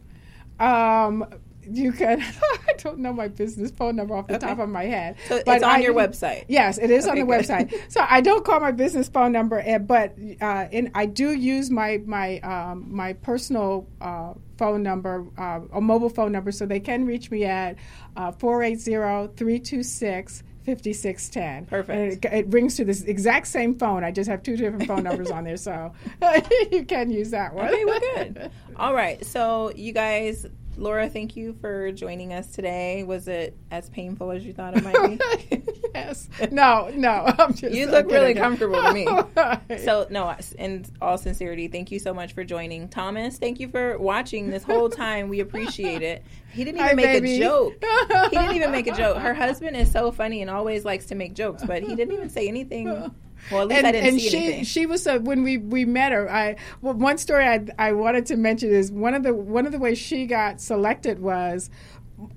Um, 0.59 1.25
you 1.69 1.91
can. 1.91 2.21
I 2.21 2.73
don't 2.78 2.99
know 2.99 3.13
my 3.13 3.28
business 3.28 3.71
phone 3.71 3.95
number 3.95 4.15
off 4.15 4.28
the 4.28 4.36
Okay. 4.36 4.47
top 4.47 4.60
of 4.60 4.69
my 4.69 4.84
head. 4.86 5.15
So 5.28 5.41
but 5.45 5.56
it's 5.56 5.63
on 5.63 5.71
I- 5.71 5.80
your 5.80 5.93
website. 5.93 6.45
Yes, 6.47 6.78
it 6.78 6.89
is 6.91 7.08
on 7.08 7.15
the 7.15 7.23
good. 7.26 7.45
website. 7.45 7.73
So 7.91 8.06
I 8.08 8.21
don't 8.21 8.45
call 8.45 8.60
my 8.60 8.71
business 8.71 9.10
phone 9.10 9.32
number, 9.32 9.62
eh, 9.65 9.78
but 9.78 10.15
uh, 10.41 10.67
in, 10.71 10.91
I 10.95 11.06
do 11.06 11.32
use 11.34 11.69
my 11.71 12.02
my 12.06 12.39
um, 12.39 12.86
my 12.89 13.13
personal 13.13 13.88
uh, 14.02 14.34
phone 14.58 14.84
number, 14.84 15.26
uh, 15.38 15.62
a 15.73 15.82
mobile 15.82 16.10
phone 16.10 16.32
number, 16.32 16.52
so 16.52 16.65
they 16.65 16.80
can 16.80 17.06
reach 17.06 17.32
me 17.32 17.45
at 17.45 17.76
uh, 18.15 18.32
480-326 18.32 20.43
5610. 20.65 21.65
Perfect. 21.65 21.89
And 21.89 22.13
it, 22.13 22.26
it 22.45 22.54
rings 22.54 22.78
to 22.78 22.86
this 22.86 23.02
exact 23.04 23.47
same 23.47 23.76
phone. 23.76 24.06
I 24.06 24.12
just 24.12 24.30
have 24.30 24.43
two 24.43 24.56
different 24.56 24.88
phone 24.88 25.04
numbers 25.04 25.30
on 25.30 25.43
there, 25.43 25.58
so 25.58 25.91
you 26.71 26.86
can 26.86 27.10
use 27.12 27.32
that 27.32 27.54
one. 27.54 27.67
Okay, 27.67 27.84
well, 27.84 27.99
good. 28.15 28.49
All 28.78 28.93
right. 28.93 29.26
So, 29.26 29.73
you 29.76 29.91
guys, 29.91 30.45
Laura, 30.75 31.07
thank 31.07 31.36
you 31.36 31.53
for 31.62 31.91
joining 31.91 32.33
us 32.33 32.47
today. 32.47 33.03
Was 33.03 33.27
it 33.27 33.55
as 33.69 33.89
painful 33.89 34.31
as 34.31 34.43
you 34.43 34.53
thought 34.53 34.75
it 34.75 34.83
might 34.83 35.19
be? 35.49 35.62
yes. 35.95 36.27
No, 36.51 36.91
no. 36.95 37.31
I'm 37.38 37.53
just, 37.53 37.75
You 37.75 37.86
look 37.88 38.07
really 38.09 38.33
comfortable 38.33 38.81
to 38.81 38.93
me. 38.93 39.07
Right. 39.07 39.59
So, 39.83 40.07
no, 40.09 40.36
in 40.57 40.86
all 41.01 41.17
sincerity, 41.17 41.67
thank 41.67 41.91
you 41.91 41.99
so 41.99 42.13
much 42.13 42.33
for 42.33 42.43
joining. 42.43 42.88
Thomas, 42.89 43.38
thank 43.38 43.59
you 43.59 43.67
for 43.67 43.97
watching 43.97 44.49
this 44.49 44.63
whole 44.63 44.89
time. 44.89 45.29
We 45.29 45.39
appreciate 45.41 46.01
it. 46.01 46.23
He 46.51 46.63
didn't 46.63 46.77
even 46.77 46.89
Hi, 46.89 46.93
make 46.95 47.05
baby. 47.05 47.36
a 47.38 47.39
joke. 47.39 47.73
He 48.29 48.38
didn't 48.38 48.55
even 48.55 48.71
make 48.71 48.88
a 48.88 48.95
joke. 48.95 49.17
Her 49.17 49.33
husband 49.33 49.75
is 49.75 49.91
so 49.91 50.12
funny 50.12 50.41
and 50.41 50.49
always 50.49 50.86
likes 50.86 51.05
to 51.07 51.15
make 51.15 51.33
jokes, 51.33 51.63
but 51.65 51.83
he 51.83 51.95
didn't 51.95 52.13
even 52.13 52.29
say 52.29 52.47
anything. 52.47 53.13
Well, 53.51 53.63
at 53.63 53.67
least 53.69 53.86
and, 53.86 53.95
and 53.95 54.21
she 54.21 54.38
anything. 54.38 54.63
she 54.63 54.86
was 54.86 55.08
uh, 55.08 55.19
when 55.19 55.43
we 55.43 55.58
we 55.58 55.86
met 55.86 56.12
her. 56.12 56.32
I 56.32 56.56
well, 56.82 56.93
one 56.93 57.17
story 57.17 57.45
I 57.45 57.65
I 57.77 57.91
wanted 57.93 58.25
to 58.27 58.38
mention 58.38 58.71
is 58.71 58.91
one 58.91 59.13
of 59.13 59.23
the 59.23 59.34
one 59.34 59.65
of 59.65 59.71
the 59.71 59.79
ways 59.79 59.97
she 59.97 60.25
got 60.25 60.62
selected 60.62 61.19
was 61.19 61.69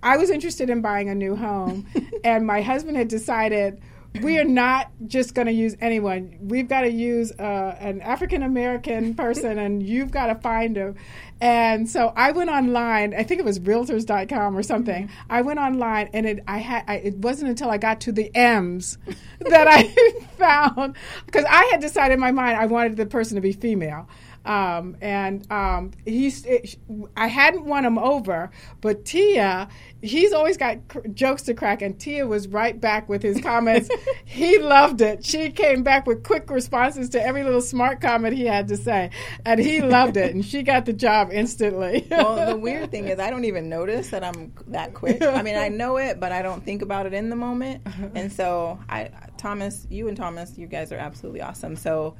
I 0.02 0.16
was 0.16 0.30
interested 0.30 0.70
in 0.70 0.80
buying 0.80 1.08
a 1.08 1.14
new 1.14 1.36
home, 1.36 1.86
and 2.24 2.46
my 2.46 2.62
husband 2.62 2.96
had 2.96 3.08
decided. 3.08 3.80
We 4.22 4.38
are 4.38 4.44
not 4.44 4.90
just 5.06 5.34
going 5.34 5.46
to 5.46 5.52
use 5.52 5.76
anyone. 5.80 6.36
We've 6.40 6.68
got 6.68 6.82
to 6.82 6.90
use 6.90 7.32
uh, 7.32 7.76
an 7.78 8.00
African 8.00 8.42
American 8.42 9.14
person, 9.22 9.58
and 9.58 9.82
you've 9.82 10.10
got 10.10 10.26
to 10.26 10.34
find 10.36 10.76
him. 10.76 10.96
And 11.40 11.88
so 11.88 12.12
I 12.16 12.32
went 12.32 12.48
online. 12.50 13.14
I 13.14 13.22
think 13.22 13.40
it 13.40 13.44
was 13.44 13.58
Realtors.com 13.60 14.56
or 14.56 14.62
something. 14.62 15.10
I 15.28 15.42
went 15.42 15.58
online, 15.58 16.08
and 16.12 16.26
it 16.26 16.44
I 16.48 16.58
had. 16.58 16.84
I, 16.88 16.96
it 16.96 17.16
wasn't 17.16 17.50
until 17.50 17.70
I 17.70 17.78
got 17.78 18.00
to 18.02 18.12
the 18.12 18.34
M's 18.34 18.98
that 19.40 19.68
I 19.68 19.84
found 20.38 20.96
because 21.26 21.44
I 21.48 21.68
had 21.72 21.80
decided 21.80 22.14
in 22.14 22.20
my 22.20 22.32
mind 22.32 22.58
I 22.58 22.66
wanted 22.66 22.96
the 22.96 23.06
person 23.06 23.34
to 23.34 23.40
be 23.40 23.52
female. 23.52 24.08
Um, 24.46 24.96
and 25.00 25.50
um, 25.50 25.90
he's, 26.04 26.46
it, 26.46 26.76
I 27.16 27.26
hadn't 27.26 27.64
won 27.64 27.84
him 27.84 27.98
over, 27.98 28.50
but 28.80 29.04
Tia, 29.04 29.68
he's 30.02 30.32
always 30.32 30.56
got 30.56 30.86
cr- 30.86 31.08
jokes 31.12 31.42
to 31.42 31.54
crack, 31.54 31.82
and 31.82 31.98
Tia 31.98 32.26
was 32.26 32.46
right 32.46 32.80
back 32.80 33.08
with 33.08 33.22
his 33.22 33.40
comments. 33.40 33.90
he 34.24 34.58
loved 34.58 35.00
it. 35.00 35.24
She 35.24 35.50
came 35.50 35.82
back 35.82 36.06
with 36.06 36.22
quick 36.22 36.48
responses 36.48 37.08
to 37.10 37.22
every 37.22 37.42
little 37.42 37.60
smart 37.60 38.00
comment 38.00 38.36
he 38.36 38.46
had 38.46 38.68
to 38.68 38.76
say, 38.76 39.10
and 39.44 39.58
he 39.58 39.82
loved 39.82 40.16
it, 40.16 40.32
and 40.32 40.44
she 40.44 40.62
got 40.62 40.86
the 40.86 40.92
job 40.92 41.30
instantly. 41.32 42.06
well, 42.08 42.46
the 42.46 42.56
weird 42.60 42.92
thing 42.92 43.08
is, 43.08 43.18
I 43.18 43.30
don't 43.30 43.44
even 43.46 43.68
notice 43.68 44.10
that 44.10 44.22
I'm 44.22 44.52
that 44.68 44.94
quick. 44.94 45.22
I 45.22 45.42
mean, 45.42 45.56
I 45.56 45.68
know 45.68 45.96
it, 45.96 46.20
but 46.20 46.30
I 46.30 46.42
don't 46.42 46.64
think 46.64 46.82
about 46.82 47.06
it 47.06 47.14
in 47.14 47.30
the 47.30 47.36
moment. 47.36 47.82
And 48.14 48.32
so, 48.32 48.78
I, 48.88 49.10
Thomas, 49.38 49.88
you 49.90 50.06
and 50.06 50.16
Thomas, 50.16 50.56
you 50.56 50.68
guys 50.68 50.92
are 50.92 50.98
absolutely 50.98 51.42
awesome. 51.42 51.74
So, 51.74 52.14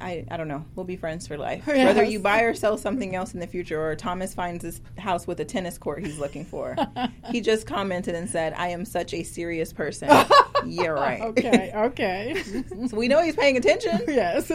I, 0.00 0.24
I 0.30 0.36
don't 0.36 0.48
know. 0.48 0.64
We'll 0.74 0.84
be 0.84 0.96
friends 0.96 1.26
for 1.26 1.36
life. 1.36 1.66
Whether 1.66 2.04
you 2.04 2.20
buy 2.20 2.42
or 2.42 2.54
sell 2.54 2.78
something 2.78 3.14
else 3.14 3.34
in 3.34 3.40
the 3.40 3.46
future, 3.46 3.80
or 3.80 3.94
Thomas 3.96 4.34
finds 4.34 4.62
this 4.64 4.80
house 4.96 5.26
with 5.26 5.40
a 5.40 5.44
tennis 5.44 5.78
court 5.78 6.04
he's 6.04 6.18
looking 6.18 6.44
for. 6.44 6.76
he 7.30 7.40
just 7.40 7.66
commented 7.66 8.14
and 8.14 8.28
said, 8.28 8.54
"I 8.56 8.68
am 8.68 8.84
such 8.84 9.14
a 9.14 9.22
serious 9.22 9.72
person." 9.72 10.08
You're 10.66 10.94
right. 10.94 11.20
okay, 11.20 11.72
okay. 11.74 12.42
So 12.88 12.96
we 12.96 13.08
know 13.08 13.22
he's 13.22 13.36
paying 13.36 13.56
attention. 13.56 14.00
yes. 14.08 14.50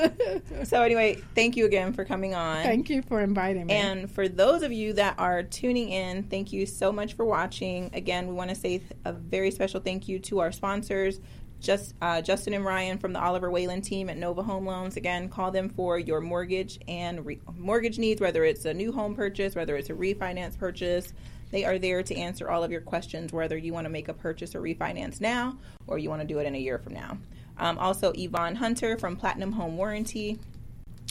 So 0.63 0.81
anyway, 0.81 1.21
thank 1.33 1.55
you 1.55 1.65
again 1.65 1.93
for 1.93 2.03
coming 2.03 2.35
on. 2.35 2.63
Thank 2.63 2.89
you 2.89 3.01
for 3.01 3.21
inviting 3.21 3.67
me. 3.67 3.73
And 3.73 4.11
for 4.11 4.27
those 4.27 4.63
of 4.63 4.71
you 4.71 4.93
that 4.93 5.15
are 5.17 5.43
tuning 5.43 5.89
in, 5.89 6.23
thank 6.23 6.51
you 6.51 6.65
so 6.65 6.91
much 6.91 7.13
for 7.13 7.25
watching. 7.25 7.89
Again, 7.93 8.27
we 8.27 8.33
want 8.33 8.49
to 8.49 8.55
say 8.55 8.81
a 9.05 9.13
very 9.13 9.51
special 9.51 9.79
thank 9.79 10.07
you 10.07 10.19
to 10.19 10.39
our 10.39 10.51
sponsors, 10.51 11.19
just 11.63 11.95
uh, 12.01 12.21
Justin 12.21 12.53
and 12.53 12.65
Ryan 12.65 12.97
from 12.99 13.13
the 13.13 13.21
Oliver 13.21 13.49
Whalen 13.49 13.81
team 13.81 14.09
at 14.09 14.17
Nova 14.17 14.43
Home 14.43 14.67
Loans. 14.67 14.97
Again, 14.97 15.29
call 15.29 15.49
them 15.49 15.69
for 15.69 15.97
your 15.97 16.21
mortgage 16.21 16.77
and 16.87 17.25
re- 17.25 17.39
mortgage 17.57 17.97
needs, 17.97 18.21
whether 18.21 18.43
it's 18.43 18.65
a 18.65 18.73
new 18.73 18.91
home 18.91 19.15
purchase, 19.15 19.55
whether 19.55 19.75
it's 19.77 19.89
a 19.89 19.93
refinance 19.93 20.57
purchase. 20.57 21.13
They 21.51 21.65
are 21.65 21.79
there 21.79 22.03
to 22.03 22.15
answer 22.15 22.49
all 22.49 22.63
of 22.63 22.71
your 22.71 22.81
questions, 22.81 23.31
whether 23.31 23.57
you 23.57 23.73
want 23.73 23.85
to 23.85 23.89
make 23.89 24.09
a 24.09 24.13
purchase 24.13 24.53
or 24.55 24.61
refinance 24.61 25.21
now, 25.21 25.57
or 25.87 25.97
you 25.97 26.09
want 26.09 26.21
to 26.21 26.27
do 26.27 26.39
it 26.39 26.45
in 26.45 26.55
a 26.55 26.59
year 26.59 26.79
from 26.79 26.93
now. 26.93 27.17
Um, 27.57 27.77
also, 27.77 28.11
Yvonne 28.15 28.55
Hunter 28.55 28.97
from 28.97 29.15
Platinum 29.15 29.53
Home 29.53 29.77
Warranty. 29.77 30.39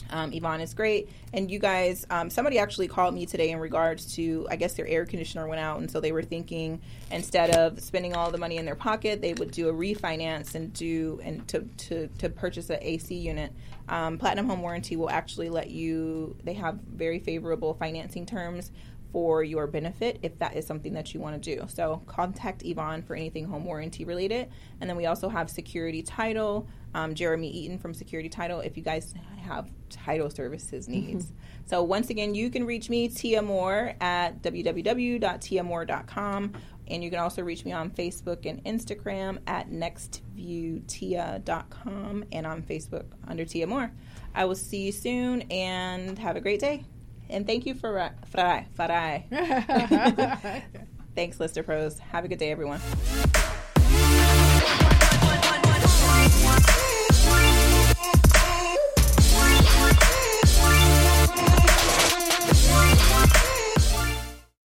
Um, 0.09 0.31
Yvonne 0.33 0.61
is 0.61 0.73
great. 0.73 1.09
And 1.33 1.49
you 1.49 1.59
guys, 1.59 2.05
um, 2.09 2.29
somebody 2.29 2.59
actually 2.59 2.87
called 2.87 3.13
me 3.13 3.25
today 3.25 3.51
in 3.51 3.59
regards 3.59 4.15
to, 4.15 4.47
I 4.49 4.55
guess 4.55 4.73
their 4.73 4.87
air 4.87 5.05
conditioner 5.05 5.47
went 5.47 5.61
out. 5.61 5.79
And 5.79 5.89
so 5.89 5.99
they 5.99 6.11
were 6.11 6.23
thinking 6.23 6.81
instead 7.11 7.55
of 7.55 7.79
spending 7.79 8.15
all 8.15 8.31
the 8.31 8.37
money 8.37 8.57
in 8.57 8.65
their 8.65 8.75
pocket, 8.75 9.21
they 9.21 9.33
would 9.33 9.51
do 9.51 9.69
a 9.69 9.73
refinance 9.73 10.55
and 10.55 10.71
do, 10.73 11.19
and 11.23 11.47
to, 11.47 11.61
to, 11.61 12.07
to 12.19 12.29
purchase 12.29 12.69
an 12.69 12.79
AC 12.81 13.15
unit. 13.15 13.51
Um, 13.89 14.17
Platinum 14.17 14.47
Home 14.47 14.61
Warranty 14.61 14.95
will 14.95 15.09
actually 15.09 15.49
let 15.49 15.69
you, 15.69 16.35
they 16.43 16.53
have 16.53 16.75
very 16.75 17.19
favorable 17.19 17.73
financing 17.73 18.25
terms 18.25 18.71
for 19.13 19.43
your 19.43 19.67
benefit 19.67 20.19
if 20.23 20.37
that 20.39 20.55
is 20.55 20.65
something 20.65 20.93
that 20.93 21.13
you 21.13 21.19
want 21.19 21.41
to 21.41 21.55
do. 21.55 21.65
So 21.69 22.01
contact 22.07 22.63
Yvonne 22.65 23.03
for 23.03 23.15
anything 23.15 23.45
home 23.45 23.63
warranty 23.63 24.03
related. 24.03 24.49
And 24.81 24.89
then 24.89 24.97
we 24.97 25.05
also 25.05 25.29
have 25.29 25.49
Security 25.49 26.01
Title, 26.01 26.67
um, 26.93 27.15
Jeremy 27.15 27.49
Eaton 27.49 27.79
from 27.79 27.93
Security 27.93 28.27
Title, 28.29 28.59
if 28.59 28.75
you 28.77 28.83
guys 28.83 29.13
have 29.41 29.69
title 29.89 30.29
services 30.29 30.87
needs. 30.87 31.33
So 31.65 31.83
once 31.83 32.09
again, 32.09 32.35
you 32.35 32.49
can 32.49 32.65
reach 32.65 32.89
me, 32.89 33.07
Tia 33.07 33.41
Moore, 33.41 33.93
at 34.01 34.41
www.tiamore.com. 34.41 36.53
And 36.85 37.01
you 37.03 37.09
can 37.09 37.19
also 37.19 37.41
reach 37.41 37.63
me 37.63 37.71
on 37.71 37.91
Facebook 37.91 38.45
and 38.45 38.61
Instagram 38.65 39.37
at 39.47 39.71
nextviewtia.com 39.71 42.25
and 42.31 42.45
on 42.45 42.61
Facebook 42.61 43.05
under 43.27 43.45
Tia 43.45 43.67
Moore. 43.67 43.91
I 44.35 44.45
will 44.45 44.55
see 44.55 44.85
you 44.85 44.91
soon 44.91 45.43
and 45.43 46.19
have 46.19 46.35
a 46.35 46.41
great 46.41 46.59
day. 46.59 46.83
And 47.29 47.47
thank 47.47 47.65
you 47.65 47.73
for 47.73 48.11
Farai. 48.33 48.65
Farai. 48.77 50.63
Thanks, 51.15 51.39
Lister 51.39 51.63
Pros. 51.63 51.99
Have 51.99 52.25
a 52.25 52.27
good 52.27 52.39
day, 52.39 52.51
everyone. 52.51 52.81